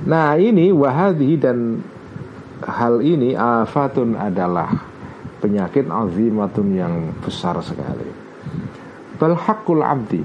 Nah 0.05 0.37
ini 0.37 0.69
wahadi 0.69 1.41
dan 1.41 1.81
hal 2.61 3.01
ini 3.01 3.33
afatun 3.33 4.21
adalah 4.21 4.69
penyakit 5.41 5.89
azimatun 5.89 6.69
yang 6.77 6.95
besar 7.25 7.57
sekali. 7.65 8.09
Balhakul 9.17 9.81
abdi 9.81 10.21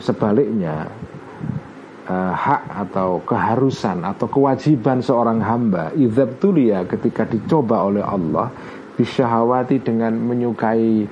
sebaliknya 0.00 0.88
uh, 2.08 2.32
hak 2.34 2.62
atau 2.88 3.24
keharusan 3.24 4.04
atau 4.04 4.26
kewajiban 4.28 5.00
seorang 5.00 5.40
hamba 5.40 5.94
tulia 6.40 6.84
ketika 6.84 7.24
dicoba 7.24 7.86
oleh 7.86 8.04
Allah 8.04 8.52
bisyahawati 8.98 9.80
dengan 9.80 10.12
menyukai 10.12 11.08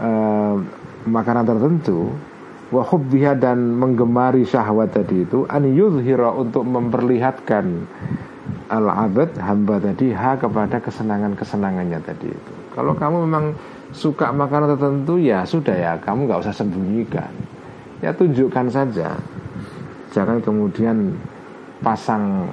uh, 0.00 0.56
makanan 1.04 1.44
tertentu 1.44 2.10
wa 2.74 2.82
hubbiha 2.82 3.38
dan 3.38 3.78
menggemari 3.78 4.42
syahwat 4.42 4.98
tadi 4.98 5.22
itu 5.22 5.46
an 5.46 5.62
yuzhira 5.62 6.34
untuk 6.34 6.66
memperlihatkan 6.66 7.86
al 8.66 8.90
abad 8.90 9.30
hamba 9.38 9.78
tadi 9.78 10.10
ha 10.10 10.34
kepada 10.34 10.82
kesenangan-kesenangannya 10.82 12.02
tadi 12.02 12.34
itu. 12.34 12.52
Kalau 12.74 12.98
kamu 12.98 13.30
memang 13.30 13.54
suka 13.94 14.34
makanan 14.34 14.74
tertentu 14.74 15.22
ya 15.22 15.46
sudah 15.46 15.76
ya 15.78 15.92
kamu 16.02 16.26
nggak 16.26 16.42
usah 16.42 16.54
sembunyikan. 16.56 17.30
Ya 18.02 18.10
tunjukkan 18.10 18.66
saja. 18.74 19.14
Jangan 20.10 20.42
kemudian 20.42 21.14
pasang 21.78 22.50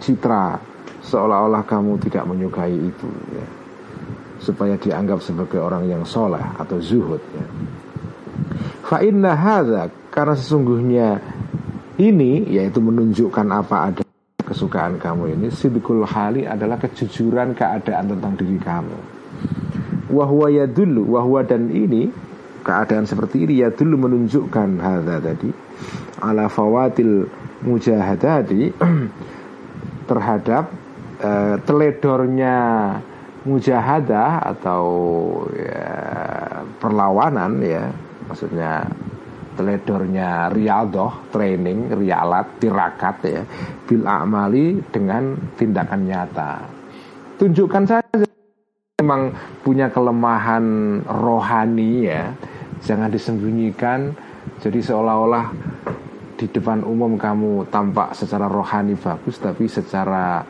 citra 0.00 0.56
seolah-olah 1.04 1.60
kamu 1.68 2.00
tidak 2.08 2.24
menyukai 2.24 2.72
itu 2.72 3.08
ya. 3.36 3.46
Supaya 4.40 4.80
dianggap 4.80 5.20
sebagai 5.20 5.60
orang 5.60 5.86
yang 5.86 6.02
soleh 6.08 6.42
atau 6.56 6.80
zuhud 6.80 7.20
ya. 7.36 7.46
Fa 8.92 9.00
inna 9.00 9.32
karena 10.12 10.36
sesungguhnya 10.36 11.16
ini 11.96 12.44
yaitu 12.44 12.76
menunjukkan 12.84 13.48
apa 13.48 13.88
ada 13.88 14.04
kesukaan 14.44 15.00
kamu 15.00 15.32
ini 15.32 15.48
sidqul 15.48 16.04
hali 16.04 16.44
adalah 16.44 16.76
kejujuran 16.76 17.56
keadaan 17.56 18.12
tentang 18.12 18.36
diri 18.36 18.60
kamu. 18.60 18.98
Wahwa 20.12 20.52
ya 20.52 20.68
dulu 20.68 21.08
wahwa 21.16 21.40
dan 21.40 21.72
ini 21.72 22.12
keadaan 22.60 23.08
seperti 23.08 23.48
ini 23.48 23.64
ya 23.64 23.72
dulu 23.72 23.96
menunjukkan 23.96 24.76
hadza 24.84 25.24
tadi 25.24 25.48
ala 26.20 26.52
fawatil 26.52 27.32
mujahadati 27.64 28.76
terhadap 30.12 30.68
uh, 31.24 31.56
teledornya 31.64 32.56
mujahadah 33.48 34.52
atau 34.52 34.84
ya, 35.56 35.80
perlawanan 36.76 37.56
ya 37.64 38.11
maksudnya 38.28 38.86
teledornya 39.52 40.48
riadoh 40.48 41.28
training 41.28 41.92
rialat 41.92 42.56
tirakat 42.56 43.16
ya 43.28 43.42
bil 43.84 44.04
amali 44.08 44.80
dengan 44.88 45.36
tindakan 45.56 46.00
nyata. 46.08 46.52
Tunjukkan 47.36 47.84
saja 47.84 48.26
memang 49.02 49.34
punya 49.60 49.92
kelemahan 49.92 50.64
rohani 51.04 52.08
ya. 52.08 52.32
Jangan 52.82 53.14
disembunyikan 53.14 54.10
jadi 54.58 54.78
seolah-olah 54.82 55.54
di 56.38 56.50
depan 56.50 56.82
umum 56.82 57.14
kamu 57.14 57.70
tampak 57.70 58.18
secara 58.18 58.50
rohani 58.50 58.98
bagus 58.98 59.38
tapi 59.38 59.70
secara 59.70 60.42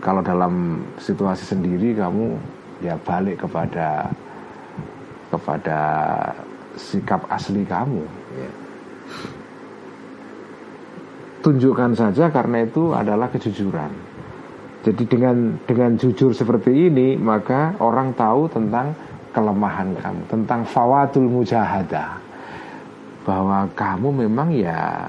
kalau 0.00 0.24
dalam 0.24 0.80
situasi 0.96 1.44
sendiri 1.44 1.92
kamu 1.92 2.40
ya 2.80 2.96
balik 2.96 3.44
kepada 3.44 4.08
kepada 5.28 5.80
sikap 6.78 7.26
asli 7.32 7.66
kamu. 7.66 8.04
Ya. 8.36 8.50
tunjukkan 11.40 11.96
saja 11.96 12.28
karena 12.28 12.64
itu 12.64 12.92
adalah 12.92 13.32
kejujuran. 13.32 13.92
Jadi 14.80 15.04
dengan 15.04 15.60
dengan 15.68 15.92
jujur 15.96 16.32
seperti 16.32 16.88
ini 16.88 17.16
maka 17.20 17.76
orang 17.80 18.16
tahu 18.16 18.48
tentang 18.48 18.96
kelemahan 19.30 19.92
kamu 19.92 20.22
tentang 20.26 20.64
fawatul 20.64 21.28
mujahadah 21.28 22.16
bahwa 23.28 23.68
kamu 23.76 24.24
memang 24.24 24.48
ya 24.56 25.08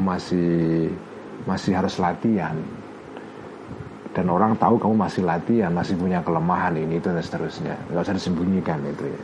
masih 0.00 0.88
masih 1.48 1.72
harus 1.72 1.96
latihan. 1.96 2.56
Dan 4.12 4.32
orang 4.32 4.56
tahu 4.56 4.80
kamu 4.80 4.96
masih 4.96 5.28
latihan 5.28 5.68
masih 5.68 5.92
punya 6.00 6.24
kelemahan 6.24 6.72
ini 6.72 6.96
itu 6.96 7.12
dan 7.12 7.20
seterusnya. 7.20 7.76
Nggak 7.92 8.04
usah 8.08 8.16
disembunyikan 8.16 8.80
itu 8.88 9.12
ya 9.12 9.20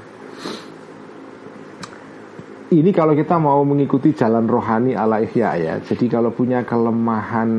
ini 2.73 2.91
kalau 2.91 3.13
kita 3.13 3.37
mau 3.37 3.61
mengikuti 3.69 4.17
jalan 4.17 4.49
rohani 4.49 4.97
ala 4.97 5.21
ihya 5.21 5.51
ya. 5.61 5.75
Jadi 5.85 6.09
kalau 6.09 6.33
punya 6.33 6.65
kelemahan 6.65 7.51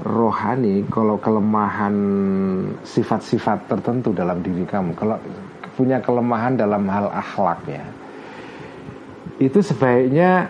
rohani, 0.00 0.88
kalau 0.88 1.20
kelemahan 1.20 1.94
sifat-sifat 2.80 3.68
tertentu 3.68 4.16
dalam 4.16 4.40
diri 4.40 4.64
kamu, 4.64 4.96
kalau 4.96 5.20
punya 5.76 6.00
kelemahan 6.00 6.56
dalam 6.56 6.88
hal 6.88 7.12
akhlak 7.12 7.60
ya. 7.68 7.84
Itu 9.36 9.60
sebaiknya 9.60 10.48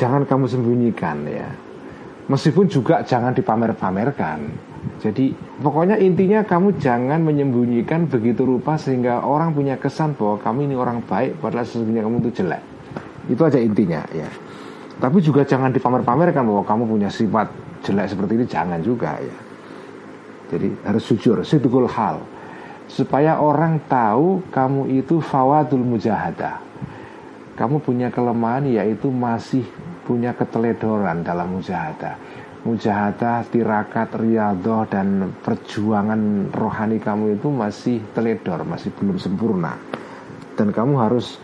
jangan 0.00 0.24
kamu 0.24 0.44
sembunyikan 0.48 1.18
ya. 1.28 1.48
Meskipun 2.26 2.66
juga 2.66 3.04
jangan 3.04 3.36
dipamer-pamerkan. 3.36 4.65
Jadi 4.96 5.34
pokoknya 5.60 6.00
intinya 6.00 6.40
kamu 6.42 6.80
jangan 6.80 7.20
menyembunyikan 7.20 8.08
begitu 8.08 8.48
rupa 8.48 8.80
sehingga 8.80 9.22
orang 9.22 9.52
punya 9.52 9.76
kesan 9.76 10.16
bahwa 10.16 10.40
kamu 10.40 10.72
ini 10.72 10.74
orang 10.74 11.04
baik 11.04 11.38
padahal 11.38 11.68
sesungguhnya 11.68 12.02
kamu 12.06 12.16
itu 12.26 12.30
jelek. 12.42 12.62
Itu 13.28 13.42
aja 13.44 13.58
intinya 13.60 14.00
ya. 14.14 14.28
Tapi 14.96 15.20
juga 15.20 15.44
jangan 15.44 15.68
dipamer-pamerkan 15.76 16.40
bahwa 16.40 16.64
kamu 16.64 16.82
punya 16.88 17.10
sifat 17.12 17.52
jelek 17.84 18.06
seperti 18.08 18.32
ini 18.40 18.46
jangan 18.48 18.80
juga 18.80 19.20
ya. 19.20 19.38
Jadi 20.46 20.68
harus 20.86 21.04
jujur, 21.10 21.42
sidqul 21.42 21.90
hal 21.90 22.22
supaya 22.86 23.42
orang 23.42 23.82
tahu 23.90 24.46
kamu 24.54 25.02
itu 25.02 25.18
fawadul 25.18 25.82
mujahadah. 25.82 26.62
Kamu 27.58 27.82
punya 27.82 28.12
kelemahan 28.12 28.68
yaitu 28.68 29.10
masih 29.10 29.64
punya 30.06 30.30
keteledoran 30.32 31.26
dalam 31.26 31.58
mujahadah 31.58 32.14
mujahadah, 32.66 33.46
tirakat, 33.46 34.18
riadoh 34.18 34.82
dan 34.90 35.30
perjuangan 35.46 36.50
rohani 36.50 36.98
kamu 36.98 37.38
itu 37.38 37.46
masih 37.46 38.02
teledor, 38.10 38.66
masih 38.66 38.90
belum 38.98 39.22
sempurna. 39.22 39.78
Dan 40.58 40.74
kamu 40.74 40.98
harus 40.98 41.38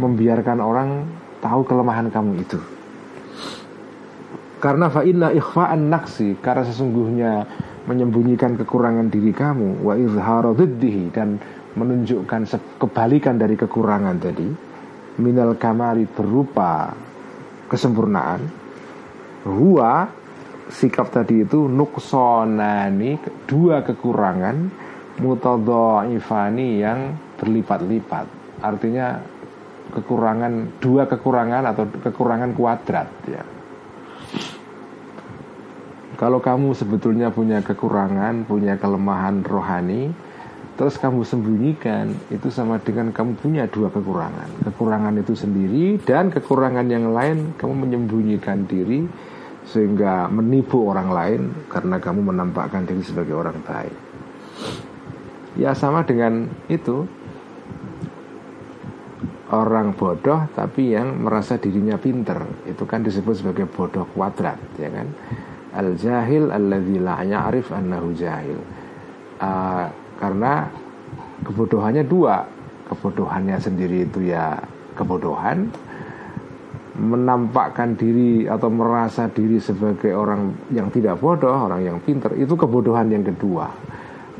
membiarkan 0.00 0.58
orang 0.64 1.04
tahu 1.44 1.60
kelemahan 1.68 2.08
kamu 2.08 2.40
itu. 2.40 2.56
Karena 4.62 4.86
fa'inna 4.86 5.34
ikhfa'an 5.34 5.90
naksi 5.90 6.38
Karena 6.38 6.62
sesungguhnya 6.62 7.42
menyembunyikan 7.90 8.54
kekurangan 8.54 9.10
diri 9.10 9.34
kamu 9.34 9.82
Wa 9.82 9.98
izhara 9.98 10.54
dan 11.10 11.42
menunjukkan 11.74 12.46
kebalikan 12.78 13.42
dari 13.42 13.58
kekurangan 13.58 14.22
tadi 14.22 14.46
Minal 15.18 15.58
kamari 15.58 16.06
berupa 16.06 16.94
kesempurnaan 17.66 18.46
Huwa 19.50 20.21
sikap 20.72 21.12
tadi 21.12 21.44
itu 21.44 21.68
nuksonani 21.68 23.20
dua 23.44 23.84
kekurangan 23.84 24.56
mutadhaifani 25.20 26.80
yang 26.80 27.14
berlipat-lipat. 27.36 28.26
Artinya 28.64 29.20
kekurangan 29.92 30.80
dua 30.80 31.04
kekurangan 31.04 31.62
atau 31.68 31.84
kekurangan 31.84 32.50
kuadrat 32.56 33.08
ya. 33.28 33.44
Kalau 36.16 36.38
kamu 36.38 36.70
sebetulnya 36.78 37.34
punya 37.34 37.58
kekurangan, 37.66 38.46
punya 38.46 38.78
kelemahan 38.78 39.42
rohani, 39.42 40.14
terus 40.78 40.94
kamu 40.94 41.26
sembunyikan, 41.26 42.14
itu 42.30 42.46
sama 42.46 42.78
dengan 42.78 43.10
kamu 43.10 43.42
punya 43.42 43.66
dua 43.66 43.90
kekurangan. 43.90 44.62
Kekurangan 44.70 45.18
itu 45.18 45.34
sendiri 45.34 45.98
dan 46.06 46.30
kekurangan 46.30 46.86
yang 46.86 47.10
lain 47.10 47.58
kamu 47.58 47.74
menyembunyikan 47.74 48.70
diri 48.70 49.02
sehingga 49.66 50.26
menipu 50.26 50.90
orang 50.90 51.08
lain 51.10 51.42
karena 51.70 52.02
kamu 52.02 52.34
menampakkan 52.34 52.82
diri 52.82 53.02
sebagai 53.02 53.38
orang 53.38 53.58
baik. 53.62 53.94
Ya 55.56 55.76
sama 55.76 56.02
dengan 56.02 56.48
itu. 56.66 57.06
Orang 59.52 59.92
bodoh 59.92 60.48
tapi 60.56 60.96
yang 60.96 61.28
merasa 61.28 61.60
dirinya 61.60 62.00
pinter 62.00 62.40
itu 62.64 62.88
kan 62.88 63.04
disebut 63.04 63.36
sebagai 63.36 63.68
bodoh 63.68 64.08
kuadrat 64.16 64.56
ya 64.80 64.88
kan? 64.88 65.12
Al 65.76 65.92
jahil 65.92 66.48
alladzi 66.48 66.96
la 66.96 67.20
ya'rif 67.20 67.68
annahu 67.68 68.16
jahil. 68.16 68.56
Uh, 69.36 69.92
karena 70.16 70.72
kebodohannya 71.44 72.00
dua. 72.08 72.48
Kebodohannya 72.88 73.60
sendiri 73.60 74.08
itu 74.08 74.32
ya 74.32 74.56
kebodohan 74.96 75.68
menampakkan 76.92 77.96
diri 77.96 78.44
atau 78.44 78.68
merasa 78.68 79.24
diri 79.32 79.56
sebagai 79.56 80.12
orang 80.12 80.68
yang 80.76 80.92
tidak 80.92 81.16
bodoh, 81.16 81.52
orang 81.68 81.80
yang 81.80 81.98
pinter, 82.04 82.36
itu 82.36 82.52
kebodohan 82.52 83.08
yang 83.08 83.24
kedua. 83.24 83.72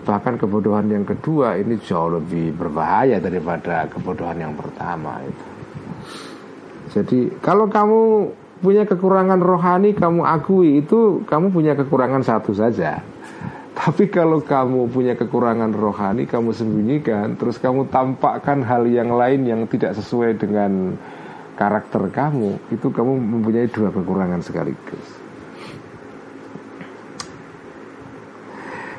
Bahkan 0.02 0.34
kebodohan 0.36 0.90
yang 0.90 1.06
kedua 1.06 1.56
ini 1.56 1.78
jauh 1.78 2.18
lebih 2.18 2.52
berbahaya 2.58 3.22
daripada 3.22 3.86
kebodohan 3.86 4.36
yang 4.36 4.54
pertama 4.58 5.22
itu. 5.22 5.46
Jadi 6.92 7.20
kalau 7.40 7.70
kamu 7.70 8.28
punya 8.60 8.84
kekurangan 8.84 9.40
rohani 9.40 9.96
kamu 9.96 10.22
akui 10.28 10.84
itu 10.84 11.24
kamu 11.24 11.54
punya 11.54 11.72
kekurangan 11.78 12.20
satu 12.20 12.52
saja. 12.52 13.00
Tapi 13.78 14.12
kalau 14.12 14.44
kamu 14.44 14.92
punya 14.92 15.14
kekurangan 15.16 15.72
rohani 15.72 16.28
kamu 16.28 16.52
sembunyikan 16.52 17.40
terus 17.40 17.56
kamu 17.56 17.88
tampakkan 17.88 18.60
hal 18.60 18.84
yang 18.90 19.14
lain 19.14 19.48
yang 19.48 19.64
tidak 19.70 19.96
sesuai 19.96 20.36
dengan 20.36 20.98
karakter 21.62 22.02
kamu 22.10 22.58
itu 22.74 22.90
kamu 22.90 23.22
mempunyai 23.22 23.70
dua 23.70 23.94
kekurangan 23.94 24.42
sekaligus. 24.42 25.06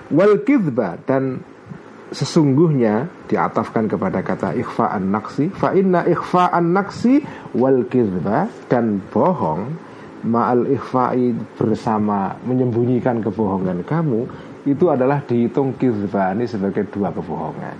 Wal 0.08 0.40
kidba 0.48 0.96
dan 1.04 1.44
sesungguhnya 2.14 3.10
diatafkan 3.28 3.90
kepada 3.92 4.24
kata 4.24 4.56
ikhfa'an 4.56 5.12
naksi 5.12 5.52
fa 5.52 5.74
inna 5.76 6.06
ikhfa'an 6.08 6.72
naksi 6.72 7.20
wal 7.58 7.84
kidba 7.90 8.48
dan 8.70 9.02
bohong 9.12 9.74
ma'al 10.24 10.70
ikhfa'i 10.70 11.36
bersama 11.58 12.38
menyembunyikan 12.46 13.20
kebohongan 13.20 13.82
kamu 13.84 14.30
itu 14.64 14.88
adalah 14.88 15.26
dihitung 15.26 15.76
kidba 15.76 16.32
ini 16.38 16.46
sebagai 16.46 16.88
dua 16.94 17.10
kebohongan 17.10 17.76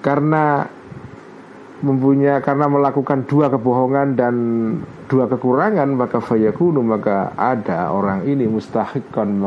karena 0.00 0.64
mempunyai 1.82 2.38
karena 2.40 2.70
melakukan 2.70 3.26
dua 3.26 3.50
kebohongan 3.50 4.14
dan 4.14 4.34
dua 5.10 5.26
kekurangan 5.26 5.90
maka 5.98 6.22
fayakunu 6.22 6.78
maka 6.78 7.34
ada 7.34 7.90
orang 7.90 8.22
ini 8.22 8.46
mustahikon 8.46 9.42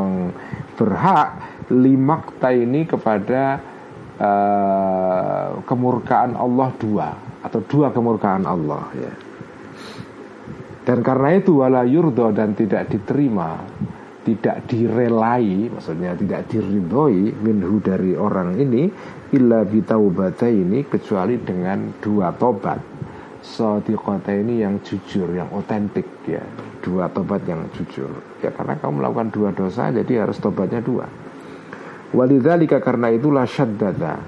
berhak 0.76 1.40
limakta 1.72 2.52
ini 2.52 2.84
kepada 2.84 3.58
uh, 4.20 5.58
kemurkaan 5.64 6.36
Allah 6.36 6.68
dua 6.76 7.08
atau 7.42 7.60
dua 7.64 7.88
kemurkaan 7.90 8.44
Allah 8.44 8.84
ya. 8.94 9.12
Dan 10.86 11.02
karena 11.02 11.34
itu 11.34 11.66
wala 11.66 11.82
yurdo 11.82 12.30
dan 12.30 12.54
tidak 12.54 12.86
diterima 12.86 13.58
tidak 14.26 14.66
direlai 14.66 15.70
maksudnya 15.70 16.18
tidak 16.18 16.50
diridhoi 16.50 17.30
minhu 17.38 17.78
dari 17.78 18.18
orang 18.18 18.58
ini 18.58 18.90
illa 19.30 19.62
bitaubata 19.62 20.50
ini 20.50 20.82
kecuali 20.82 21.38
dengan 21.38 21.94
dua 22.02 22.34
tobat. 22.34 22.82
Sadiqata 23.46 24.34
ini 24.34 24.66
yang 24.66 24.82
jujur 24.82 25.30
yang 25.30 25.46
otentik 25.54 26.26
ya. 26.26 26.42
Dua 26.82 27.06
tobat 27.06 27.46
yang 27.46 27.70
jujur. 27.70 28.10
Ya 28.42 28.50
karena 28.50 28.74
kamu 28.74 28.98
melakukan 28.98 29.30
dua 29.30 29.50
dosa 29.54 29.94
jadi 29.94 30.26
harus 30.26 30.42
tobatnya 30.42 30.82
dua. 30.82 31.06
Walidzalika 32.10 32.82
karena 32.82 33.14
itulah 33.14 33.46
syaddada 33.46 34.18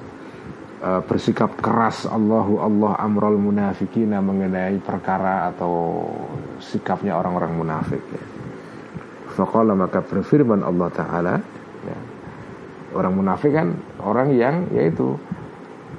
uh, 0.82 1.02
bersikap 1.02 1.58
keras 1.58 2.06
Allahu 2.06 2.62
Allah 2.62 2.94
amrul 3.02 3.38
munafikina 3.38 4.22
mengenai 4.22 4.78
perkara 4.78 5.50
atau 5.50 6.06
sikapnya 6.62 7.18
orang-orang 7.18 7.58
munafik 7.58 8.02
ya. 8.14 8.37
Faqala 9.38 9.78
maka 9.78 10.02
berfirman 10.02 10.66
Allah 10.66 10.90
Ta'ala 10.90 11.38
ya, 11.86 11.94
Orang 12.98 13.22
munafik 13.22 13.54
kan 13.54 13.78
orang 14.02 14.34
yang 14.34 14.66
yaitu 14.74 15.14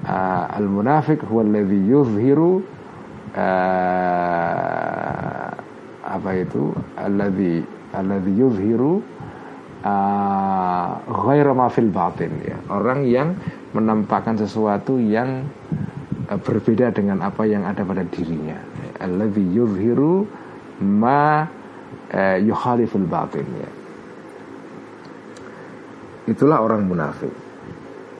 uh, 0.04 0.44
al 0.50 0.68
munafik 0.68 1.24
huwa 1.24 1.46
alladhi 1.48 1.80
yuzhiru 1.86 2.66
uh, 3.38 3.48
apa 6.02 6.30
itu 6.36 6.74
alladhi 6.98 7.62
alladhi 7.94 8.34
yuzhiru 8.34 9.06
uh, 9.86 10.98
ghaira 11.08 11.54
ma 11.54 11.70
fil 11.70 11.94
batin 11.94 12.34
ya. 12.42 12.58
Orang 12.74 13.06
yang 13.06 13.38
menampakkan 13.72 14.34
sesuatu 14.36 14.98
yang 14.98 15.46
uh, 16.26 16.40
berbeda 16.42 16.90
dengan 16.90 17.22
apa 17.22 17.46
yang 17.46 17.70
ada 17.70 17.86
pada 17.86 18.02
dirinya. 18.02 18.58
Alladhi 18.98 19.46
yuzhiru 19.46 20.26
ma 20.82 21.59
uh, 22.14 22.38
yukhaliful 22.42 23.06
batin 23.06 23.48
ya 23.60 23.72
Itulah 26.30 26.62
orang 26.62 26.86
munafik. 26.86 27.34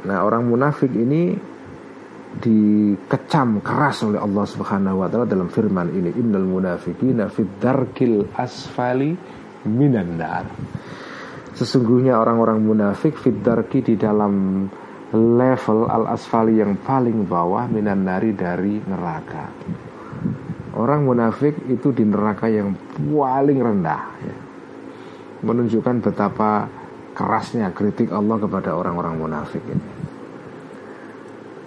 Nah, 0.10 0.26
orang 0.26 0.50
munafik 0.50 0.90
ini 0.90 1.38
dikecam 2.30 3.62
keras 3.62 4.02
oleh 4.02 4.18
Allah 4.18 4.46
Subhanahu 4.50 5.02
wa 5.02 5.08
taala 5.10 5.30
dalam 5.30 5.50
firman 5.50 5.94
ini 5.94 6.14
innal 6.18 6.46
munafiqina 6.46 7.30
fid 7.30 7.62
darkil 7.62 8.34
asfali 8.34 9.14
minan 9.70 10.18
nar. 10.18 10.46
Sesungguhnya 11.54 12.18
orang-orang 12.18 12.58
munafik 12.66 13.14
fid 13.14 13.46
darki 13.46 13.86
di 13.86 13.94
dalam 13.94 14.66
level 15.14 15.90
al 15.90 16.10
asfali 16.10 16.58
yang 16.58 16.82
paling 16.82 17.30
bawah 17.30 17.70
minan 17.70 18.10
nari 18.10 18.34
dari 18.34 18.82
neraka. 18.82 19.46
Orang 20.78 21.10
munafik 21.10 21.58
itu 21.66 21.90
di 21.90 22.06
neraka 22.06 22.46
yang 22.46 22.78
paling 22.98 23.58
rendah 23.58 24.04
ya. 24.22 24.38
Menunjukkan 25.42 26.04
betapa 26.04 26.70
kerasnya 27.18 27.74
kritik 27.74 28.14
Allah 28.14 28.38
kepada 28.38 28.76
orang-orang 28.78 29.16
munafik 29.18 29.64
ini. 29.66 30.10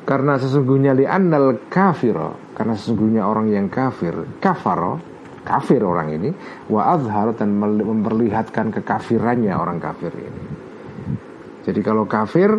Karena 0.03 0.35
sesungguhnya 0.35 0.99
li'annal 0.99 1.71
kafiro 1.71 2.53
Karena 2.59 2.75
sesungguhnya 2.75 3.23
orang 3.23 3.55
yang 3.55 3.71
kafir 3.71 4.13
Kafaro 4.43 4.99
Kafir 5.47 5.79
orang 5.87 6.11
ini 6.11 6.31
Wa 6.67 6.99
azhar 6.99 7.31
dan 7.39 7.55
memperlihatkan 7.63 8.75
kekafirannya 8.75 9.55
orang 9.55 9.79
kafir 9.79 10.11
ini 10.11 10.43
Jadi 11.63 11.81
kalau 11.87 12.03
kafir 12.11 12.51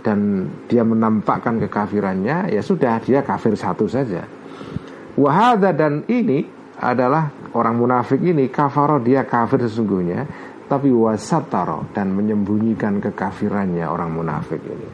Dan 0.00 0.48
dia 0.64 0.80
menampakkan 0.88 1.60
kekafirannya 1.68 2.48
Ya 2.48 2.64
sudah 2.64 2.96
dia 3.04 3.20
kafir 3.20 3.52
satu 3.60 3.84
saja 3.84 4.24
Wahada 5.14 5.70
dan 5.70 6.02
ini 6.10 6.42
adalah 6.78 7.30
orang 7.54 7.78
munafik 7.78 8.18
ini 8.18 8.50
Kafaro 8.50 8.98
dia 8.98 9.22
kafir 9.22 9.62
sesungguhnya 9.62 10.26
tapi 10.66 10.90
wasataro 10.90 11.92
dan 11.94 12.16
menyembunyikan 12.16 12.98
kekafirannya 12.98 13.84
orang 13.84 14.10
munafik 14.10 14.58
ini. 14.64 14.88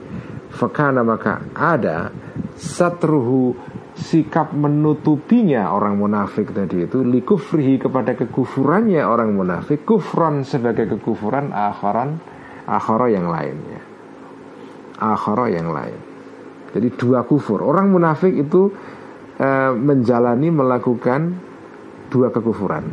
Fakana 0.51 1.07
maka 1.07 1.41
ada 1.55 2.11
satruhu 2.59 3.55
sikap 3.95 4.51
menutupinya 4.51 5.71
orang 5.71 5.95
munafik 5.95 6.51
tadi 6.51 6.85
itu 6.91 7.07
likufrihi 7.07 7.79
kepada 7.79 8.19
kekufurannya 8.19 9.01
orang 9.05 9.31
munafik 9.37 9.87
kufran 9.87 10.43
sebagai 10.43 10.91
kekufuran 10.99 11.55
akharan 11.55 12.19
akhara 12.67 13.07
yang 13.09 13.31
lainnya. 13.31 13.81
Akhara 15.01 15.49
yang 15.49 15.71
lain. 15.71 16.01
Jadi 16.71 16.89
dua 16.95 17.25
kufur. 17.25 17.63
Orang 17.65 17.91
munafik 17.91 18.31
itu 18.37 18.71
e, 19.41 19.49
menjalani 19.73 20.53
melakukan 20.53 21.21
dua 22.13 22.29
kekufuran. 22.29 22.85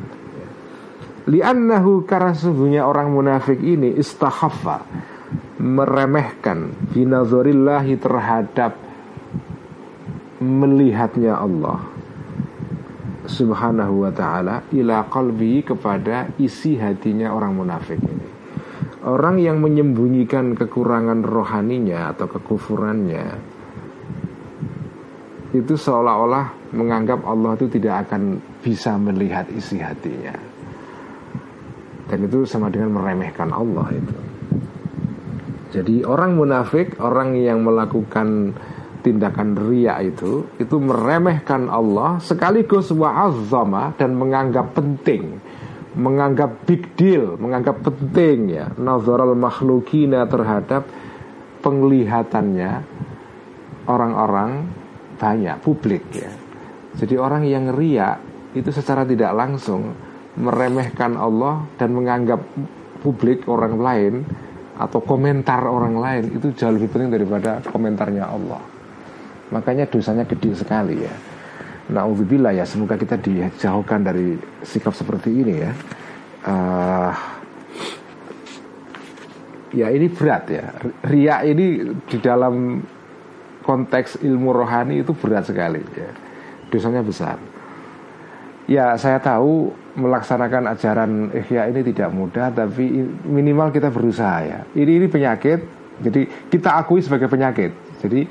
Li'annahu 1.28 2.08
karena 2.08 2.32
sesungguhnya 2.32 2.88
orang 2.88 3.12
munafik 3.12 3.60
ini 3.60 3.92
istahaffa 4.00 4.88
meremehkan 5.60 6.72
binazorillahi 6.96 8.00
terhadap 8.00 8.80
melihatnya 10.40 11.36
Allah 11.36 11.84
subhanahu 13.28 14.08
wa 14.08 14.12
ta'ala 14.16 14.72
ila 14.72 15.04
qalbi 15.12 15.68
kepada 15.68 16.32
isi 16.40 16.80
hatinya 16.80 17.36
orang 17.36 17.60
munafik 17.60 18.00
ini. 18.00 18.28
Orang 19.04 19.40
yang 19.44 19.60
menyembunyikan 19.60 20.56
kekurangan 20.56 21.28
rohaninya 21.28 22.16
atau 22.16 22.28
kekufurannya 22.32 23.57
itu 25.62 25.76
seolah-olah 25.78 26.74
menganggap 26.74 27.24
Allah 27.24 27.56
itu 27.58 27.68
tidak 27.80 28.08
akan 28.08 28.42
bisa 28.62 28.96
melihat 29.00 29.48
isi 29.54 29.80
hatinya. 29.80 30.36
Dan 32.08 32.24
itu 32.24 32.48
sama 32.48 32.72
dengan 32.72 32.96
meremehkan 32.96 33.52
Allah 33.52 33.88
itu. 33.92 34.18
Jadi 35.68 36.08
orang 36.08 36.40
munafik 36.40 36.96
orang 37.04 37.36
yang 37.36 37.60
melakukan 37.62 38.56
tindakan 39.04 39.56
ria 39.68 40.00
itu 40.00 40.48
itu 40.56 40.76
meremehkan 40.80 41.68
Allah 41.68 42.18
sekaligus 42.24 42.90
wa'azzama 42.96 44.00
dan 44.00 44.16
menganggap 44.16 44.72
penting. 44.72 45.44
Menganggap 45.98 46.64
big 46.64 46.94
deal 46.96 47.36
menganggap 47.36 47.84
penting 47.84 48.56
ya. 48.56 48.72
Nazaral 48.80 49.36
makhlukina 49.36 50.24
terhadap 50.30 50.88
penglihatannya 51.60 52.72
orang-orang 53.90 54.52
banyak 55.18 55.58
publik 55.62 56.04
ya 56.14 56.30
jadi 56.98 57.16
orang 57.22 57.46
yang 57.46 57.70
ria 57.74 58.18
itu 58.58 58.70
secara 58.74 59.06
tidak 59.06 59.34
langsung 59.38 59.94
meremehkan 60.38 61.18
Allah 61.18 61.66
dan 61.78 61.94
menganggap 61.94 62.42
publik 63.02 63.46
orang 63.50 63.78
lain 63.78 64.14
atau 64.78 65.02
komentar 65.02 65.66
orang 65.66 65.98
lain 65.98 66.24
itu 66.38 66.54
jauh 66.54 66.74
lebih 66.74 66.94
penting 66.94 67.10
daripada 67.10 67.62
komentarnya 67.66 68.30
Allah. 68.30 68.62
Makanya 69.50 69.90
dosanya 69.90 70.26
gede 70.26 70.54
sekali 70.54 71.02
ya. 71.02 71.14
Nauzubillah 71.88 72.52
ya, 72.52 72.68
semoga 72.68 73.00
kita 73.00 73.16
dijauhkan 73.18 74.04
dari 74.04 74.38
sikap 74.62 74.92
seperti 74.94 75.30
ini 75.34 75.56
ya. 75.56 75.72
Uh, 76.46 77.14
ya 79.74 79.88
ini 79.90 80.06
berat 80.12 80.44
ya. 80.52 80.66
Ria 81.08 81.42
ini 81.48 81.96
di 82.06 82.18
dalam 82.20 82.84
konteks 83.68 84.24
ilmu 84.24 84.56
rohani 84.56 85.04
itu 85.04 85.12
berat 85.12 85.44
sekali 85.44 85.84
ya. 85.92 86.12
Dosanya 86.72 87.04
besar. 87.04 87.36
Ya 88.68 88.96
saya 88.96 89.20
tahu 89.20 89.72
melaksanakan 90.00 90.72
ajaran 90.72 91.12
ihya 91.36 91.68
ini 91.72 91.84
tidak 91.92 92.12
mudah 92.16 92.52
tapi 92.52 93.08
minimal 93.28 93.76
kita 93.76 93.92
berusaha 93.92 94.44
ya. 94.48 94.60
Ini 94.72 95.04
ini 95.04 95.08
penyakit, 95.12 95.60
jadi 96.00 96.28
kita 96.48 96.80
akui 96.80 97.04
sebagai 97.04 97.28
penyakit. 97.28 97.76
Jadi 98.00 98.28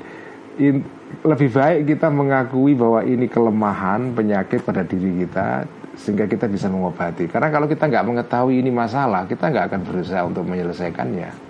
in, 0.61 0.81
lebih 1.25 1.49
baik 1.53 1.89
kita 1.95 2.09
mengakui 2.09 2.73
bahwa 2.73 3.05
ini 3.05 3.29
kelemahan 3.29 4.13
penyakit 4.13 4.65
pada 4.65 4.81
diri 4.85 5.25
kita 5.25 5.65
sehingga 5.97 6.29
kita 6.29 6.45
bisa 6.45 6.69
mengobati. 6.69 7.25
Karena 7.25 7.49
kalau 7.49 7.65
kita 7.65 7.89
nggak 7.89 8.05
mengetahui 8.05 8.61
ini 8.61 8.69
masalah, 8.69 9.25
kita 9.25 9.49
nggak 9.49 9.73
akan 9.73 9.81
berusaha 9.81 10.21
untuk 10.21 10.45
menyelesaikannya. 10.45 11.46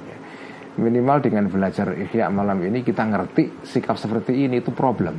Minimal 0.77 1.25
dengan 1.25 1.49
belajar 1.49 1.89
ihya 1.97 2.29
malam 2.29 2.61
ini 2.61 2.85
kita 2.85 3.01
ngerti 3.01 3.65
sikap 3.65 3.97
seperti 3.97 4.45
ini 4.45 4.61
itu 4.61 4.69
problem, 4.69 5.17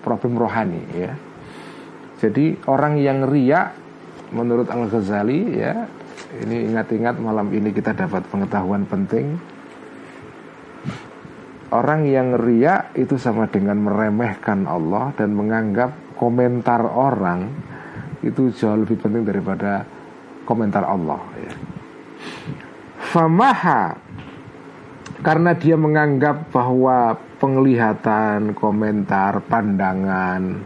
problem 0.00 0.40
rohani 0.40 0.80
ya 0.96 1.12
jadi 2.20 2.52
orang 2.68 3.00
yang 3.00 3.24
ria 3.24 3.72
menurut 4.36 4.68
Al 4.68 4.92
Ghazali 4.92 5.56
ya 5.56 5.88
ini 6.44 6.68
ingat-ingat 6.68 7.16
malam 7.16 7.48
ini 7.48 7.72
kita 7.72 7.96
dapat 7.96 8.28
pengetahuan 8.28 8.84
penting. 8.84 9.40
Orang 11.72 12.04
yang 12.04 12.36
ria 12.36 12.92
itu 12.92 13.16
sama 13.16 13.48
dengan 13.48 13.80
meremehkan 13.80 14.68
Allah 14.68 15.16
dan 15.16 15.32
menganggap 15.32 16.18
komentar 16.20 16.84
orang 16.84 17.48
itu 18.20 18.52
jauh 18.52 18.84
lebih 18.84 19.00
penting 19.00 19.24
daripada 19.24 19.88
komentar 20.44 20.84
Allah 20.84 21.24
ya. 21.40 21.52
Famaha 23.00 23.96
karena 25.20 25.52
dia 25.58 25.74
menganggap 25.74 26.48
bahwa 26.54 27.18
penglihatan, 27.42 28.56
komentar, 28.56 29.42
pandangan, 29.44 30.62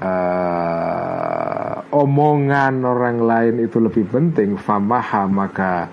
uh, 0.00 1.76
omongan 1.92 2.74
orang 2.84 3.18
lain 3.20 3.54
itu 3.64 3.78
lebih 3.82 4.08
penting. 4.08 4.56
Famaha 4.56 5.28
maka 5.28 5.88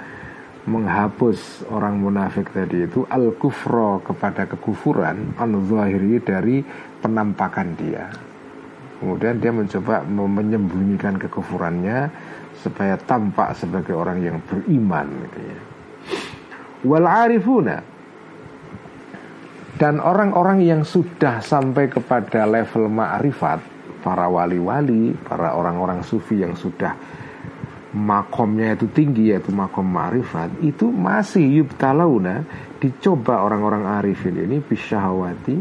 menghapus 0.70 1.66
orang 1.74 2.00
munafik 2.00 2.52
tadi 2.56 2.86
itu. 2.88 3.04
Al 3.10 3.36
kufro 3.36 4.00
kepada 4.06 4.46
kekufuran 4.48 5.36
anu 5.36 5.66
zahiri 5.68 6.24
dari 6.24 6.64
penampakan 7.00 7.70
dia. 7.76 8.08
Kemudian 9.00 9.40
dia 9.40 9.52
mencoba 9.56 10.04
menyembunyikan 10.04 11.16
kekufurannya 11.16 12.12
supaya 12.60 13.00
tampak 13.00 13.56
sebagai 13.56 13.96
orang 13.96 14.20
yang 14.20 14.38
beriman 14.44 15.08
gitu 15.24 15.40
ya. 15.40 15.60
Wal 16.86 17.08
arifuna 17.08 17.84
dan 19.80 20.04
orang-orang 20.04 20.60
yang 20.60 20.82
sudah 20.84 21.40
sampai 21.40 21.88
kepada 21.88 22.44
level 22.44 22.92
ma'rifat 22.92 23.64
para 24.04 24.28
wali-wali, 24.28 25.16
para 25.16 25.56
orang-orang 25.56 26.04
sufi 26.04 26.44
yang 26.44 26.56
sudah 26.56 26.96
makomnya 27.96 28.78
itu 28.78 28.86
tinggi 28.92 29.34
yaitu 29.34 29.50
makom 29.50 29.88
ma'rifat 29.88 30.62
itu 30.62 30.94
masih 30.94 31.64
yubtalauna 31.64 32.46
dicoba 32.78 33.42
orang-orang 33.42 33.88
arifin 33.98 34.38
ini 34.38 34.62
bisyahwati 34.62 35.58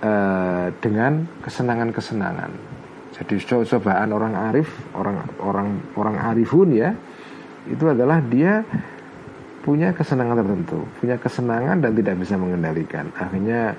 uh, 0.00 0.72
dengan 0.80 1.28
kesenangan-kesenangan. 1.44 2.50
Jadi 3.20 3.36
cobaan 3.44 4.16
orang 4.16 4.32
arif, 4.48 4.70
orang 4.96 5.20
orang 5.44 5.68
orang 6.00 6.16
arifun 6.32 6.72
ya 6.72 6.96
itu 7.68 7.84
adalah 7.84 8.24
dia 8.24 8.64
punya 9.60 9.92
kesenangan 9.92 10.40
tertentu, 10.40 10.80
punya 10.98 11.16
kesenangan 11.20 11.76
dan 11.84 11.92
tidak 11.92 12.16
bisa 12.16 12.34
mengendalikan. 12.40 13.12
Akhirnya 13.16 13.76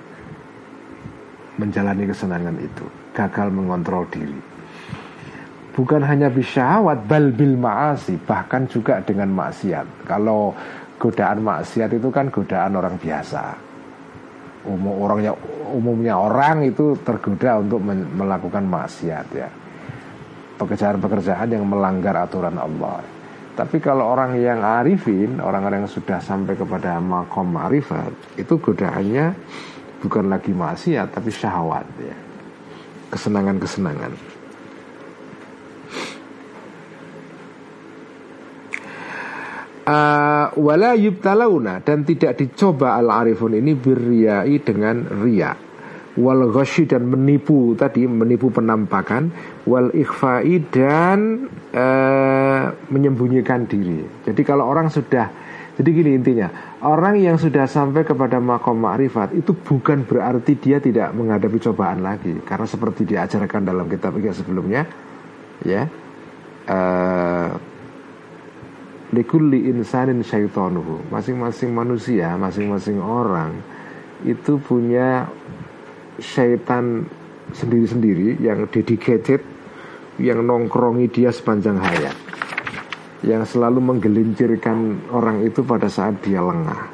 menjalani 1.57 2.03
kesenangan 2.09 2.55
itu 2.61 2.85
gagal 3.17 3.47
mengontrol 3.49 4.05
diri. 4.09 4.37
Bukan 5.71 6.03
hanya 6.03 6.27
bisyahwat 6.27 7.07
bal 7.07 7.31
bil 7.31 7.55
ma'asi 7.55 8.19
bahkan 8.27 8.67
juga 8.67 8.99
dengan 9.01 9.31
maksiat. 9.31 10.05
Kalau 10.05 10.51
godaan 10.99 11.41
maksiat 11.41 11.95
itu 11.95 12.11
kan 12.11 12.29
godaan 12.29 12.75
orang 12.77 12.95
biasa. 12.99 13.43
Umum 14.61 14.93
orangnya 15.01 15.33
umumnya 15.73 16.13
orang 16.21 16.69
itu 16.69 16.93
tergoda 17.01 17.57
untuk 17.57 17.81
melakukan 17.89 18.61
maksiat 18.67 19.27
ya. 19.33 19.49
Pekerjaan-pekerjaan 20.61 21.49
yang 21.49 21.65
melanggar 21.65 22.13
aturan 22.13 22.53
Allah 22.61 23.20
tapi 23.51 23.83
kalau 23.83 24.07
orang 24.07 24.39
yang 24.39 24.63
arifin 24.63 25.43
orang-orang 25.43 25.83
yang 25.83 25.91
sudah 25.91 26.23
sampai 26.23 26.55
kepada 26.55 26.97
makom 27.03 27.51
marifat 27.51 28.11
itu 28.39 28.57
godaannya 28.57 29.35
bukan 30.01 30.31
lagi 30.31 30.55
maksiat 30.55 31.11
tapi 31.13 31.29
syahwat 31.29 31.85
ya 31.99 32.17
kesenangan-kesenangan. 33.11 34.13
Uh, 39.81 40.47
wala 40.61 40.95
yubtalauna 40.95 41.83
dan 41.83 42.07
tidak 42.07 42.39
dicoba 42.39 42.95
al 42.95 43.11
arifun 43.11 43.57
ini 43.57 43.75
beriai 43.75 44.61
dengan 44.61 45.03
ria 45.25 45.70
wal 46.19 46.51
ghasyi 46.51 46.87
dan 46.91 47.07
menipu 47.07 47.71
tadi 47.79 48.03
menipu 48.03 48.51
penampakan 48.51 49.31
wal 49.63 49.87
ikhfai 49.95 50.59
dan 50.71 51.47
uh, 51.71 52.71
menyembunyikan 52.91 53.63
diri. 53.69 54.03
Jadi 54.27 54.41
kalau 54.43 54.67
orang 54.67 54.91
sudah 54.91 55.31
jadi 55.71 55.87
gini 55.87 56.11
intinya, 56.19 56.51
orang 56.83 57.15
yang 57.15 57.39
sudah 57.39 57.63
sampai 57.63 58.03
kepada 58.03 58.43
makom 58.43 58.83
ma'rifat 58.83 59.31
itu 59.33 59.55
bukan 59.55 60.03
berarti 60.03 60.59
dia 60.59 60.83
tidak 60.83 61.15
menghadapi 61.15 61.57
cobaan 61.63 62.03
lagi, 62.03 62.43
karena 62.43 62.67
seperti 62.67 63.07
diajarkan 63.07 63.65
dalam 63.65 63.87
kitab 63.87 64.13
yang 64.19 64.35
sebelumnya, 64.35 64.83
ya. 65.63 65.87
Uh, 66.67 67.49
likulli 69.11 69.67
insanin 69.67 70.21
syaitonuhu 70.21 71.09
Masing-masing 71.09 71.73
manusia, 71.73 72.37
masing-masing 72.37 73.01
orang 73.01 73.57
Itu 74.21 74.61
punya 74.61 75.25
syaitan 76.21 77.03
sendiri-sendiri 77.51 78.39
Yang 78.39 78.71
dedicated 78.71 79.41
Yang 80.21 80.39
nongkrongi 80.45 81.11
dia 81.11 81.33
sepanjang 81.33 81.81
hayat 81.81 82.15
yang 83.21 83.45
selalu 83.45 83.85
menggelincirkan 83.85 85.09
orang 85.13 85.45
itu 85.45 85.61
pada 85.61 85.85
saat 85.85 86.25
dia 86.25 86.41
lengah. 86.41 86.89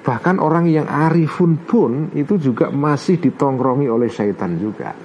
Bahkan 0.00 0.40
orang 0.40 0.64
yang 0.72 0.88
arifun 0.88 1.60
pun 1.60 2.08
itu 2.16 2.40
juga 2.40 2.72
masih 2.72 3.20
ditongkrongi 3.20 3.84
oleh 3.84 4.08
syaitan 4.08 4.56
juga. 4.56 4.96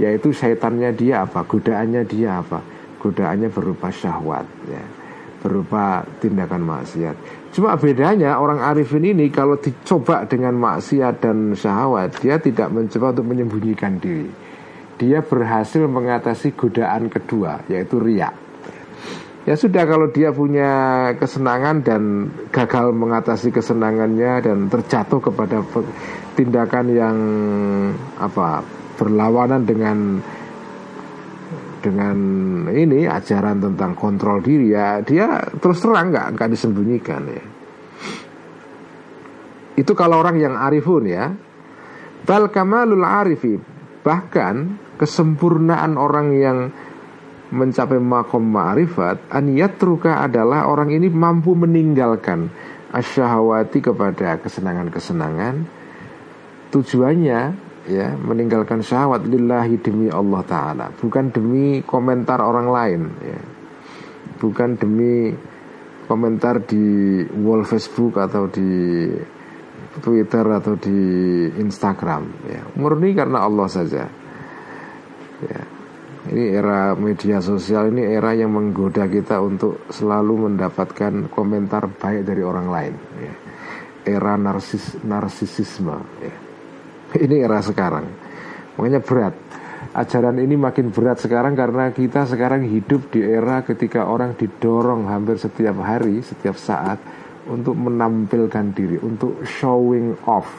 Yaitu 0.00 0.32
syaitannya 0.32 0.90
dia 0.96 1.28
apa, 1.28 1.44
godaannya 1.44 2.02
dia 2.08 2.40
apa. 2.40 2.60
godaannya 3.04 3.52
berupa 3.52 3.92
syahwat 3.92 4.48
ya 4.64 5.03
berupa 5.44 6.00
tindakan 6.24 6.64
maksiat. 6.64 7.16
Cuma 7.52 7.76
bedanya 7.76 8.40
orang 8.40 8.64
arifin 8.64 9.04
ini 9.04 9.28
kalau 9.28 9.60
dicoba 9.60 10.24
dengan 10.24 10.56
maksiat 10.56 11.20
dan 11.20 11.52
syahwat 11.52 12.16
dia 12.24 12.40
tidak 12.40 12.72
mencoba 12.72 13.12
untuk 13.12 13.28
menyembunyikan 13.28 14.00
diri. 14.00 14.32
Dia 14.96 15.20
berhasil 15.20 15.84
mengatasi 15.84 16.56
godaan 16.56 17.12
kedua 17.12 17.60
yaitu 17.68 18.00
riak. 18.00 18.32
Ya 19.44 19.60
sudah 19.60 19.84
kalau 19.84 20.08
dia 20.08 20.32
punya 20.32 20.72
kesenangan 21.20 21.84
dan 21.84 22.32
gagal 22.48 22.96
mengatasi 22.96 23.52
kesenangannya 23.52 24.40
dan 24.40 24.72
terjatuh 24.72 25.20
kepada 25.20 25.60
tindakan 26.32 26.86
yang 26.88 27.16
apa 28.16 28.64
berlawanan 28.96 29.68
dengan 29.68 30.24
dengan 31.84 32.16
ini 32.72 33.04
ajaran 33.04 33.60
tentang 33.60 33.92
kontrol 33.92 34.40
diri 34.40 34.72
ya 34.72 35.04
dia 35.04 35.44
terus 35.60 35.84
terang 35.84 36.08
nggak 36.08 36.32
nggak 36.32 36.48
disembunyikan 36.48 37.22
ya. 37.28 37.44
Itu 39.76 39.92
kalau 39.92 40.24
orang 40.24 40.40
yang 40.40 40.56
arifun 40.56 41.04
ya. 41.04 41.28
Bal 42.24 42.48
kamalul 42.48 43.04
arifi 43.04 43.60
bahkan 44.00 44.80
kesempurnaan 44.96 46.00
orang 46.00 46.28
yang 46.32 46.58
mencapai 47.52 48.00
makom 48.00 48.48
ma'rifat 48.48 49.28
an 49.28 49.52
yatruka 49.52 50.24
adalah 50.24 50.64
orang 50.66 50.88
ini 50.88 51.12
mampu 51.12 51.52
meninggalkan 51.52 52.48
asyahawati 52.96 53.84
kepada 53.84 54.40
kesenangan-kesenangan. 54.40 55.68
Tujuannya 56.72 57.40
ya 57.88 58.16
meninggalkan 58.16 58.80
syahwat 58.80 59.28
lillahi 59.28 59.76
demi 59.80 60.08
Allah 60.08 60.42
taala. 60.44 60.86
Bukan 60.92 61.32
demi 61.32 61.84
komentar 61.84 62.40
orang 62.40 62.68
lain 62.68 63.02
ya. 63.20 63.40
Bukan 64.40 64.76
demi 64.80 65.32
komentar 66.04 66.64
di 66.64 66.84
wall 67.40 67.64
Facebook 67.64 68.20
atau 68.20 68.48
di 68.48 69.08
Twitter 70.00 70.44
atau 70.44 70.74
di 70.76 70.98
Instagram 71.60 72.22
ya. 72.48 72.62
Murni 72.76 73.12
karena 73.12 73.44
Allah 73.44 73.68
saja 73.68 74.04
ya. 75.44 75.62
Ini 76.24 76.56
era 76.56 76.96
media 76.96 77.36
sosial 77.44 77.92
ini 77.92 78.00
era 78.00 78.32
yang 78.32 78.56
menggoda 78.56 79.04
kita 79.04 79.44
untuk 79.44 79.84
selalu 79.92 80.48
mendapatkan 80.48 81.28
komentar 81.28 81.84
baik 82.00 82.24
dari 82.24 82.40
orang 82.40 82.72
lain 82.72 82.94
ya. 83.20 83.34
era 84.08 84.32
narsis 84.40 85.04
narsisisme 85.04 86.00
ya 86.24 86.43
ini 87.24 87.42
era 87.42 87.62
sekarang. 87.62 88.06
Makanya 88.78 89.00
berat. 89.02 89.34
Ajaran 89.94 90.42
ini 90.42 90.58
makin 90.58 90.90
berat 90.90 91.22
sekarang 91.22 91.54
karena 91.54 91.94
kita 91.94 92.26
sekarang 92.26 92.66
hidup 92.66 93.14
di 93.14 93.22
era 93.22 93.62
ketika 93.62 94.10
orang 94.10 94.34
didorong 94.34 95.06
hampir 95.06 95.38
setiap 95.38 95.78
hari 95.86 96.18
setiap 96.18 96.58
saat 96.58 96.98
untuk 97.46 97.78
menampilkan 97.78 98.74
diri 98.74 98.98
untuk 98.98 99.46
showing 99.46 100.18
off. 100.26 100.50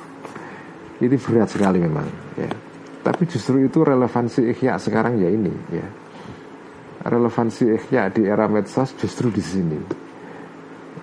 Ini 1.04 1.20
berat 1.20 1.52
sekali 1.52 1.84
memang 1.84 2.08
ya. 2.40 2.48
Tapi 3.04 3.28
justru 3.28 3.60
itu 3.68 3.84
relevansi 3.84 4.56
ikhya 4.56 4.80
sekarang 4.80 5.20
ya 5.20 5.28
ini 5.28 5.52
ya. 5.74 5.88
Relevansi 7.06 7.76
ikhya 7.76 8.16
di 8.16 8.24
era 8.24 8.48
medsos 8.48 8.96
justru 8.96 9.28
di 9.36 9.44
sini. 9.44 9.80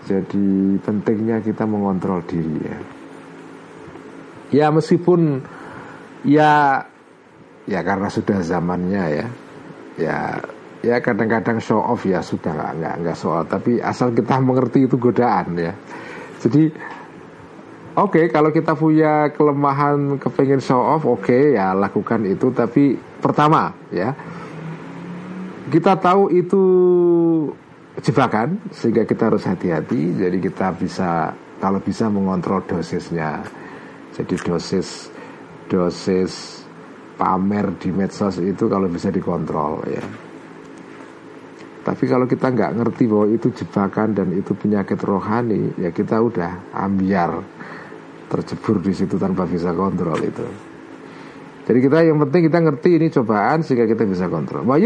Jadi 0.08 0.80
pentingnya 0.80 1.44
kita 1.44 1.68
mengontrol 1.68 2.24
diri 2.24 2.56
ya 2.64 3.01
ya 4.52 4.68
meskipun 4.68 5.40
ya 6.28 6.84
ya 7.66 7.80
karena 7.82 8.08
sudah 8.12 8.38
zamannya 8.44 9.04
ya. 9.10 9.26
Ya 10.00 10.18
ya 10.82 10.96
kadang-kadang 10.98 11.62
show 11.62 11.78
off 11.78 12.02
ya 12.04 12.20
sudah 12.20 12.52
nggak 12.52 12.72
nggak 12.80 12.94
nggak 13.06 13.16
soal 13.18 13.46
tapi 13.46 13.78
asal 13.78 14.12
kita 14.12 14.38
mengerti 14.46 14.86
itu 14.86 15.00
godaan 15.00 15.56
ya. 15.56 15.72
Jadi 16.42 16.68
oke 17.96 18.18
okay, 18.18 18.24
kalau 18.28 18.52
kita 18.52 18.76
punya 18.76 19.32
kelemahan 19.32 20.20
kepengen 20.20 20.60
show 20.60 20.80
off 20.80 21.08
oke 21.08 21.24
okay, 21.24 21.56
ya 21.56 21.72
lakukan 21.72 22.28
itu. 22.28 22.52
Tapi 22.52 22.96
pertama 23.20 23.72
ya 23.88 24.12
kita 25.72 25.96
tahu 25.96 26.28
itu 26.28 26.62
jebakan 28.02 28.60
sehingga 28.72 29.08
kita 29.08 29.32
harus 29.32 29.44
hati-hati. 29.48 30.18
Jadi 30.18 30.38
kita 30.40 30.72
bisa 30.76 31.32
kalau 31.62 31.78
bisa 31.78 32.10
mengontrol 32.10 32.64
dosisnya 32.66 33.44
jadi 34.12 34.34
dosis 34.44 35.08
dosis 35.68 36.62
pamer 37.16 37.76
di 37.80 37.88
medsos 37.94 38.40
itu 38.42 38.68
kalau 38.68 38.88
bisa 38.88 39.08
dikontrol 39.08 39.84
ya. 39.88 40.04
Tapi 41.82 42.04
kalau 42.06 42.30
kita 42.30 42.54
nggak 42.54 42.78
ngerti 42.78 43.10
bahwa 43.10 43.26
itu 43.26 43.50
jebakan 43.50 44.14
dan 44.14 44.30
itu 44.30 44.54
penyakit 44.54 45.02
rohani, 45.02 45.74
ya 45.82 45.90
kita 45.90 46.22
udah 46.22 46.70
ambiar 46.78 47.42
tercebur 48.30 48.78
di 48.78 48.94
situ 48.94 49.18
tanpa 49.18 49.50
bisa 49.50 49.74
kontrol 49.74 50.16
itu. 50.22 50.46
Jadi 51.62 51.78
kita 51.78 52.02
yang 52.02 52.18
penting 52.22 52.50
kita 52.50 52.58
ngerti 52.58 52.90
ini 52.98 53.06
cobaan 53.06 53.62
sehingga 53.62 53.86
kita 53.86 54.02
bisa 54.06 54.26
kontrol. 54.26 54.66
Wa 54.66 54.78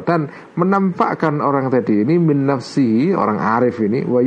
dan 0.00 0.28
menampakkan 0.56 1.40
orang 1.44 1.68
tadi 1.68 2.04
ini 2.04 2.16
min 2.16 2.48
nafsihi, 2.48 3.12
orang 3.12 3.36
arif 3.36 3.80
ini 3.84 4.04
wa 4.04 4.20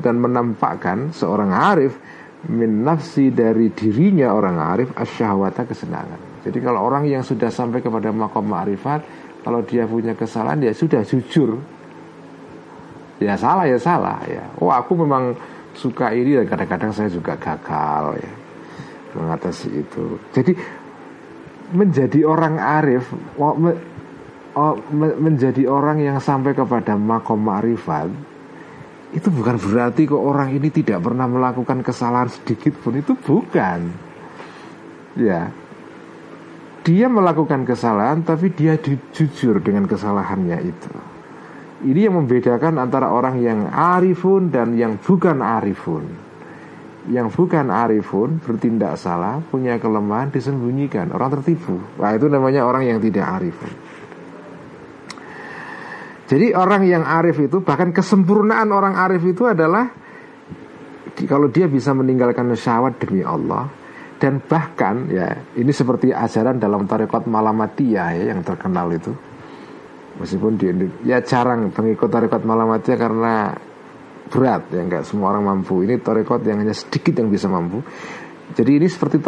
dan 0.00 0.16
menampakkan 0.20 1.12
seorang 1.16 1.48
arif 1.52 1.96
min 2.48 2.86
nafsi 2.86 3.28
dari 3.28 3.68
dirinya 3.68 4.32
orang 4.32 4.56
arif 4.56 4.88
asyahwata 4.96 5.68
kesenangan. 5.68 6.40
Jadi 6.40 6.58
kalau 6.64 6.88
orang 6.88 7.04
yang 7.04 7.20
sudah 7.20 7.52
sampai 7.52 7.84
kepada 7.84 8.08
makom 8.08 8.48
ma'rifat 8.48 9.28
Kalau 9.40 9.64
dia 9.64 9.88
punya 9.88 10.12
kesalahan 10.12 10.60
ya 10.60 10.72
sudah 10.76 11.00
jujur. 11.00 11.56
Ya 13.20 13.40
salah 13.40 13.64
ya 13.64 13.80
salah 13.80 14.20
ya. 14.28 14.44
Oh 14.60 14.68
aku 14.68 14.92
memang 15.00 15.32
suka 15.72 16.12
ini 16.12 16.36
dan 16.36 16.44
kadang-kadang 16.44 16.92
saya 16.92 17.08
juga 17.08 17.40
gagal 17.40 18.20
ya. 18.20 18.32
Mengatasi 19.16 19.80
itu. 19.80 20.20
Jadi 20.36 20.52
menjadi 21.72 22.20
orang 22.28 22.60
arif 22.60 23.08
me, 23.40 23.72
me, 24.92 25.08
Menjadi 25.16 25.64
orang 25.64 26.04
yang 26.04 26.20
sampai 26.20 26.52
kepada 26.52 27.00
makom 27.00 27.40
ma'rifat 27.40 28.29
itu 29.10 29.26
bukan 29.26 29.58
berarti 29.58 30.06
kok 30.06 30.22
orang 30.22 30.54
ini 30.54 30.70
tidak 30.70 31.02
pernah 31.02 31.26
melakukan 31.26 31.82
kesalahan 31.82 32.30
sedikit 32.30 32.78
pun. 32.78 32.94
Itu 32.94 33.18
bukan. 33.18 33.80
Ya. 35.18 35.50
Dia 36.86 37.06
melakukan 37.10 37.66
kesalahan 37.66 38.22
tapi 38.22 38.54
dia 38.54 38.78
jujur 39.10 39.58
dengan 39.58 39.90
kesalahannya 39.90 40.58
itu. 40.62 40.90
Ini 41.80 42.06
yang 42.06 42.22
membedakan 42.22 42.78
antara 42.78 43.10
orang 43.10 43.42
yang 43.42 43.66
arifun 43.72 44.54
dan 44.54 44.78
yang 44.78 44.94
bukan 45.02 45.42
arifun. 45.42 46.06
Yang 47.10 47.34
bukan 47.34 47.66
arifun 47.72 48.38
bertindak 48.38 48.94
salah 48.94 49.42
punya 49.42 49.80
kelemahan 49.82 50.30
disembunyikan. 50.30 51.10
Orang 51.10 51.40
tertipu. 51.40 51.82
Wah 51.98 52.14
itu 52.14 52.30
namanya 52.30 52.62
orang 52.62 52.86
yang 52.86 52.98
tidak 53.02 53.26
arifun 53.42 53.89
jadi 56.30 56.54
orang 56.54 56.86
yang 56.86 57.02
arif 57.02 57.42
itu 57.42 57.58
bahkan 57.58 57.90
kesempurnaan 57.90 58.70
orang 58.70 58.94
arif 58.94 59.26
itu 59.26 59.50
adalah 59.50 59.90
kalau 61.26 61.50
dia 61.50 61.66
bisa 61.66 61.90
meninggalkan 61.90 62.54
syahwat 62.54 63.02
demi 63.02 63.26
Allah 63.26 63.66
dan 64.22 64.38
bahkan 64.38 65.10
ya 65.10 65.26
ini 65.58 65.74
seperti 65.74 66.14
ajaran 66.14 66.62
dalam 66.62 66.86
tarekat 66.86 67.26
malamatiyah 67.26 68.08
ya 68.14 68.24
yang 68.30 68.46
terkenal 68.46 68.86
itu. 68.94 69.10
Meskipun 70.22 70.54
di 70.54 70.68
ya 71.02 71.18
jarang 71.24 71.74
pengikut 71.74 72.06
tarekat 72.06 72.46
malamatiyah 72.46 72.98
karena 73.00 73.34
berat 74.30 74.70
ya 74.70 74.86
nggak 74.86 75.02
semua 75.02 75.34
orang 75.34 75.50
mampu. 75.50 75.82
Ini 75.82 75.98
tarekat 75.98 76.46
yang 76.46 76.62
hanya 76.62 76.76
sedikit 76.78 77.18
yang 77.18 77.26
bisa 77.26 77.50
mampu 77.50 77.82
jadi 78.50 78.82
ini 78.82 78.88
seperti 78.90 79.22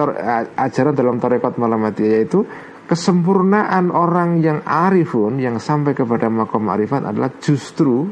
ajaran 0.58 0.94
dalam 0.98 1.22
tarekat 1.22 1.54
malamatiyah 1.54 2.10
yaitu 2.18 2.42
kesempurnaan 2.90 3.94
orang 3.94 4.42
yang 4.42 4.60
arifun 4.66 5.38
yang 5.38 5.62
sampai 5.62 5.94
kepada 5.94 6.26
makom 6.26 6.66
arifat 6.66 7.06
adalah 7.06 7.30
justru 7.38 8.10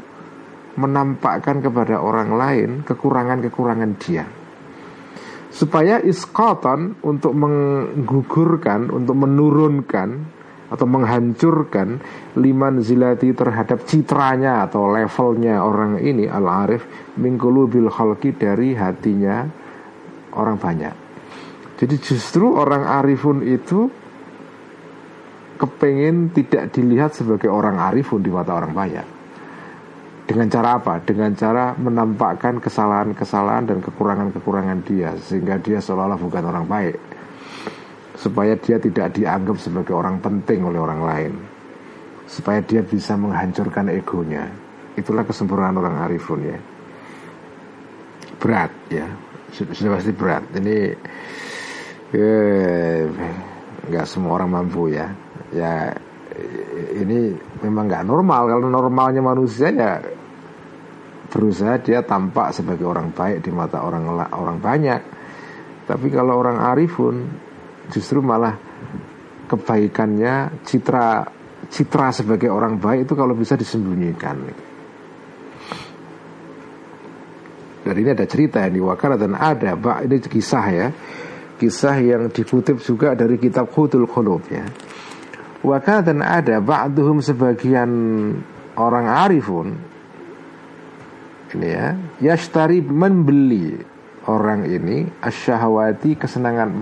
menampakkan 0.79 1.59
kepada 1.59 1.99
orang 1.99 2.31
lain 2.31 2.69
kekurangan-kekurangan 2.87 3.91
dia. 3.99 4.23
Supaya 5.51 5.99
iskatan 5.99 7.03
untuk 7.03 7.35
menggugurkan 7.35 8.87
untuk 8.87 9.19
menurunkan 9.19 10.09
atau 10.71 10.87
menghancurkan 10.87 11.99
liman 12.39 12.79
zilati 12.79 13.35
terhadap 13.35 13.83
citranya 13.83 14.63
atau 14.63 14.87
levelnya 14.87 15.59
orang 15.59 15.99
ini 15.99 16.31
al 16.31 16.47
arif 16.47 16.87
mingkulu 17.19 17.67
bil 17.67 17.91
dari 18.39 18.71
hatinya 18.79 19.43
orang 20.35 20.57
banyak 20.57 20.95
jadi 21.81 21.97
justru 21.97 22.45
orang 22.53 22.85
arifun 22.85 23.41
itu 23.41 23.89
kepengen 25.57 26.29
tidak 26.29 26.69
dilihat 26.77 27.17
sebagai 27.17 27.49
orang 27.49 27.81
arifun 27.81 28.21
di 28.21 28.29
mata 28.29 28.53
orang 28.53 28.69
banyak. 28.69 29.07
Dengan 30.29 30.45
cara 30.45 30.77
apa? 30.77 31.01
Dengan 31.01 31.33
cara 31.33 31.73
menampakkan 31.73 32.61
kesalahan-kesalahan 32.61 33.65
dan 33.65 33.77
kekurangan-kekurangan 33.81 34.79
dia 34.85 35.17
sehingga 35.25 35.57
dia 35.57 35.81
seolah-olah 35.81 36.21
bukan 36.21 36.43
orang 36.45 36.65
baik. 36.69 36.97
Supaya 38.13 38.53
dia 38.61 38.77
tidak 38.77 39.17
dianggap 39.17 39.57
sebagai 39.57 39.97
orang 39.97 40.21
penting 40.21 40.61
oleh 40.61 40.77
orang 40.77 41.01
lain. 41.01 41.33
supaya 42.31 42.63
dia 42.63 42.79
bisa 42.79 43.19
menghancurkan 43.19 43.91
egonya. 43.91 44.47
Itulah 44.95 45.27
kesempurnaan 45.27 45.75
orang 45.75 45.99
arifun 46.07 46.39
ya. 46.47 46.55
Berat 48.39 48.71
ya, 48.87 49.03
sudah, 49.51 49.73
sudah 49.75 49.91
pasti 49.99 50.11
berat. 50.15 50.43
Ini 50.55 50.77
eh, 52.15 53.01
nggak 53.87 54.05
semua 54.07 54.39
orang 54.39 54.49
mampu 54.51 54.91
ya. 54.91 55.07
Ya 55.51 55.91
ini 56.95 57.35
memang 57.63 57.87
nggak 57.87 58.07
normal. 58.07 58.47
Kalau 58.47 58.67
normalnya 58.71 59.21
manusia 59.23 59.71
ya 59.71 59.99
berusaha 61.31 61.79
dia 61.79 62.03
tampak 62.03 62.51
sebagai 62.51 62.83
orang 62.83 63.15
baik 63.15 63.43
di 63.43 63.51
mata 63.51 63.83
orang 63.83 64.07
orang 64.31 64.57
banyak. 64.59 65.01
Tapi 65.87 66.07
kalau 66.11 66.39
orang 66.39 66.59
arifun 66.59 67.15
justru 67.91 68.23
malah 68.23 68.55
kebaikannya 69.47 70.63
citra 70.63 71.27
citra 71.67 72.07
sebagai 72.15 72.51
orang 72.51 72.79
baik 72.79 73.07
itu 73.07 73.13
kalau 73.15 73.35
bisa 73.35 73.55
disembunyikan. 73.55 74.70
Dan 77.81 77.93
ini 77.97 78.09
ada 78.13 78.25
cerita 78.29 78.61
yang 78.61 78.77
diwakar 78.77 79.17
dan 79.17 79.33
ada, 79.33 79.73
Pak, 79.73 80.05
ini 80.05 80.17
kisah 80.21 80.67
ya. 80.69 80.87
Kisah 81.57 81.97
yang 82.01 82.29
dikutip 82.29 82.81
juga 82.81 83.13
dari 83.13 83.37
kitab 83.37 83.69
Khutul 83.69 84.09
Khulub 84.09 84.45
ya. 84.49 84.65
Wakar 85.61 86.01
dan 86.01 86.25
ada 86.25 86.57
ba'duhum 86.57 87.21
sebagian 87.21 87.89
orang 88.73 89.05
arifun 89.05 89.77
ini 91.53 91.67
ya, 91.67 91.87
yashtari 92.23 92.79
membeli 92.79 93.75
orang 94.29 94.65
ini 94.69 95.09
asyahwati 95.19 96.15
kesenangan 96.15 96.81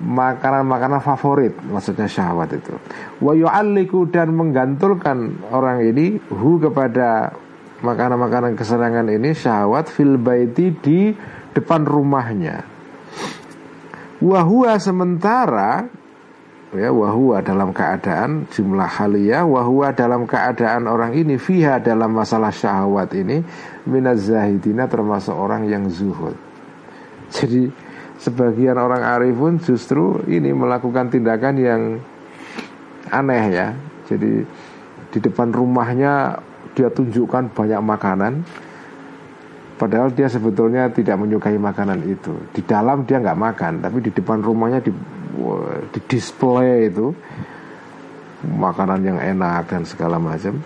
makanan-makanan 0.00 1.04
favorit 1.04 1.52
maksudnya 1.60 2.08
syahwat 2.08 2.56
itu 2.56 2.72
wa 3.20 3.36
yu'alliku 3.36 4.08
dan 4.08 4.32
menggantulkan 4.32 5.44
orang 5.52 5.84
ini 5.84 6.16
hu 6.32 6.56
kepada 6.56 7.36
makanan-makanan 7.80 8.56
kesenangan 8.56 9.08
ini 9.08 9.32
syahwat 9.32 9.88
fil 9.88 10.16
baiti 10.20 10.72
di 10.72 11.12
depan 11.56 11.84
rumahnya 11.84 12.62
wahua 14.20 14.76
sementara 14.76 15.88
ya 16.76 16.92
wahua 16.94 17.42
dalam 17.42 17.74
keadaan 17.74 18.46
jumlah 18.52 18.86
halia 18.86 19.42
wahua 19.42 19.90
dalam 19.90 20.28
keadaan 20.28 20.86
orang 20.86 21.16
ini 21.16 21.40
fiha 21.40 21.82
dalam 21.82 22.14
masalah 22.14 22.54
syahwat 22.54 23.10
ini 23.16 23.42
minaz 23.88 24.28
zahidina 24.30 24.86
termasuk 24.86 25.34
orang 25.34 25.66
yang 25.66 25.88
zuhud 25.90 26.36
jadi 27.30 27.70
sebagian 28.20 28.76
orang 28.76 29.00
arifun 29.00 29.56
justru 29.62 30.20
ini 30.28 30.52
melakukan 30.52 31.08
tindakan 31.08 31.54
yang 31.56 31.82
aneh 33.08 33.44
ya. 33.50 33.68
Jadi 34.06 34.44
di 35.10 35.18
depan 35.18 35.50
rumahnya 35.50 36.36
dia 36.74 36.88
tunjukkan 36.90 37.54
banyak 37.54 37.80
makanan 37.80 38.32
Padahal 39.80 40.12
dia 40.12 40.28
sebetulnya 40.28 40.92
tidak 40.92 41.16
menyukai 41.16 41.56
makanan 41.56 42.04
itu. 42.04 42.36
Di 42.52 42.60
dalam 42.68 43.08
dia 43.08 43.16
nggak 43.16 43.38
makan 43.38 43.72
Tapi 43.80 43.98
di 44.04 44.10
depan 44.12 44.44
rumahnya 44.44 44.84
di, 44.84 44.92
di 45.90 46.00
display 46.04 46.92
itu 46.92 47.10
Makanan 48.40 49.00
yang 49.04 49.18
enak 49.20 49.68
dan 49.68 49.82
segala 49.84 50.20
macam 50.20 50.60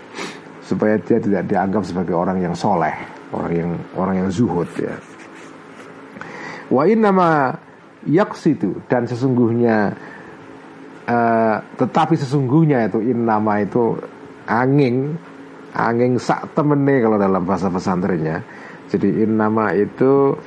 Supaya 0.63 0.99
dia 0.99 1.19
tidak 1.21 1.47
dianggap 1.47 1.83
sebagai 1.87 2.15
orang 2.15 2.43
yang 2.43 2.55
soleh 2.55 2.95
Orang 3.31 3.51
yang 3.51 3.71
orang 3.95 4.15
yang 4.23 4.29
zuhud 4.29 4.69
ya. 4.77 4.95
Wa 6.69 6.85
nama 6.89 7.53
itu 8.05 8.69
dan 8.85 9.09
sesungguhnya 9.09 9.97
uh, 11.09 11.57
tetapi 11.77 12.13
sesungguhnya 12.17 12.85
itu 12.89 13.01
in 13.01 13.25
nama 13.25 13.65
itu 13.65 13.97
angin 14.45 15.17
angin 15.75 16.15
sak 16.15 16.55
temene 16.55 17.03
kalau 17.03 17.19
dalam 17.19 17.43
bahasa 17.43 17.67
pesantrennya. 17.67 18.39
Jadi 18.87 19.27
in 19.27 19.35
nama 19.35 19.75
itu 19.75 20.39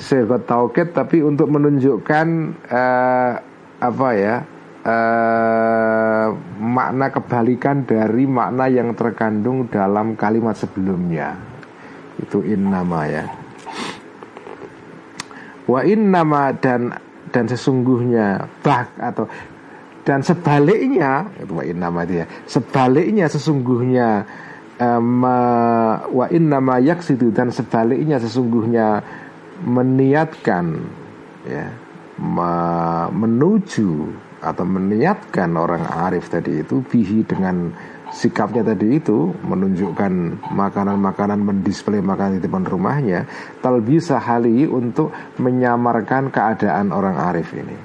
segot 0.00 0.48
tauket 0.48 0.96
tapi 0.96 1.22
untuk 1.22 1.46
menunjukkan 1.52 2.26
uh, 2.66 3.32
apa 3.82 4.08
ya 4.18 4.36
uh, 4.82 6.26
makna 6.58 7.06
kebalikan 7.14 7.86
dari 7.86 8.26
makna 8.26 8.66
yang 8.66 8.94
terkandung 8.98 9.70
dalam 9.70 10.18
kalimat 10.18 10.58
sebelumnya 10.58 11.38
itu 12.18 12.42
in 12.42 12.70
nama 12.70 13.00
ya 13.06 13.24
wa 15.66 15.80
nama 15.86 16.50
dan 16.58 16.90
dan 17.30 17.44
sesungguhnya 17.46 18.50
bah 18.60 18.90
atau 18.98 19.30
dan 20.02 20.18
sebaliknya 20.26 21.30
itu 21.38 21.52
wa 21.54 21.62
nama 21.62 22.02
dia 22.02 22.26
sebaliknya 22.50 23.30
sesungguhnya 23.30 24.26
wa 26.12 26.26
nama 26.32 26.74
yaksidu 26.82 27.30
dan 27.30 27.50
sebaliknya 27.54 28.18
sesungguhnya 28.18 29.02
meniatkan 29.62 30.82
ya 31.46 31.66
menuju 33.12 33.90
atau 34.42 34.64
meniatkan 34.66 35.54
orang 35.54 35.86
arif 35.86 36.26
tadi 36.26 36.66
itu 36.66 36.82
bihi 36.82 37.22
dengan 37.22 37.70
sikapnya 38.12 38.60
tadi 38.66 39.00
itu 39.00 39.32
menunjukkan 39.40 40.44
makanan-makanan 40.52 41.40
mendisplay 41.40 42.04
makanan 42.04 42.38
di 42.38 42.42
depan 42.44 42.66
rumahnya 42.66 43.24
talbisa 43.64 44.20
hali 44.20 44.68
untuk 44.68 45.14
menyamarkan 45.40 46.28
keadaan 46.28 46.92
orang 46.92 47.16
arif 47.16 47.54
ini. 47.56 47.76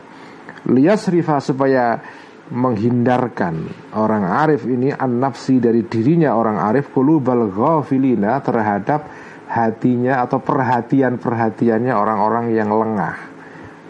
Lias 0.68 1.08
rifa 1.08 1.40
supaya 1.40 2.02
menghindarkan 2.48 3.68
orang 3.96 4.24
arif 4.24 4.64
ini 4.64 4.94
an 4.94 5.20
nafsi 5.20 5.60
dari 5.60 5.84
dirinya 5.84 6.32
orang 6.36 6.58
arif 6.60 6.96
kulubal 6.96 7.52
ghafilina 7.52 8.40
terhadap 8.40 9.08
hatinya 9.48 10.24
atau 10.24 10.40
perhatian-perhatiannya 10.40 11.92
orang-orang 11.92 12.56
yang 12.56 12.72
lengah 12.72 13.16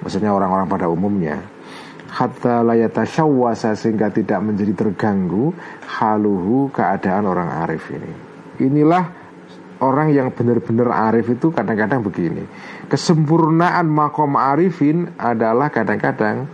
maksudnya 0.01 0.33
orang-orang 0.33 0.65
pada 0.65 0.89
umumnya 0.89 1.37
hatta 2.17 2.65
layata 2.65 3.05
syawwasa 3.05 3.77
sehingga 3.77 4.09
tidak 4.09 4.41
menjadi 4.41 4.73
terganggu 4.73 5.53
haluhu 5.85 6.73
keadaan 6.73 7.29
orang 7.29 7.49
arif 7.67 7.93
ini. 7.93 8.13
Inilah 8.57 9.03
orang 9.85 10.09
yang 10.09 10.33
benar-benar 10.33 10.89
arif 11.13 11.29
itu 11.29 11.53
kadang-kadang 11.53 12.01
begini. 12.01 12.41
Kesempurnaan 12.89 13.85
makom 13.85 14.33
arifin 14.33 15.13
adalah 15.19 15.69
kadang-kadang 15.69 16.49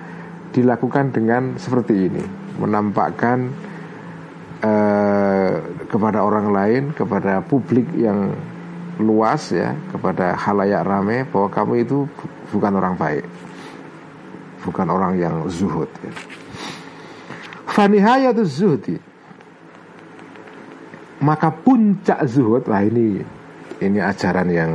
dilakukan 0.53 1.09
dengan 1.09 1.57
seperti 1.57 2.07
ini, 2.07 2.23
menampakkan 2.61 3.49
uh, 4.61 5.51
kepada 5.89 6.21
orang 6.21 6.53
lain, 6.53 6.83
kepada 6.93 7.41
publik 7.41 7.89
yang 7.97 8.37
luas 9.01 9.49
ya, 9.49 9.73
kepada 9.89 10.37
halayak 10.37 10.85
rame 10.85 11.25
bahwa 11.25 11.49
kamu 11.49 11.73
itu 11.81 12.05
bukan 12.53 12.77
orang 12.77 12.93
baik. 12.93 13.25
Bukan 14.63 14.87
orang 14.87 15.19
yang 15.19 15.35
zuhud 15.51 15.89
ya. 16.05 16.13
Fanihayatu 17.67 18.45
zuhdi. 18.45 18.95
Maka 21.23 21.55
puncak 21.55 22.19
zuhud 22.27 22.67
Wah 22.67 22.83
ini 22.83 23.23
Ini 23.79 23.99
ajaran 24.03 24.51
yang 24.51 24.71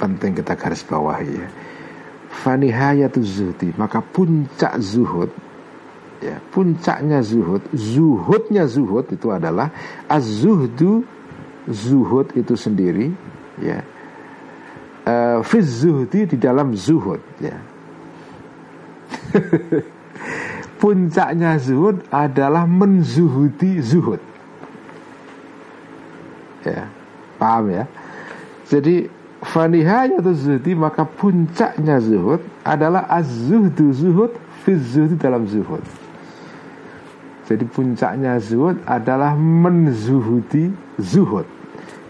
Penting 0.00 0.32
kita 0.32 0.56
garis 0.56 0.80
bawahi 0.80 1.28
ya 1.28 1.48
Fanihayatu 2.44 3.24
zuhdi 3.24 3.72
Maka 3.80 4.04
puncak 4.04 4.76
zuhud 4.76 5.32
ya, 6.20 6.36
Puncaknya 6.52 7.24
zuhud 7.24 7.64
Zuhudnya 7.72 8.68
zuhud 8.68 9.08
itu 9.08 9.32
adalah 9.32 9.72
Az-zuhdu 10.04 11.08
Zuhud 11.64 12.36
itu 12.36 12.52
sendiri 12.52 13.08
Ya 13.56 13.80
uh, 15.04 15.38
fiz 15.44 15.84
zuhdi 15.84 16.26
di 16.26 16.36
dalam 16.40 16.72
zuhud 16.74 17.20
ya. 17.40 17.56
Puncaknya 20.80 21.56
zuhud 21.60 22.04
adalah 22.12 22.68
menzuhudi 22.68 23.80
zuhud. 23.80 24.20
Ya, 26.64 26.88
paham 27.40 27.72
ya? 27.72 27.84
Jadi 28.68 29.08
fanihaya 29.44 30.18
atau 30.18 30.32
zuhdi 30.32 30.72
maka 30.72 31.04
puncaknya 31.04 32.00
zuhud 32.00 32.40
adalah 32.64 33.04
az-zuhdu 33.12 33.92
zuhud 33.92 34.32
zuhdi 34.72 35.20
dalam 35.20 35.44
zuhud. 35.44 35.84
Jadi 37.44 37.64
puncaknya 37.68 38.40
zuhud 38.40 38.80
adalah 38.88 39.36
menzuhudi 39.36 40.72
zuhud. 40.96 41.44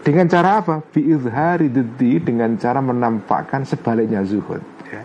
Dengan 0.05 0.31
cara 0.31 0.63
apa? 0.63 0.79
Biizhari 0.79 1.67
didi 1.67 2.23
dengan 2.23 2.55
cara 2.55 2.79
menampakkan 2.79 3.67
sebaliknya 3.67 4.23
zuhud. 4.23 4.63
Ya. 4.87 5.03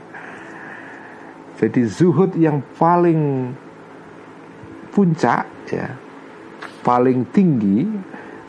Jadi 1.58 1.82
zuhud 1.90 2.30
yang 2.38 2.62
paling 2.78 3.50
puncak, 4.94 5.48
ya, 5.72 5.98
paling 6.86 7.26
tinggi 7.34 7.90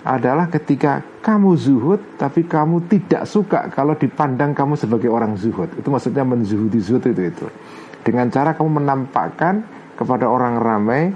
adalah 0.06 0.50
ketika 0.52 1.02
kamu 1.22 1.54
zuhud 1.54 2.02
tapi 2.18 2.50
kamu 2.50 2.90
tidak 2.90 3.30
suka 3.30 3.70
kalau 3.70 3.94
dipandang 3.94 4.58
kamu 4.58 4.74
sebagai 4.74 5.08
orang 5.08 5.38
zuhud. 5.38 5.70
Itu 5.78 5.94
maksudnya 5.94 6.26
menzuhudi 6.26 6.82
zuhud 6.82 7.06
itu 7.06 7.22
itu. 7.30 7.48
Dengan 8.02 8.34
cara 8.34 8.58
kamu 8.58 8.82
menampakkan 8.82 9.62
kepada 9.94 10.26
orang 10.26 10.58
ramai 10.58 11.14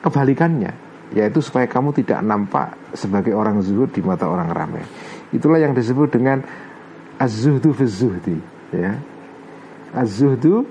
kebalikannya 0.00 0.72
yaitu 1.12 1.40
supaya 1.40 1.64
kamu 1.64 1.92
tidak 1.96 2.20
nampak 2.20 2.76
sebagai 2.92 3.32
orang 3.36 3.60
zuhud 3.60 3.92
di 3.92 4.00
mata 4.00 4.24
orang 4.28 4.48
ramai. 4.48 4.84
Itulah 5.28 5.60
yang 5.60 5.76
disebut 5.76 6.08
dengan 6.08 6.40
az-zuhdu 7.20 7.76
fi 7.76 7.84
zuhdi 7.84 8.36
ya. 8.72 8.96
Az-zuhdu 9.92 10.64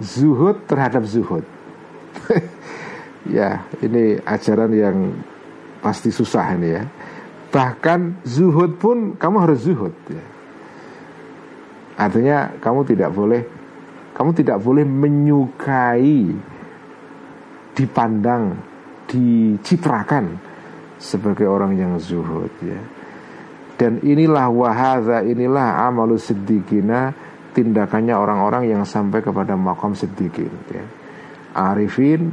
zuhud 0.00 0.56
terhadap 0.64 1.04
zuhud. 1.04 1.44
Ya 3.28 3.68
ini 3.84 4.16
ajaran 4.24 4.72
yang 4.72 5.12
pasti 5.84 6.08
susah 6.08 6.56
ini 6.56 6.72
ya 6.72 6.88
bahkan 7.50 8.14
zuhud 8.22 8.78
pun 8.78 9.18
kamu 9.18 9.36
harus 9.42 9.66
zuhud 9.66 9.94
ya. 10.06 10.24
artinya 11.98 12.54
kamu 12.62 12.86
tidak 12.86 13.10
boleh 13.10 13.42
kamu 14.14 14.30
tidak 14.38 14.58
boleh 14.62 14.86
menyukai 14.86 16.30
dipandang 17.74 18.54
dicitrakan 19.10 20.38
sebagai 21.02 21.50
orang 21.50 21.74
yang 21.74 21.92
zuhud 21.98 22.54
ya 22.62 22.80
dan 23.74 23.98
inilah 24.04 24.46
wahada 24.52 25.26
inilah 25.26 25.90
amalu 25.90 26.20
siddiqina 26.20 27.10
tindakannya 27.50 28.14
orang-orang 28.14 28.70
yang 28.70 28.82
sampai 28.86 29.24
kepada 29.26 29.58
makom 29.58 29.98
siddiqin 29.98 30.52
ya. 30.70 30.86
arifin 31.56 32.30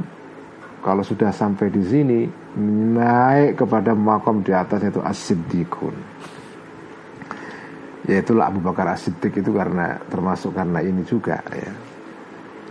kalau 0.78 1.02
sudah 1.02 1.34
sampai 1.34 1.74
di 1.74 1.82
sini 1.82 2.20
naik 2.58 3.62
kepada 3.62 3.94
makom 3.94 4.42
di 4.42 4.50
atas 4.50 4.82
itu 4.82 4.98
as-siddiqun. 4.98 5.94
Yaitulah 8.08 8.48
Abu 8.48 8.64
Bakar 8.64 8.88
as-siddiq 8.96 9.44
itu 9.44 9.52
karena 9.52 10.00
termasuk 10.08 10.56
karena 10.56 10.80
ini 10.82 11.04
juga 11.04 11.38
ya. 11.52 11.72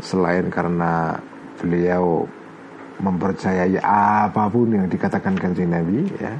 Selain 0.01 0.49
karena 0.49 1.15
beliau 1.61 2.25
mempercayai 2.97 3.77
apa 3.85 4.49
pun 4.49 4.73
yang 4.73 4.89
dikatakan 4.89 5.37
kanjeng 5.37 5.71
Nabi 5.71 6.09
ya. 6.17 6.33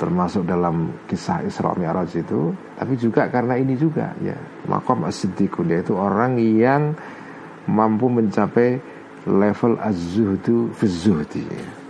Termasuk 0.00 0.42
dalam 0.48 1.04
kisah 1.06 1.46
Isra 1.46 1.76
Mi'raj 1.78 2.10
itu 2.16 2.50
tapi 2.74 2.98
juga 2.98 3.28
karena 3.30 3.54
ini 3.60 3.78
juga 3.78 4.16
ya. 4.24 4.34
Makom 4.66 5.04
as-siddiqun 5.06 5.70
yaitu 5.70 5.94
orang 5.94 6.40
yang 6.40 6.96
mampu 7.68 8.08
mencapai 8.10 8.80
level 9.28 9.78
az-zuhdu 9.78 10.72
fi 10.74 10.86
zuhdi 10.88 11.44
ya. 11.44 11.81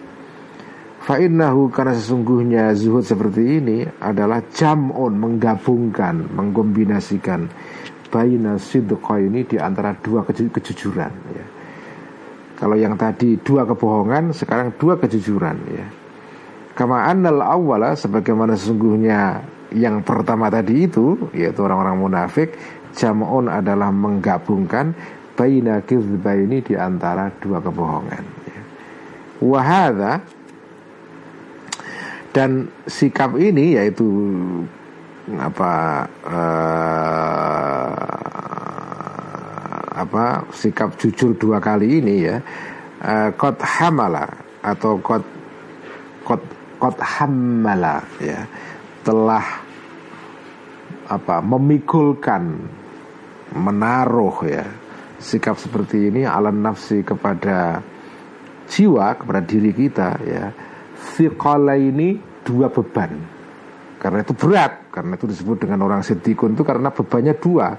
Fa'innahu 1.02 1.66
karena 1.74 1.98
sesungguhnya 1.98 2.70
zuhud 2.78 3.02
seperti 3.02 3.58
ini 3.58 3.82
adalah 3.98 4.38
jam'un 4.54 5.10
menggabungkan, 5.18 6.30
mengkombinasikan 6.30 7.50
baina 8.06 8.54
sidqa 8.54 9.18
ini 9.18 9.42
di 9.42 9.58
antara 9.58 9.98
dua 9.98 10.22
kejujuran 10.22 11.12
ya. 11.34 11.46
Kalau 12.54 12.78
yang 12.78 12.94
tadi 12.94 13.34
dua 13.42 13.66
kebohongan, 13.66 14.30
sekarang 14.30 14.78
dua 14.78 14.94
kejujuran 14.94 15.56
ya. 15.74 15.86
Kama 16.78 17.10
annal 17.10 17.42
awwala 17.42 17.98
sebagaimana 17.98 18.54
sesungguhnya 18.54 19.42
yang 19.74 20.06
pertama 20.06 20.54
tadi 20.54 20.86
itu 20.86 21.18
yaitu 21.34 21.66
orang-orang 21.66 21.98
munafik 21.98 22.54
jam'un 22.94 23.50
adalah 23.50 23.90
menggabungkan 23.90 24.94
baina 25.34 25.82
ini 25.82 26.62
di 26.62 26.78
antara 26.78 27.26
dua 27.42 27.58
kebohongan 27.58 28.24
ya. 28.46 28.62
Wahada 29.42 30.22
dan 32.32 32.68
sikap 32.88 33.36
ini 33.36 33.76
yaitu 33.76 34.08
apa 35.36 35.72
uh, 36.26 37.92
apa 39.92 40.48
sikap 40.50 40.96
jujur 40.96 41.36
dua 41.36 41.60
kali 41.60 42.00
ini 42.00 42.24
ya 42.26 42.40
uh, 43.04 43.30
hamala 43.60 44.26
atau 44.64 44.96
kot 44.98 45.22
kot 46.24 46.42
kot 46.80 46.96
hamala 46.98 48.02
ya 48.18 48.48
telah 49.04 49.44
apa 51.06 51.44
memikulkan 51.44 52.56
menaruh 53.52 54.48
ya 54.48 54.64
sikap 55.20 55.60
seperti 55.60 56.08
ini 56.08 56.24
alam 56.24 56.64
nafsi 56.64 57.04
kepada 57.04 57.84
jiwa 58.72 59.14
kepada 59.20 59.44
diri 59.44 59.70
kita 59.76 60.16
ya 60.24 60.71
Thiqala 61.02 61.74
ini 61.74 62.14
dua 62.46 62.70
beban. 62.70 63.10
Karena 63.98 64.26
itu 64.26 64.34
berat 64.34 64.90
Karena 64.90 65.14
itu 65.14 65.30
disebut 65.30 65.62
dengan 65.62 65.86
orang 65.86 66.02
sedikun 66.02 66.58
itu 66.58 66.66
Karena 66.66 66.90
bebannya 66.90 67.34
dua. 67.38 67.74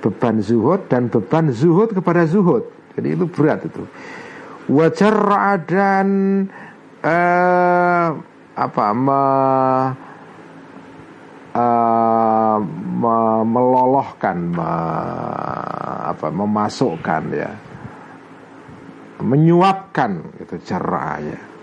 Beban 0.00 0.36
zuhud 0.44 0.84
dan 0.92 1.08
beban 1.08 1.48
zuhud 1.48 1.96
kepada 1.96 2.28
zuhud. 2.28 2.68
Jadi 2.92 3.16
itu 3.16 3.24
berat 3.24 3.64
itu. 3.64 3.88
Wajar 4.68 5.16
dan 5.64 6.08
uh, 7.00 8.08
Apa 8.54 8.86
me, 8.92 9.22
uh, 11.56 12.58
me, 13.00 13.16
Melolohkan 13.48 14.38
me, 14.52 14.72
apa, 16.12 16.28
Memasukkan 16.28 17.22
ya. 17.32 17.50
Menyuapkan 19.24 20.20
itu 20.36 20.60
cerah 20.68 21.16
ya 21.24 21.53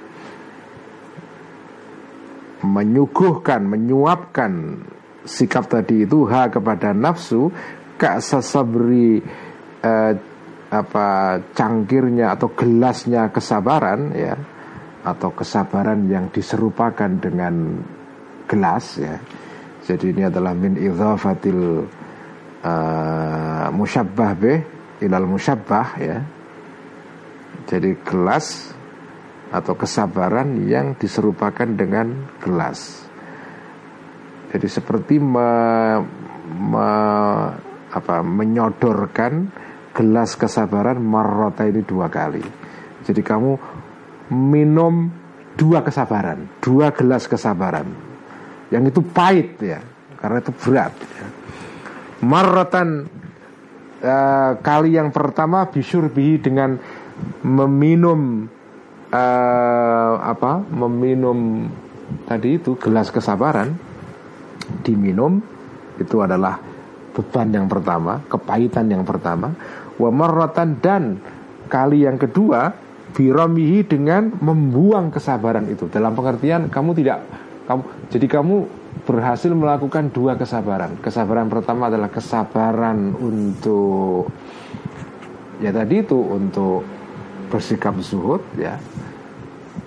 menyuguhkan, 2.62 3.66
menyuapkan 3.66 4.82
sikap 5.26 5.70
tadi 5.70 6.06
itu 6.06 6.26
ha 6.30 6.50
kepada 6.50 6.94
nafsu 6.98 7.54
kak 7.98 8.22
sesabri 8.26 9.22
eh, 9.86 10.14
apa 10.72 11.08
cangkirnya 11.52 12.34
atau 12.34 12.56
gelasnya 12.56 13.28
kesabaran 13.30 14.16
ya 14.16 14.40
atau 15.04 15.34
kesabaran 15.34 16.08
yang 16.08 16.30
diserupakan 16.30 17.10
dengan 17.20 17.82
gelas 18.46 19.02
ya. 19.02 19.18
Jadi 19.82 20.14
ini 20.14 20.24
adalah 20.30 20.54
min 20.54 20.78
idhafatil 20.78 21.90
uh, 22.62 23.68
musyabbah 23.74 24.32
bih 24.38 24.60
ilal 25.02 25.26
musyabbah 25.26 25.88
ya. 25.98 26.18
Jadi 27.66 27.98
gelas 28.06 28.72
atau 29.52 29.76
kesabaran 29.76 30.64
yang 30.64 30.96
diserupakan 30.96 31.68
dengan 31.68 32.32
gelas. 32.40 33.04
Jadi 34.52 34.68
seperti 34.68 35.20
me, 35.20 35.52
me, 36.56 36.90
apa, 37.92 38.24
menyodorkan 38.24 39.52
gelas 39.92 40.40
kesabaran 40.40 41.00
marrota 41.04 41.68
ini 41.68 41.84
dua 41.84 42.08
kali. 42.08 42.44
Jadi 43.04 43.22
kamu 43.24 43.52
minum 44.32 45.12
dua 45.56 45.84
kesabaran, 45.84 46.48
dua 46.64 46.96
gelas 46.96 47.28
kesabaran. 47.28 47.88
Yang 48.72 48.96
itu 48.96 49.02
pahit 49.04 49.60
ya, 49.60 49.80
karena 50.16 50.40
itu 50.40 50.52
berat. 50.56 50.96
Ya. 50.96 51.28
Marrotan 52.24 53.04
uh, 54.00 54.52
kali 54.64 54.96
yang 54.96 55.12
pertama 55.12 55.68
bisurbihi 55.68 56.40
dengan 56.40 56.80
meminum 57.44 58.48
uh, 59.12 60.14
apa 60.24 60.64
meminum 60.72 61.68
tadi 62.26 62.58
itu 62.60 62.76
gelas 62.80 63.12
kesabaran 63.12 63.76
diminum 64.84 65.44
itu 66.00 66.18
adalah 66.24 66.58
beban 67.12 67.52
yang 67.52 67.68
pertama, 67.68 68.24
kepahitan 68.32 68.88
yang 68.88 69.04
pertama, 69.04 69.52
wa 70.00 70.10
marratan 70.10 70.80
dan 70.80 71.20
kali 71.68 72.08
yang 72.08 72.16
kedua 72.16 72.72
biramihi 73.12 73.84
dengan 73.84 74.32
membuang 74.40 75.12
kesabaran 75.12 75.68
itu. 75.68 75.92
Dalam 75.92 76.16
pengertian 76.16 76.72
kamu 76.72 76.92
tidak 76.96 77.20
kamu 77.68 77.82
jadi 78.10 78.28
kamu 78.28 78.56
berhasil 79.04 79.52
melakukan 79.52 80.12
dua 80.16 80.40
kesabaran. 80.40 80.96
Kesabaran 81.04 81.52
pertama 81.52 81.92
adalah 81.92 82.08
kesabaran 82.08 83.16
untuk 83.20 84.32
ya 85.60 85.70
tadi 85.76 86.02
itu 86.02 86.18
untuk 86.18 87.01
bersikap 87.52 88.00
zuhud 88.00 88.42
ya 88.56 88.80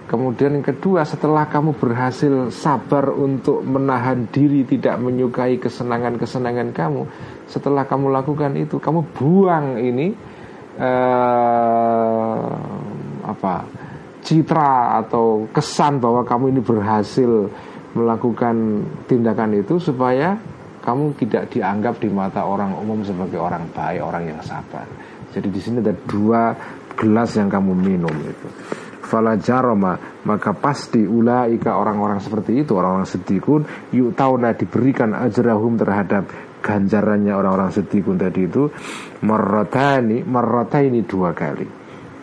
Kemudian 0.04 0.60
yang 0.60 0.62
kedua 0.68 1.00
setelah 1.02 1.48
kamu 1.48 1.80
berhasil 1.80 2.52
sabar 2.52 3.08
untuk 3.08 3.64
menahan 3.64 4.28
diri 4.28 4.62
tidak 4.68 5.00
menyukai 5.00 5.56
kesenangan-kesenangan 5.56 6.76
kamu 6.76 7.08
Setelah 7.48 7.88
kamu 7.88 8.12
lakukan 8.12 8.52
itu 8.54 8.76
kamu 8.76 9.00
buang 9.16 9.80
ini 9.80 10.12
eh, 10.76 12.42
apa 13.24 13.64
citra 14.24 15.04
atau 15.04 15.48
kesan 15.52 16.00
bahwa 16.00 16.24
kamu 16.24 16.56
ini 16.56 16.60
berhasil 16.64 17.30
melakukan 17.94 18.82
tindakan 19.06 19.60
itu 19.60 19.78
supaya 19.78 20.34
kamu 20.82 21.16
tidak 21.16 21.48
dianggap 21.48 21.96
di 22.00 22.12
mata 22.12 22.44
orang 22.44 22.76
umum 22.76 23.00
sebagai 23.00 23.40
orang 23.40 23.64
baik, 23.72 24.04
orang 24.04 24.36
yang 24.36 24.40
sabar. 24.44 24.84
Jadi 25.32 25.48
di 25.48 25.60
sini 25.60 25.80
ada 25.80 25.96
dua 26.04 26.52
gelas 26.96 27.36
yang 27.36 27.50
kamu 27.50 27.72
minum 27.74 28.14
itu. 28.24 28.48
Fala 29.04 29.36
jaroma 29.36 29.94
maka 30.24 30.56
pasti 30.56 31.04
ulaika 31.04 31.76
orang-orang 31.76 32.18
seperti 32.24 32.64
itu 32.64 32.72
orang-orang 32.72 33.04
sedikun 33.04 33.62
yuk 33.92 34.16
tauna 34.16 34.56
diberikan 34.56 35.12
ajrahum 35.12 35.76
terhadap 35.76 36.24
ganjarannya 36.64 37.36
orang-orang 37.36 37.70
sedikun 37.70 38.16
tadi 38.16 38.48
itu. 38.48 38.72
Marrotani 39.22 40.24
marrotaini 40.24 41.04
dua 41.04 41.36
kali. 41.36 41.68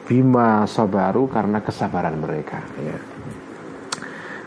Bima 0.09 0.65
sabaru 0.65 1.30
karena 1.30 1.61
kesabaran 1.61 2.17
mereka. 2.17 2.59
Ya. 2.82 2.97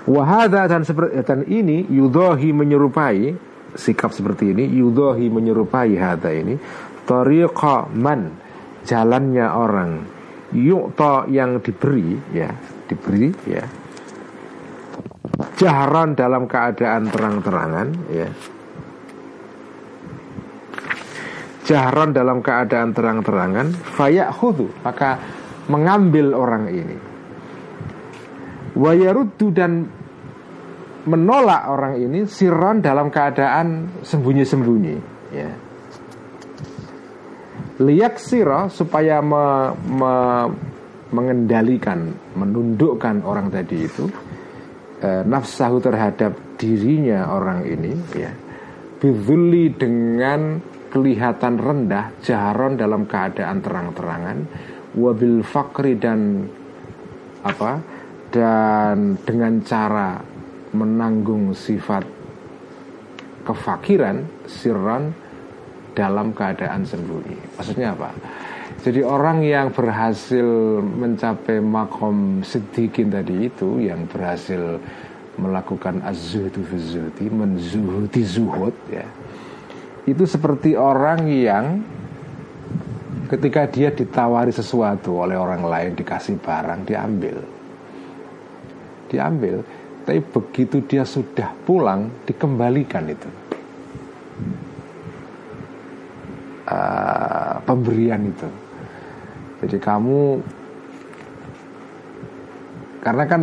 Wahada 0.04 0.68
dan 0.68 0.84
seperti 0.84 1.16
dan 1.24 1.48
ini 1.48 1.88
yudohi 1.88 2.52
menyerupai 2.52 3.32
sikap 3.72 4.12
seperti 4.14 4.52
ini 4.52 4.68
yudohi 4.70 5.32
menyerupai 5.32 5.96
hada 5.96 6.30
ini 6.30 6.60
tariqa 7.08 7.90
man 7.90 8.36
jalannya 8.84 9.46
orang 9.48 9.90
yukta 10.54 11.26
yang 11.28 11.58
diberi 11.58 12.14
ya 12.30 12.48
diberi 12.86 13.34
ya 13.50 13.64
jahran 15.58 16.18
dalam 16.18 16.46
keadaan 16.50 17.10
terang-terangan 17.10 17.88
ya. 18.10 18.28
Jahran 21.64 22.12
dalam 22.12 22.44
keadaan 22.44 22.92
terang-terangan 22.92 23.72
fayak 23.96 24.36
hudu 24.36 24.68
maka 24.84 25.16
mengambil 25.72 26.36
orang 26.36 26.68
ini. 26.68 26.96
Wayaruddu 28.76 29.48
dan 29.54 29.88
menolak 31.08 31.62
orang 31.72 31.96
ini 31.96 32.28
siron 32.28 32.84
dalam 32.84 33.08
keadaan 33.08 34.00
sembunyi-sembunyi 34.02 34.96
ya 35.32 35.63
liyak 37.82 38.22
siro 38.22 38.70
supaya 38.70 39.18
me, 39.18 39.74
me, 39.90 40.14
mengendalikan 41.10 42.14
menundukkan 42.38 43.22
orang 43.26 43.50
tadi 43.50 43.86
itu 43.86 44.06
eh, 45.02 45.22
nafsahu 45.26 45.82
terhadap 45.82 46.34
dirinya 46.54 47.34
orang 47.34 47.66
ini 47.66 47.92
ya 48.14 48.32
bidhuli 49.02 49.74
dengan 49.74 50.62
kelihatan 50.94 51.58
rendah 51.58 52.14
jaharon 52.22 52.78
dalam 52.78 53.10
keadaan 53.10 53.58
terang-terangan 53.58 54.38
wabil 54.94 55.42
fakri 55.42 55.98
dan 55.98 56.46
apa 57.42 57.82
dan 58.30 59.18
dengan 59.26 59.58
cara 59.66 60.22
menanggung 60.74 61.54
sifat 61.54 62.06
kefakiran 63.42 64.46
sirran 64.46 65.23
dalam 65.94 66.34
keadaan 66.34 66.82
sembunyi. 66.82 67.58
Maksudnya 67.58 67.94
apa? 67.94 68.10
Jadi 68.84 69.00
orang 69.00 69.40
yang 69.40 69.72
berhasil 69.72 70.44
mencapai 70.82 71.62
makom 71.62 72.44
sedikit 72.44 73.08
tadi 73.08 73.48
itu 73.48 73.80
yang 73.80 74.04
berhasil 74.10 74.76
melakukan 75.40 76.04
az-zuhdu 76.04 76.62
menzuhudi 77.32 78.22
zuhud 78.22 78.74
ya 78.86 79.02
itu 80.04 80.24
seperti 80.28 80.76
orang 80.78 81.26
yang 81.26 81.80
ketika 83.26 83.66
dia 83.66 83.88
ditawari 83.90 84.52
sesuatu 84.52 85.16
oleh 85.24 85.34
orang 85.34 85.64
lain 85.64 85.90
dikasih 85.96 86.38
barang 86.38 86.84
diambil. 86.84 87.40
Diambil 89.08 89.64
tapi 90.04 90.20
begitu 90.20 90.84
dia 90.84 91.08
sudah 91.08 91.56
pulang 91.64 92.12
dikembalikan 92.28 93.08
itu 93.08 93.28
uh, 96.68 97.60
pemberian 97.64 98.28
itu 98.28 98.48
jadi 99.64 99.78
kamu 99.80 100.44
karena 103.04 103.24
kan 103.28 103.42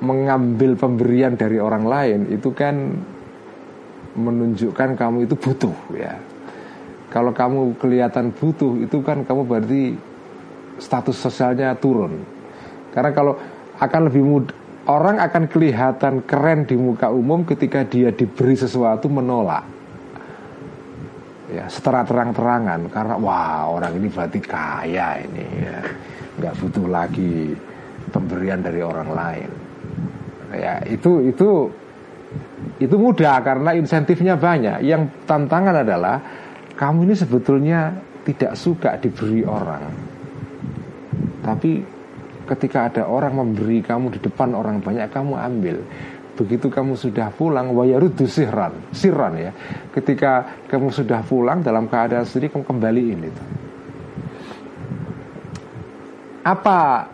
mengambil 0.00 0.74
pemberian 0.74 1.36
dari 1.36 1.60
orang 1.60 1.84
lain 1.84 2.20
itu 2.32 2.50
kan 2.56 2.98
menunjukkan 4.16 4.98
kamu 4.98 5.28
itu 5.28 5.38
butuh 5.38 5.76
ya. 5.94 6.18
Kalau 7.10 7.34
kamu 7.34 7.78
kelihatan 7.78 8.34
butuh 8.34 8.80
itu 8.80 9.02
kan 9.02 9.22
kamu 9.26 9.42
berarti 9.46 9.94
status 10.78 11.14
sosialnya 11.18 11.74
turun. 11.78 12.22
Karena 12.90 13.10
kalau 13.14 13.38
akan 13.78 14.00
lebih 14.10 14.22
mudah 14.22 14.56
orang 14.90 15.22
akan 15.22 15.46
kelihatan 15.46 16.26
keren 16.26 16.66
di 16.66 16.74
muka 16.74 17.10
umum 17.12 17.46
ketika 17.46 17.86
dia 17.86 18.10
diberi 18.10 18.58
sesuatu 18.58 19.06
menolak. 19.06 19.79
Ya, 21.50 21.66
secara 21.66 22.06
terang-terangan 22.06 22.86
karena 22.94 23.14
wah 23.18 23.66
orang 23.74 23.98
ini 23.98 24.06
berarti 24.06 24.38
kaya 24.38 25.18
ini 25.18 25.46
ya. 25.66 25.82
nggak 26.38 26.54
butuh 26.62 26.86
lagi 26.86 27.52
pemberian 28.14 28.62
dari 28.62 28.80
orang 28.80 29.10
lain. 29.10 29.50
Ya, 30.54 30.78
itu 30.86 31.26
itu 31.26 31.66
itu 32.78 32.94
mudah 32.94 33.42
karena 33.42 33.74
insentifnya 33.74 34.38
banyak. 34.38 34.86
Yang 34.86 35.10
tantangan 35.26 35.82
adalah 35.82 36.16
kamu 36.78 37.10
ini 37.10 37.14
sebetulnya 37.18 37.98
tidak 38.22 38.54
suka 38.54 38.94
diberi 39.02 39.42
orang. 39.42 39.84
Tapi 41.42 41.82
ketika 42.46 42.90
ada 42.90 43.02
orang 43.06 43.38
memberi 43.38 43.82
kamu 43.82 44.16
di 44.16 44.20
depan 44.22 44.54
orang 44.54 44.78
banyak 44.78 45.06
kamu 45.10 45.34
ambil. 45.34 45.76
Begitu 46.40 46.72
kamu 46.72 46.96
sudah 46.96 47.28
pulang 47.36 47.76
wayarudu 47.76 48.24
sirran, 48.24 48.72
sirran 48.96 49.36
ya. 49.36 49.52
Ketika 49.92 50.64
kamu 50.72 50.88
sudah 50.88 51.20
pulang 51.20 51.60
dalam 51.60 51.84
keadaan 51.84 52.24
sendiri 52.24 52.56
kamu 52.56 52.64
kembaliin 52.64 53.20
itu. 53.28 53.42
Apa 56.40 57.04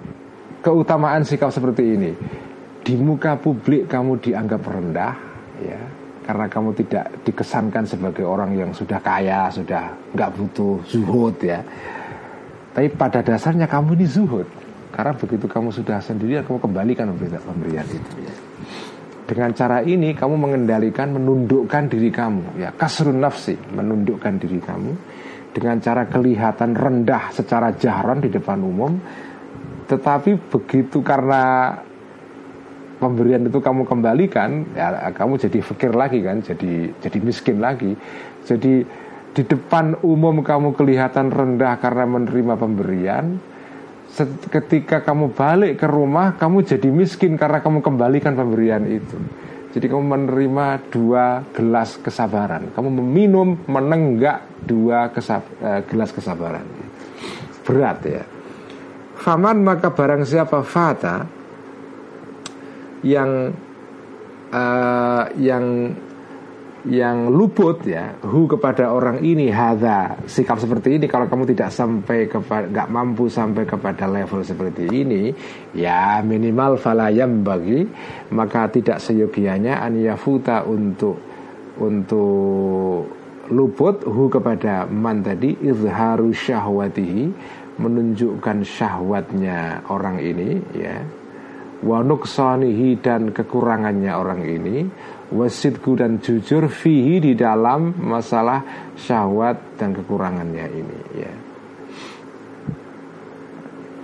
keutamaan 0.63 1.27
sikap 1.27 1.51
seperti 1.51 1.83
ini? 1.99 2.15
Di 2.87 2.95
muka 2.95 3.35
publik 3.35 3.91
kamu 3.91 4.23
dianggap 4.23 4.63
rendah, 4.63 5.15
ya 5.59 5.81
karena 6.27 6.47
kamu 6.51 6.75
tidak 6.75 7.11
dikesankan 7.23 7.87
sebagai 7.87 8.23
orang 8.27 8.55
yang 8.55 8.71
sudah 8.75 8.99
kaya, 8.99 9.51
sudah 9.51 9.95
nggak 10.15 10.31
butuh 10.39 10.79
zuhud 10.87 11.35
ya. 11.43 11.63
Tapi 12.75 12.95
pada 12.95 13.27
dasarnya 13.27 13.67
kamu 13.67 13.99
ini 13.99 14.07
zuhud. 14.07 14.47
Karena 14.95 15.15
begitu 15.15 15.47
kamu 15.51 15.75
sudah 15.75 15.99
sendirian, 15.99 16.47
kamu 16.47 16.59
kembalikan 16.63 17.11
pemberian 17.11 17.87
itu 17.91 18.15
ya. 18.23 18.35
Dengan 19.27 19.51
cara 19.51 19.83
ini 19.83 20.15
kamu 20.15 20.39
mengendalikan, 20.39 21.11
menundukkan 21.11 21.91
diri 21.91 22.15
kamu 22.15 22.63
ya. 22.63 22.71
Kasrun 22.71 23.19
nafsi, 23.19 23.59
menundukkan 23.59 24.39
diri 24.39 24.63
kamu 24.63 24.93
dengan 25.51 25.83
cara 25.83 26.07
kelihatan 26.07 26.79
rendah 26.79 27.35
secara 27.35 27.75
jahran 27.75 28.23
di 28.23 28.31
depan 28.31 28.63
umum. 28.63 28.95
Tetapi 29.87 30.51
begitu 30.51 31.03
karena 31.03 31.75
pemberian 32.97 33.45
itu 33.45 33.61
kamu 33.61 33.85
kembalikan 33.85 34.65
ya 34.73 35.13
kamu 35.13 35.37
jadi 35.37 35.59
fikir 35.61 35.93
lagi 35.93 36.25
kan 36.25 36.41
jadi 36.41 36.97
jadi 36.97 37.19
miskin 37.21 37.61
lagi 37.61 37.93
jadi 38.49 38.89
di 39.37 39.43
depan 39.45 40.01
umum 40.01 40.41
kamu 40.41 40.73
kelihatan 40.73 41.29
rendah 41.29 41.77
karena 41.77 42.09
menerima 42.09 42.57
pemberian 42.57 43.37
ketika 44.49 45.05
kamu 45.05 45.37
balik 45.37 45.83
ke 45.83 45.87
rumah 45.89 46.39
kamu 46.39 46.65
jadi 46.65 46.89
miskin 46.89 47.37
karena 47.37 47.61
kamu 47.61 47.85
kembalikan 47.85 48.33
pemberian 48.33 48.87
itu. 48.89 49.19
Jadi 49.77 49.93
kamu 49.93 50.05
menerima 50.09 50.67
dua 50.89 51.45
gelas 51.53 52.01
kesabaran. 52.01 52.73
Kamu 52.73 52.89
meminum 52.97 53.61
menenggak 53.69 54.65
dua 54.65 55.13
kesab 55.13 55.45
uh, 55.61 55.85
gelas 55.85 56.17
kesabaran. 56.17 56.65
Berat 57.61 57.99
ya. 58.09 58.25
Faman 59.21 59.61
maka 59.61 59.93
barang 59.93 60.25
siapa 60.25 60.65
fata 60.65 61.29
yang 63.05 63.53
uh, 64.49 65.25
yang 65.37 65.93
yang 66.87 67.35
luput 67.35 67.83
ya. 67.83 68.15
Hu 68.23 68.47
kepada 68.47 68.95
orang 68.95 69.19
ini 69.23 69.51
hada 69.51 70.15
sikap 70.31 70.63
seperti 70.63 70.99
ini 70.99 71.11
kalau 71.11 71.27
kamu 71.27 71.51
tidak 71.51 71.75
sampai 71.75 72.31
kepada 72.31 72.71
nggak 72.71 72.89
mampu 72.91 73.27
sampai 73.27 73.67
kepada 73.67 74.07
level 74.07 74.47
seperti 74.47 74.87
ini 74.87 75.35
ya 75.75 76.23
minimal 76.23 76.79
falayam 76.79 77.43
bagi 77.43 77.83
maka 78.31 78.71
tidak 78.71 79.03
seyogianya 79.03 79.83
an 79.83 79.99
yafuta 79.99 80.63
untuk 80.63 81.19
untuk 81.83 83.11
luput. 83.51 84.07
Hu 84.07 84.31
kepada 84.31 84.87
man 84.87 85.27
tadi 85.27 85.59
izharu 85.59 86.31
syahwatihi 86.31 87.25
menunjukkan 87.77 88.63
syahwatnya 88.63 89.85
orang 89.91 90.23
ini 90.23 90.63
ya. 90.73 91.03
Wanuksanihi 91.77 93.05
dan 93.05 93.37
kekurangannya 93.37 94.09
orang 94.09 94.41
ini 94.49 94.89
wasidku 95.33 95.99
dan 95.99 96.23
jujur 96.23 96.71
fihi 96.71 97.19
di 97.19 97.33
dalam 97.35 97.95
masalah 97.99 98.93
syahwat 98.95 99.79
dan 99.79 99.91
kekurangannya 99.97 100.67
ini 100.71 100.99
ya. 101.19 101.33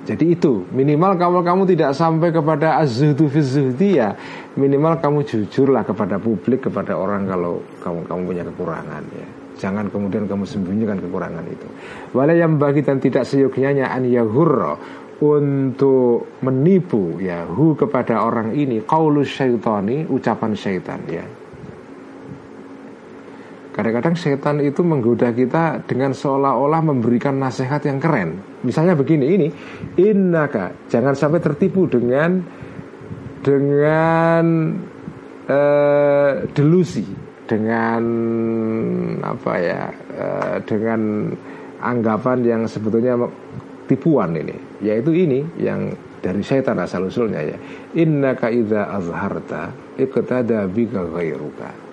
Jadi 0.03 0.35
itu 0.35 0.67
minimal 0.75 1.15
kalau 1.15 1.47
kamu 1.47 1.63
tidak 1.63 1.95
sampai 1.95 2.35
kepada 2.35 2.83
azzuhdu 2.83 3.31
fi 3.31 3.39
ya 3.95 4.19
minimal 4.59 4.99
kamu 4.99 5.23
jujurlah 5.23 5.87
kepada 5.87 6.19
publik 6.19 6.67
kepada 6.67 6.99
orang 6.99 7.31
kalau 7.31 7.63
kamu 7.87 7.99
kamu 8.11 8.21
punya 8.27 8.43
kekurangan 8.51 9.05
ya. 9.15 9.29
Jangan 9.63 9.87
kemudian 9.95 10.27
kamu 10.27 10.43
sembunyikan 10.43 10.99
kekurangan 10.99 11.47
itu. 11.47 11.69
Wala 12.19 12.35
yang 12.35 12.59
bagi 12.59 12.83
dan 12.83 12.99
tidak 12.99 13.23
seyogianya 13.23 13.95
an 13.95 14.03
yahurro 14.03 14.75
untuk 15.23 16.43
menipu 16.43 17.23
ya 17.23 17.47
hu 17.47 17.79
kepada 17.79 18.27
orang 18.27 18.59
ini. 18.59 18.83
Qaulus 18.83 19.31
syaitani 19.31 20.11
ucapan 20.11 20.53
syaitan 20.59 20.99
ya. 21.07 21.23
Kadang-kadang 23.73 24.21
setan 24.21 24.61
itu 24.61 24.85
menggoda 24.85 25.33
kita 25.33 25.81
dengan 25.89 26.13
seolah-olah 26.13 26.93
memberikan 26.93 27.41
nasihat 27.41 27.81
yang 27.89 27.97
keren. 27.97 28.61
Misalnya 28.69 28.93
begini 28.93 29.33
ini, 29.33 29.49
innaka 29.97 30.77
jangan 30.93 31.17
sampai 31.17 31.41
tertipu 31.41 31.89
dengan 31.89 32.45
dengan 33.41 34.45
uh, 35.49 36.33
delusi, 36.53 37.09
dengan 37.49 38.03
apa 39.25 39.53
ya, 39.57 39.89
uh, 40.21 40.57
dengan 40.69 41.33
anggapan 41.81 42.39
yang 42.45 42.63
sebetulnya 42.69 43.17
tipuan 43.89 44.37
ini, 44.37 44.72
yaitu 44.83 45.15
ini 45.15 45.47
yang 45.57 45.95
dari 46.19 46.43
setan 46.43 46.79
asal 46.83 47.07
usulnya 47.07 47.43
ya. 47.43 47.59
Innaka 47.95 48.51
idza 48.51 48.91
azharta 48.91 49.71
iqtada 49.97 50.67
bika 50.67 51.07
ghairuka. 51.07 51.93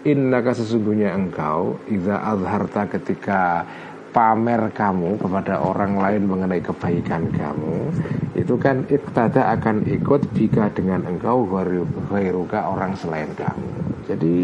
Innaka 0.00 0.56
sesungguhnya 0.56 1.12
engkau 1.12 1.76
Iza 1.84 2.24
azharta 2.24 2.88
ketika 2.88 3.68
pamer 4.16 4.72
kamu 4.72 5.20
kepada 5.20 5.60
orang 5.60 6.00
lain 6.00 6.24
mengenai 6.24 6.64
kebaikan 6.64 7.28
kamu 7.28 7.92
Itu 8.32 8.56
kan 8.56 8.88
iktada 8.88 9.52
akan 9.60 9.84
ikut 9.84 10.32
jika 10.32 10.72
dengan 10.72 11.04
engkau 11.04 11.44
Ghairuka 12.08 12.64
orang 12.64 12.96
selain 12.96 13.28
kamu. 13.36 13.68
Jadi 14.08 14.34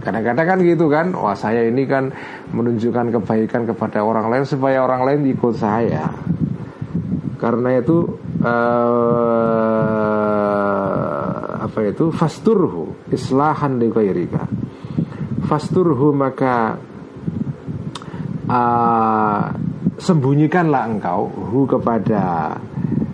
kadang-kadang 0.00 0.56
kan 0.56 0.58
gitu 0.64 0.88
kan 0.88 1.12
Wah 1.12 1.36
saya 1.36 1.68
ini 1.68 1.84
kan 1.84 2.08
menunjukkan 2.56 3.12
kebaikan 3.20 3.68
kepada 3.68 4.00
orang 4.00 4.32
lain 4.32 4.48
Supaya 4.48 4.80
orang 4.80 5.04
lain 5.04 5.36
ikut 5.36 5.52
saya 5.52 6.08
Karena 7.44 7.76
itu 7.76 8.08
uh, 8.40 9.28
Apa 11.68 11.78
itu? 11.84 12.08
Fasturhu 12.08 12.96
Islahan 13.12 13.76
di 13.76 13.92
fasturhu 15.44 16.16
maka 16.16 16.80
uh, 18.48 19.44
sembunyikanlah 20.00 20.82
engkau 20.88 21.28
hu 21.28 21.68
kepada 21.68 22.56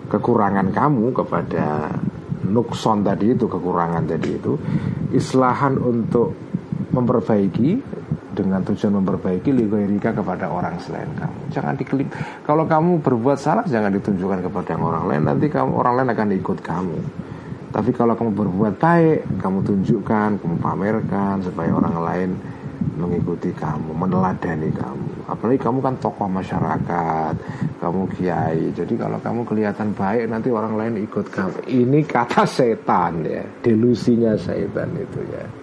kekurangan 0.07 0.71
kamu 0.71 1.11
kepada 1.11 1.91
nukson 2.47 3.03
tadi 3.03 3.35
itu 3.35 3.45
kekurangan 3.47 4.07
tadi 4.07 4.35
itu 4.35 4.55
islahan 5.15 5.79
untuk 5.79 6.35
memperbaiki 6.91 8.00
dengan 8.31 8.63
tujuan 8.63 8.99
memperbaiki 9.03 9.51
ligoirika 9.51 10.15
kepada 10.15 10.47
orang 10.47 10.79
selain 10.79 11.09
kamu 11.15 11.39
jangan 11.51 11.73
dikelip 11.75 12.07
kalau 12.47 12.63
kamu 12.65 13.03
berbuat 13.03 13.37
salah 13.37 13.65
jangan 13.67 13.91
ditunjukkan 13.93 14.47
kepada 14.47 14.79
orang 14.79 15.05
lain 15.07 15.23
nanti 15.27 15.51
kamu 15.51 15.71
orang 15.75 15.93
lain 16.01 16.09
akan 16.15 16.29
ikut 16.39 16.59
kamu 16.63 16.99
tapi 17.71 17.95
kalau 17.95 18.13
kamu 18.19 18.35
berbuat 18.35 18.75
baik, 18.83 19.39
kamu 19.39 19.63
tunjukkan, 19.63 20.43
kamu 20.43 20.55
pamerkan 20.59 21.39
supaya 21.39 21.71
orang 21.71 21.95
lain 22.03 22.29
mengikuti 22.99 23.55
kamu, 23.55 23.95
meneladani 23.95 24.67
kamu. 24.75 25.07
Apalagi 25.31 25.59
kamu 25.63 25.79
kan 25.79 25.95
tokoh 26.03 26.27
masyarakat, 26.27 27.33
kamu 27.79 28.01
kiai. 28.19 28.75
Jadi 28.75 28.93
kalau 28.99 29.15
kamu 29.23 29.47
kelihatan 29.47 29.95
baik, 29.95 30.27
nanti 30.27 30.51
orang 30.51 30.75
lain 30.75 30.93
ikut 30.99 31.31
kamu. 31.31 31.63
Ini 31.71 31.99
kata 32.03 32.43
setan 32.43 33.23
ya, 33.23 33.43
delusinya 33.63 34.35
setan 34.35 34.91
itu 34.99 35.23
ya. 35.31 35.60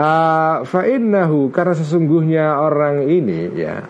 Uh, 0.00 0.64
Fa'innahu 0.64 1.52
karena 1.52 1.76
sesungguhnya 1.76 2.56
orang 2.56 3.04
ini 3.04 3.52
ya 3.52 3.84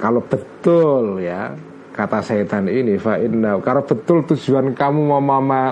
kalau 0.00 0.24
betul 0.24 1.20
ya 1.20 1.52
kata 1.92 2.24
setan 2.24 2.64
ini 2.64 2.96
fa 2.96 3.20
inna 3.20 3.60
karena 3.60 3.84
betul 3.84 4.24
tujuan 4.24 4.72
kamu 4.72 5.20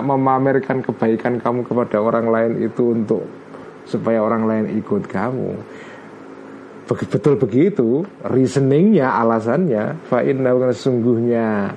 memamerkan 0.05 0.85
kebaikan 0.85 1.41
kamu 1.41 1.65
kepada 1.65 1.97
orang 1.97 2.29
lain 2.29 2.69
itu 2.69 3.01
untuk 3.01 3.25
supaya 3.89 4.21
orang 4.21 4.45
lain 4.45 4.65
ikut 4.77 5.09
kamu. 5.09 5.57
Betul 6.85 7.41
begitu 7.41 8.05
reasoningnya 8.29 9.09
alasannya 9.09 10.05
fa 10.05 10.21
inna 10.21 10.53
sesungguhnya 10.69 11.73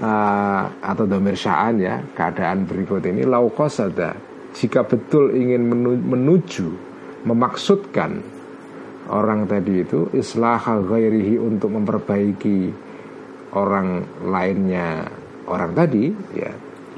uh, 0.00 0.62
atau 0.80 1.04
domir 1.04 1.36
ya 1.36 2.00
keadaan 2.16 2.64
berikut 2.64 3.04
ini 3.04 3.28
laukosada 3.28 4.31
jika 4.52 4.84
betul 4.84 5.32
ingin 5.32 5.68
menuju 6.04 6.68
memaksudkan 7.24 8.20
orang 9.10 9.48
tadi 9.48 9.82
itu 9.82 10.12
islah 10.14 10.60
ghairihi 10.60 11.40
untuk 11.40 11.74
memperbaiki 11.74 12.70
orang 13.56 14.04
lainnya 14.28 15.08
orang 15.48 15.72
tadi 15.74 16.12
ya 16.36 16.52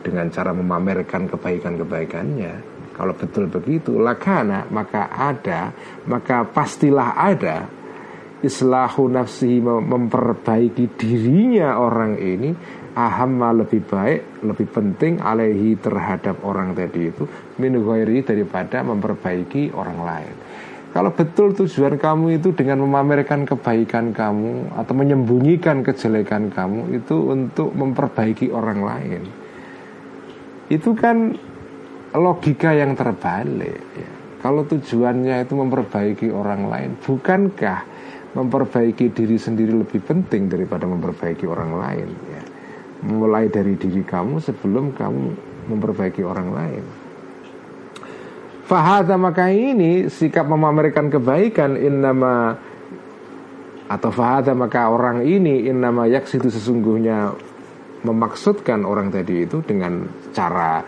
dengan 0.04 0.28
cara 0.28 0.52
memamerkan 0.52 1.32
kebaikan-kebaikannya. 1.32 2.76
Kalau 2.94 3.10
betul 3.16 3.50
begitu 3.50 3.98
lakana 3.98 4.70
maka 4.70 5.10
ada 5.10 5.74
maka 6.06 6.46
pastilah 6.46 7.18
ada 7.18 7.66
islahu 8.44 9.08
nafsi 9.08 9.58
memperbaiki 9.64 10.94
dirinya 10.94 11.80
orang 11.80 12.20
ini 12.20 12.54
ahamma 12.94 13.50
lebih 13.52 13.82
baik 13.84 14.46
lebih 14.46 14.66
penting 14.70 15.18
alaihi 15.18 15.74
terhadap 15.78 16.40
orang 16.46 16.74
tadi 16.78 17.10
itu 17.10 17.26
min 17.58 17.78
daripada 18.22 18.86
memperbaiki 18.86 19.74
orang 19.74 19.98
lain 20.02 20.34
kalau 20.94 21.10
betul 21.10 21.50
tujuan 21.58 21.98
kamu 21.98 22.38
itu 22.38 22.54
dengan 22.54 22.86
memamerkan 22.86 23.42
kebaikan 23.42 24.14
kamu 24.14 24.78
atau 24.78 24.94
menyembunyikan 24.94 25.82
kejelekan 25.82 26.54
kamu 26.54 27.02
itu 27.02 27.34
untuk 27.34 27.74
memperbaiki 27.74 28.54
orang 28.54 28.78
lain, 28.78 29.26
itu 30.70 30.94
kan 30.94 31.34
logika 32.14 32.78
yang 32.78 32.94
terbalik. 32.94 33.82
Ya. 33.98 34.10
Kalau 34.38 34.62
tujuannya 34.70 35.42
itu 35.42 35.58
memperbaiki 35.58 36.30
orang 36.30 36.70
lain, 36.70 36.94
bukankah 37.02 37.82
memperbaiki 38.38 39.10
diri 39.10 39.34
sendiri 39.34 39.74
lebih 39.74 39.98
penting 39.98 40.46
daripada 40.46 40.86
memperbaiki 40.86 41.42
orang 41.50 41.74
lain? 41.74 42.08
Ya. 42.30 42.42
Mulai 43.04 43.52
dari 43.52 43.76
diri 43.76 44.00
kamu 44.00 44.40
sebelum 44.40 44.96
kamu 44.96 45.24
memperbaiki 45.68 46.24
orang 46.24 46.48
lain. 46.52 46.84
Fahada 48.64 49.20
maka 49.20 49.52
ini 49.52 50.08
sikap 50.08 50.48
memamerkan 50.48 51.12
kebaikan 51.12 51.76
innama 51.76 52.56
atau 53.84 54.08
fahada 54.08 54.56
maka 54.56 54.88
orang 54.88 55.20
ini 55.20 55.68
innama 55.68 56.08
yaks 56.08 56.40
itu 56.40 56.48
sesungguhnya 56.48 57.36
memaksudkan 58.08 58.88
orang 58.88 59.12
tadi 59.12 59.44
itu 59.44 59.60
dengan 59.60 60.08
cara 60.32 60.80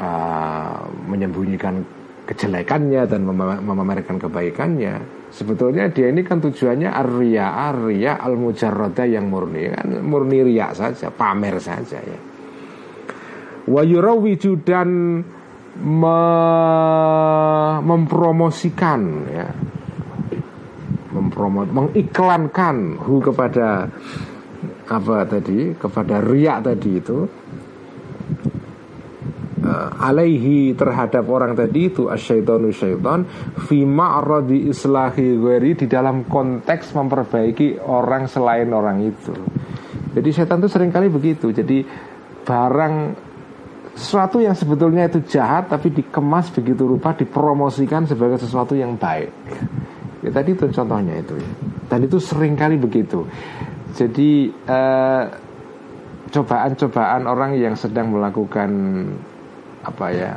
uh, 0.00 0.80
menyembunyikan 1.08 1.84
kejelekannya 2.24 3.04
dan 3.08 3.24
memamerkan 3.64 4.16
kebaikannya 4.16 5.17
sebetulnya 5.32 5.88
dia 5.92 6.08
ini 6.08 6.24
kan 6.24 6.40
tujuannya 6.40 6.90
arya 6.90 7.46
arya 7.72 8.12
al 8.20 8.34
mujarrada 8.36 9.04
yang 9.04 9.28
murni. 9.28 9.68
Kan 9.72 10.02
murni 10.04 10.44
riak 10.44 10.76
saja 10.76 11.12
pamer 11.12 11.56
saja 11.60 11.98
ya. 12.00 12.20
Wa 13.68 13.84
dan 14.64 14.88
me 15.78 16.20
mempromosikan 17.84 19.00
ya. 19.28 19.48
Mempromot 21.08 21.68
mengiklankan 21.72 23.00
hu 23.00 23.20
kepada 23.20 23.88
apa 24.88 25.16
tadi? 25.28 25.72
Kepada 25.76 26.20
riak 26.24 26.58
tadi 26.64 26.90
itu 26.96 27.18
alaihi 29.98 30.74
terhadap 30.74 31.24
orang 31.30 31.54
tadi 31.54 31.90
itu 31.92 32.10
asyaitonu 32.10 32.74
syaitan 32.74 33.24
fi 33.68 33.86
ma'radi 33.86 34.68
islahi 34.70 35.38
ghairi 35.38 35.78
di 35.78 35.86
dalam 35.86 36.26
konteks 36.26 36.92
memperbaiki 36.94 37.82
orang 37.84 38.26
selain 38.26 38.70
orang 38.74 39.04
itu. 39.06 39.34
Jadi 40.18 40.28
setan 40.34 40.58
itu 40.58 40.68
sering 40.72 40.90
kali 40.90 41.06
begitu. 41.06 41.54
Jadi 41.54 41.84
barang 42.42 42.94
sesuatu 43.98 44.38
yang 44.38 44.54
sebetulnya 44.54 45.10
itu 45.10 45.18
jahat 45.26 45.66
tapi 45.66 45.90
dikemas 45.90 46.54
begitu 46.54 46.86
rupa 46.86 47.18
dipromosikan 47.18 48.06
sebagai 48.06 48.38
sesuatu 48.38 48.78
yang 48.78 48.94
baik 48.94 49.34
ya, 50.22 50.30
tadi 50.30 50.54
itu 50.54 50.70
contohnya 50.70 51.18
itu 51.18 51.34
ya. 51.34 51.50
dan 51.90 52.06
itu 52.06 52.22
sering 52.22 52.54
kali 52.54 52.78
begitu 52.78 53.26
jadi 53.98 54.30
eh, 54.54 55.24
cobaan-cobaan 56.30 57.26
orang 57.26 57.58
yang 57.58 57.74
sedang 57.74 58.14
melakukan 58.14 58.70
apa 59.88 60.06
ya 60.12 60.32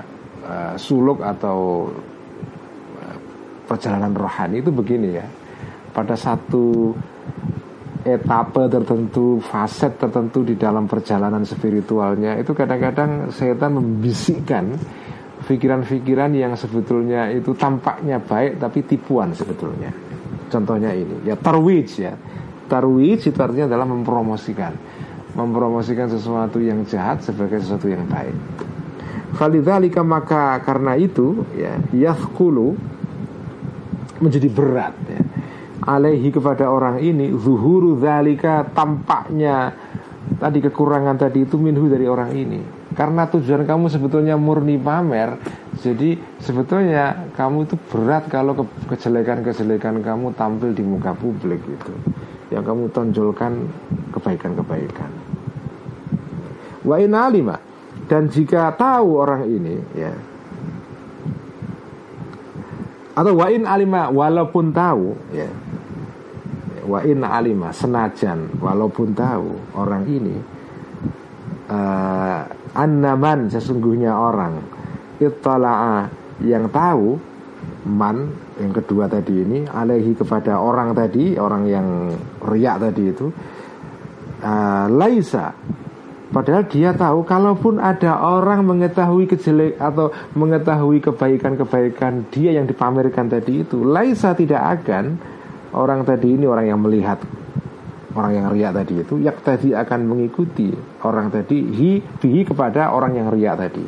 uh, 0.48 0.73
suluk 0.80 1.19
atau 1.19 1.91
uh, 2.99 3.18
perjalanan 3.68 4.15
rohani 4.15 4.64
itu 4.64 4.72
begini 4.72 5.10
ya 5.11 5.28
pada 5.91 6.15
satu 6.15 6.95
etape 8.02 8.65
tertentu, 8.65 9.38
fase 9.44 9.94
tertentu 9.94 10.41
di 10.41 10.57
dalam 10.57 10.90
perjalanan 10.90 11.45
spiritualnya 11.45 12.40
itu 12.41 12.56
kadang-kadang 12.56 13.30
setan 13.30 13.78
membisikkan 13.78 14.73
pikiran-pikiran 15.45 16.34
yang 16.34 16.53
sebetulnya 16.57 17.30
itu 17.30 17.53
tampaknya 17.53 18.18
baik 18.18 18.57
tapi 18.57 18.82
tipuan 18.88 19.36
sebetulnya. 19.38 19.94
Contohnya 20.49 20.91
ini, 20.91 21.30
ya 21.30 21.38
tarwij 21.38 21.90
ya. 22.02 22.14
Tarwij 22.65 23.22
itu 23.30 23.38
artinya 23.38 23.68
adalah 23.69 23.88
mempromosikan 23.88 24.73
mempromosikan 25.32 26.11
sesuatu 26.11 26.60
yang 26.60 26.84
jahat 26.84 27.23
sebagai 27.23 27.64
sesuatu 27.64 27.88
yang 27.88 28.03
baik. 28.07 28.36
Falidzalika 29.32 30.03
maka 30.03 30.60
karena 30.60 30.99
itu 30.99 31.48
ya 31.56 31.80
yathqulu 31.95 32.76
menjadi 34.20 34.48
berat 34.52 34.95
ya. 35.08 35.22
Alaihi 35.82 36.30
kepada 36.30 36.70
orang 36.70 37.02
ini 37.02 37.34
zuhuru 37.34 37.98
zalika 37.98 38.70
tampaknya 38.70 39.74
tadi 40.38 40.62
kekurangan 40.62 41.18
tadi 41.18 41.48
itu 41.48 41.58
minhu 41.58 41.90
dari 41.90 42.06
orang 42.06 42.32
ini. 42.38 42.62
Karena 42.91 43.26
tujuan 43.26 43.64
kamu 43.64 43.88
sebetulnya 43.88 44.36
murni 44.36 44.76
pamer, 44.76 45.40
jadi 45.80 46.20
sebetulnya 46.44 47.32
kamu 47.40 47.66
itu 47.66 47.80
berat 47.88 48.28
kalau 48.28 48.52
ke 48.52 48.68
kejelekan-kejelekan 48.94 50.03
kamu 50.03 50.36
tampil 50.36 50.76
di 50.76 50.84
muka 50.84 51.16
publik 51.16 51.64
itu. 51.66 51.94
Yang 52.52 52.64
kamu 52.68 52.84
tonjolkan 52.91 53.53
kebaikan-kebaikan. 54.12 55.10
Wa 56.84 56.99
in 56.99 57.16
alima 57.16 57.70
dan 58.11 58.27
jika 58.27 58.75
tahu 58.75 59.23
orang 59.23 59.47
ini 59.47 59.79
ya. 59.95 60.11
Atau 63.15 63.39
wa 63.39 63.47
in 63.47 63.63
alima 63.63 64.11
walaupun 64.11 64.75
tahu 64.75 65.15
ya. 65.31 65.47
Wa 66.83 67.07
in 67.07 67.23
alima 67.23 67.71
senajan 67.71 68.59
walaupun 68.59 69.15
tahu 69.15 69.79
orang 69.79 70.03
ini 70.11 70.35
uh, 71.71 72.43
annaman 72.75 73.47
sesungguhnya 73.47 74.11
orang 74.11 74.59
ittala'a 75.23 76.11
yang 76.43 76.67
tahu 76.67 77.15
man 77.88 78.27
yang 78.59 78.75
kedua 78.75 79.07
tadi 79.07 79.39
ini 79.39 79.59
alaihi 79.71 80.19
kepada 80.19 80.59
orang 80.59 80.91
tadi 80.91 81.39
orang 81.39 81.63
yang 81.63 81.88
riak 82.43 82.75
tadi 82.81 83.03
itu 83.07 83.31
uh, 84.43 84.85
laisa 84.91 85.55
Padahal 86.32 86.64
dia 86.64 86.95
tahu 86.95 87.28
kalaupun 87.28 87.84
ada 87.84 88.24
orang 88.24 88.64
mengetahui 88.64 89.28
kejelek 89.28 89.76
atau 89.76 90.16
mengetahui 90.32 91.03
kebaikan-kebaikan 91.03 92.32
dia 92.32 92.56
yang 92.56 92.64
dipamerkan 92.64 93.28
tadi 93.28 93.68
itu, 93.68 93.84
laisa 93.84 94.32
tidak 94.32 94.80
akan 94.80 95.20
orang 95.76 96.08
tadi 96.08 96.32
ini 96.32 96.48
orang 96.48 96.72
yang 96.72 96.80
melihat 96.80 97.20
orang 98.16 98.32
yang 98.36 98.48
riak 98.52 98.72
tadi 98.76 98.94
itu 99.03 99.24
yak 99.24 99.40
tadi 99.40 99.72
akan 99.72 100.03
mengikuti 100.03 100.68
orang 101.08 101.32
tadi 101.32 101.64
hi 101.64 101.91
bihi 101.99 102.44
kepada 102.44 102.91
orang 102.91 103.16
yang 103.16 103.28
riak 103.32 103.56
tadi. 103.60 103.86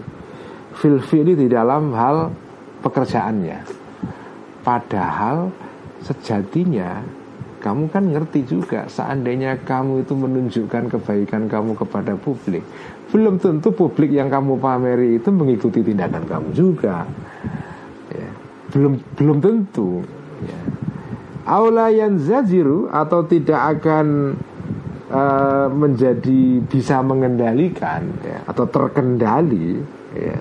Fil 0.74 1.00
fi'li 1.00 1.38
di 1.38 1.48
dalam 1.48 1.96
hal 1.96 2.34
pekerjaannya. 2.84 3.60
Padahal 4.64 5.52
sejatinya 6.04 7.04
kamu 7.64 7.88
kan 7.88 8.04
ngerti 8.12 8.44
juga 8.44 8.92
seandainya 8.92 9.64
kamu 9.64 10.04
itu 10.04 10.14
menunjukkan 10.14 10.92
kebaikan 10.92 11.48
kamu 11.48 11.80
kepada 11.80 12.20
publik 12.20 12.62
belum 13.10 13.40
tentu 13.40 13.72
publik 13.72 14.12
yang 14.12 14.28
kamu 14.28 14.60
pameri 14.60 15.16
itu 15.16 15.32
mengikuti 15.32 15.80
tindakan 15.80 16.28
kamu 16.28 16.50
juga 16.52 17.08
ya. 18.12 18.30
belum 18.76 18.94
belum 19.16 19.38
tentu 19.40 20.04
ya. 20.44 20.60
aula 21.48 21.88
yang 21.88 22.20
zajiru 22.20 22.92
atau 22.92 23.24
tidak 23.24 23.80
akan 23.80 24.36
uh, 25.14 25.68
menjadi 25.72 26.60
bisa 26.68 27.00
mengendalikan 27.06 28.04
ya, 28.26 28.44
atau 28.50 28.66
terkendali 28.68 29.78
ya, 30.18 30.38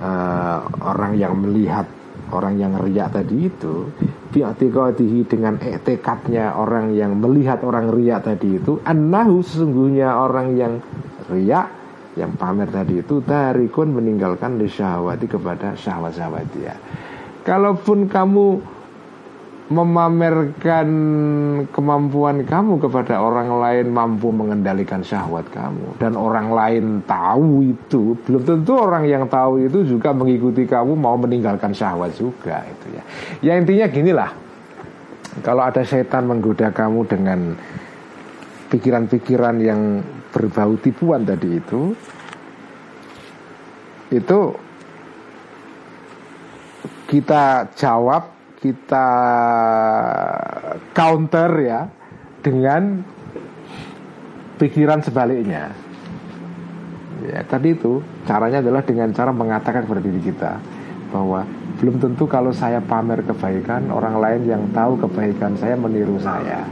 uh, 0.00 0.58
orang 0.78 1.18
yang 1.18 1.34
melihat 1.36 1.84
orang 2.30 2.54
yang 2.56 2.72
riak 2.80 3.10
tadi 3.12 3.50
itu 3.50 3.90
bi'atiqadihi 4.34 5.30
dengan 5.30 5.54
etekadnya 5.62 6.58
orang 6.58 6.90
yang 6.98 7.14
melihat 7.22 7.62
orang 7.62 7.94
riak 7.94 8.26
tadi 8.26 8.58
itu 8.58 8.82
annahu 8.82 9.38
sesungguhnya 9.46 10.10
orang 10.10 10.58
yang 10.58 10.82
riak 11.30 11.70
yang 12.18 12.34
pamer 12.34 12.66
tadi 12.70 13.02
itu 13.02 13.22
tarikun 13.22 13.94
meninggalkan 13.94 14.58
syahwati 14.58 15.26
kepada 15.30 15.74
syahwat-syahwat 15.78 16.46
dia. 16.54 16.74
Kalaupun 17.46 18.10
kamu 18.10 18.73
memamerkan 19.64 20.88
kemampuan 21.72 22.44
kamu 22.44 22.84
kepada 22.84 23.16
orang 23.16 23.48
lain 23.48 23.88
mampu 23.88 24.28
mengendalikan 24.28 25.00
syahwat 25.00 25.48
kamu. 25.48 25.96
Dan 25.96 26.20
orang 26.20 26.52
lain 26.52 26.84
tahu 27.08 27.72
itu 27.72 28.12
belum 28.28 28.44
tentu 28.44 28.76
orang 28.76 29.08
yang 29.08 29.24
tahu 29.24 29.64
itu 29.64 29.88
juga 29.88 30.12
mengikuti 30.12 30.68
kamu 30.68 30.92
mau 30.92 31.16
meninggalkan 31.16 31.72
syahwat 31.72 32.12
juga 32.12 32.60
itu 32.68 32.86
ya. 32.92 33.02
Ya 33.40 33.52
intinya 33.56 33.88
ginilah. 33.88 34.30
Kalau 35.40 35.64
ada 35.64 35.80
setan 35.80 36.28
menggoda 36.28 36.68
kamu 36.68 37.08
dengan 37.08 37.56
pikiran-pikiran 38.68 39.56
yang 39.64 40.04
berbau 40.28 40.76
tipuan 40.76 41.24
tadi 41.24 41.62
itu 41.62 41.94
itu 44.12 44.40
kita 47.08 47.70
jawab 47.74 48.33
kita 48.64 49.08
counter 50.96 51.50
ya 51.60 51.80
dengan 52.40 53.04
pikiran 54.56 55.04
sebaliknya. 55.04 55.68
Ya, 57.28 57.44
tadi 57.44 57.76
itu 57.76 58.00
caranya 58.24 58.64
adalah 58.64 58.80
dengan 58.80 59.12
cara 59.12 59.36
mengatakan 59.36 59.84
kepada 59.84 60.00
diri 60.00 60.20
kita 60.24 60.56
bahwa 61.12 61.44
belum 61.76 62.00
tentu 62.00 62.24
kalau 62.24 62.52
saya 62.56 62.80
pamer 62.80 63.20
kebaikan 63.28 63.92
orang 63.92 64.16
lain 64.16 64.42
yang 64.48 64.62
tahu 64.72 64.96
kebaikan 64.96 65.60
saya 65.60 65.76
meniru 65.76 66.16
saya. 66.16 66.64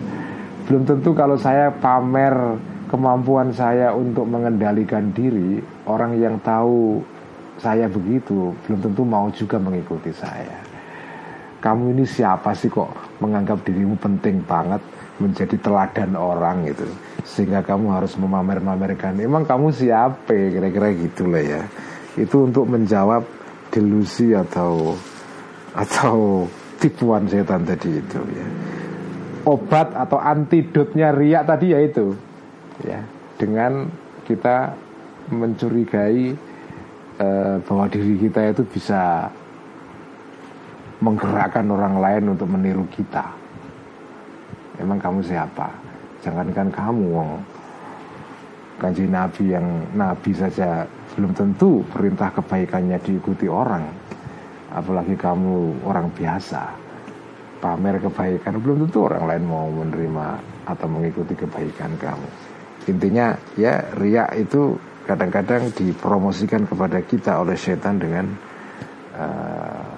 Belum 0.65 0.89
tentu 0.89 1.13
kalau 1.13 1.37
saya 1.37 1.69
pamer 1.77 2.57
kemampuan 2.89 3.53
saya 3.53 3.93
untuk 3.93 4.25
mengendalikan 4.25 5.13
diri 5.13 5.61
orang 5.85 6.17
yang 6.17 6.41
tahu 6.41 7.05
saya 7.61 7.89
begitu 7.89 8.53
belum 8.65 8.81
tentu 8.81 9.03
mau 9.05 9.29
juga 9.33 9.57
mengikuti 9.61 10.13
saya 10.13 10.72
kamu 11.63 11.95
ini 11.95 12.05
siapa 12.05 12.51
sih 12.59 12.67
kok 12.67 12.91
menganggap 13.23 13.63
dirimu 13.63 13.95
penting 13.95 14.43
banget 14.43 14.83
menjadi 15.23 15.55
teladan 15.63 16.19
orang 16.19 16.67
gitu? 16.67 16.91
Sehingga 17.23 17.63
kamu 17.63 17.95
harus 17.95 18.19
memamer-mamerkan 18.19 19.23
emang 19.23 19.47
kamu 19.47 19.71
siapa? 19.71 20.35
Kira-kira 20.35 20.91
gitulah 20.91 21.39
ya. 21.39 21.63
Itu 22.19 22.51
untuk 22.51 22.67
menjawab 22.67 23.23
delusi 23.71 24.35
atau 24.35 24.99
atau 25.73 26.51
tipuan 26.83 27.31
setan 27.31 27.63
tadi 27.63 27.95
itu 27.95 28.21
ya. 28.35 28.47
Obat 29.47 29.95
atau 29.95 30.19
antidotnya 30.19 31.15
riak 31.15 31.47
tadi 31.47 31.67
ya 31.71 31.79
itu 31.79 32.11
ya. 32.83 32.99
Dengan 33.39 33.87
kita 34.27 34.75
mencurigai 35.31 36.35
eh, 37.23 37.57
bahwa 37.63 37.87
diri 37.87 38.19
kita 38.19 38.51
itu 38.51 38.67
bisa 38.67 39.31
menggerakkan 41.03 41.67
orang 41.67 41.99
lain 41.99 42.25
untuk 42.39 42.47
meniru 42.47 42.87
kita. 42.95 43.27
Emang 44.79 45.03
kamu 45.03 45.19
siapa? 45.27 45.67
Jangankan 46.23 46.71
kamu, 46.71 47.05
wong 47.11 47.31
kanji 48.79 49.11
Nabi 49.11 49.51
yang 49.51 49.67
Nabi 49.99 50.31
saja 50.31 50.87
belum 51.19 51.35
tentu 51.35 51.83
perintah 51.91 52.31
kebaikannya 52.31 53.03
diikuti 53.03 53.51
orang. 53.51 53.83
Apalagi 54.73 55.19
kamu 55.19 55.85
orang 55.85 56.09
biasa, 56.15 56.65
pamer 57.61 58.01
kebaikan 58.01 58.63
belum 58.63 58.87
tentu 58.87 59.05
orang 59.11 59.29
lain 59.29 59.45
mau 59.45 59.69
menerima 59.69 60.27
atau 60.65 60.87
mengikuti 60.89 61.35
kebaikan 61.37 61.99
kamu. 61.99 62.29
Intinya 62.89 63.35
ya 63.59 63.83
riak 63.99 64.39
itu 64.39 64.79
kadang-kadang 65.05 65.71
dipromosikan 65.75 66.65
kepada 66.65 67.03
kita 67.03 67.43
oleh 67.43 67.59
setan 67.59 67.99
dengan 67.99 68.27
uh, 69.19 69.92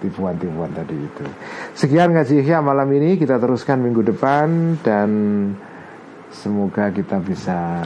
tipuan-tipuan 0.00 0.72
tadi 0.72 0.96
itu. 0.96 1.24
Sekian 1.76 2.16
ngaji 2.16 2.42
Ihya 2.42 2.64
malam 2.64 2.88
ini. 2.96 3.20
Kita 3.20 3.36
teruskan 3.36 3.84
minggu 3.84 4.02
depan 4.02 4.80
dan 4.80 5.10
semoga 6.32 6.88
kita 6.90 7.20
bisa 7.20 7.84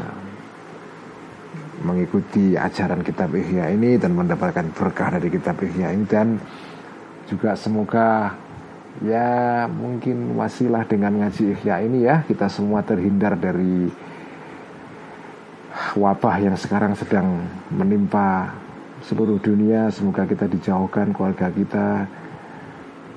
mengikuti 1.84 2.56
ajaran 2.56 3.04
kitab 3.04 3.34
Ihya 3.34 3.68
ini 3.74 4.00
dan 4.00 4.16
mendapatkan 4.16 4.72
berkah 4.72 5.18
dari 5.18 5.28
kitab 5.28 5.60
Ihya 5.60 5.92
ini. 5.92 6.04
Dan 6.06 6.38
juga 7.28 7.58
semoga 7.58 8.38
ya 9.02 9.66
mungkin 9.66 10.38
wasilah 10.38 10.86
dengan 10.86 11.20
ngaji 11.20 11.58
Ihya 11.58 11.82
ini 11.84 12.06
ya. 12.06 12.22
Kita 12.24 12.48
semua 12.48 12.80
terhindar 12.86 13.36
dari 13.36 13.90
wabah 15.98 16.36
yang 16.42 16.56
sekarang 16.58 16.94
sedang 16.94 17.46
menimpa 17.70 18.63
seluruh 19.04 19.36
dunia 19.36 19.92
semoga 19.92 20.24
kita 20.24 20.48
dijauhkan 20.48 21.12
keluarga 21.12 21.52
kita 21.52 22.08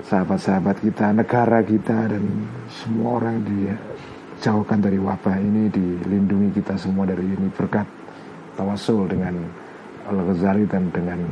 sahabat-sahabat 0.04 0.84
kita 0.84 1.16
negara 1.16 1.64
kita 1.64 2.12
dan 2.12 2.22
semua 2.68 3.18
orang 3.18 3.40
dijauhkan 3.44 4.84
dari 4.84 5.00
wabah 5.00 5.36
ini 5.40 5.72
dilindungi 5.72 6.60
kita 6.60 6.76
semua 6.76 7.08
dari 7.08 7.24
ini. 7.24 7.48
Berkat 7.50 7.88
tawasul 8.54 9.08
dengan 9.08 9.34
Al-Ghazali 10.08 10.68
dan 10.68 10.92
dengan 10.92 11.24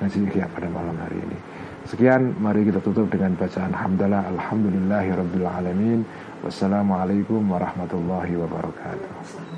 ngaji 0.00 0.30
pada 0.30 0.68
malam 0.70 0.96
hari 1.02 1.18
ini. 1.18 1.38
Sekian 1.82 2.38
mari 2.38 2.62
kita 2.62 2.78
tutup 2.78 3.10
dengan 3.10 3.34
bacaan 3.34 3.74
hamdalah 3.74 4.30
alhamdulillahirabbil 4.30 5.46
alamin. 5.46 6.06
Wassalamualaikum 6.42 7.42
warahmatullahi 7.50 8.34
wabarakatuh 8.38 9.51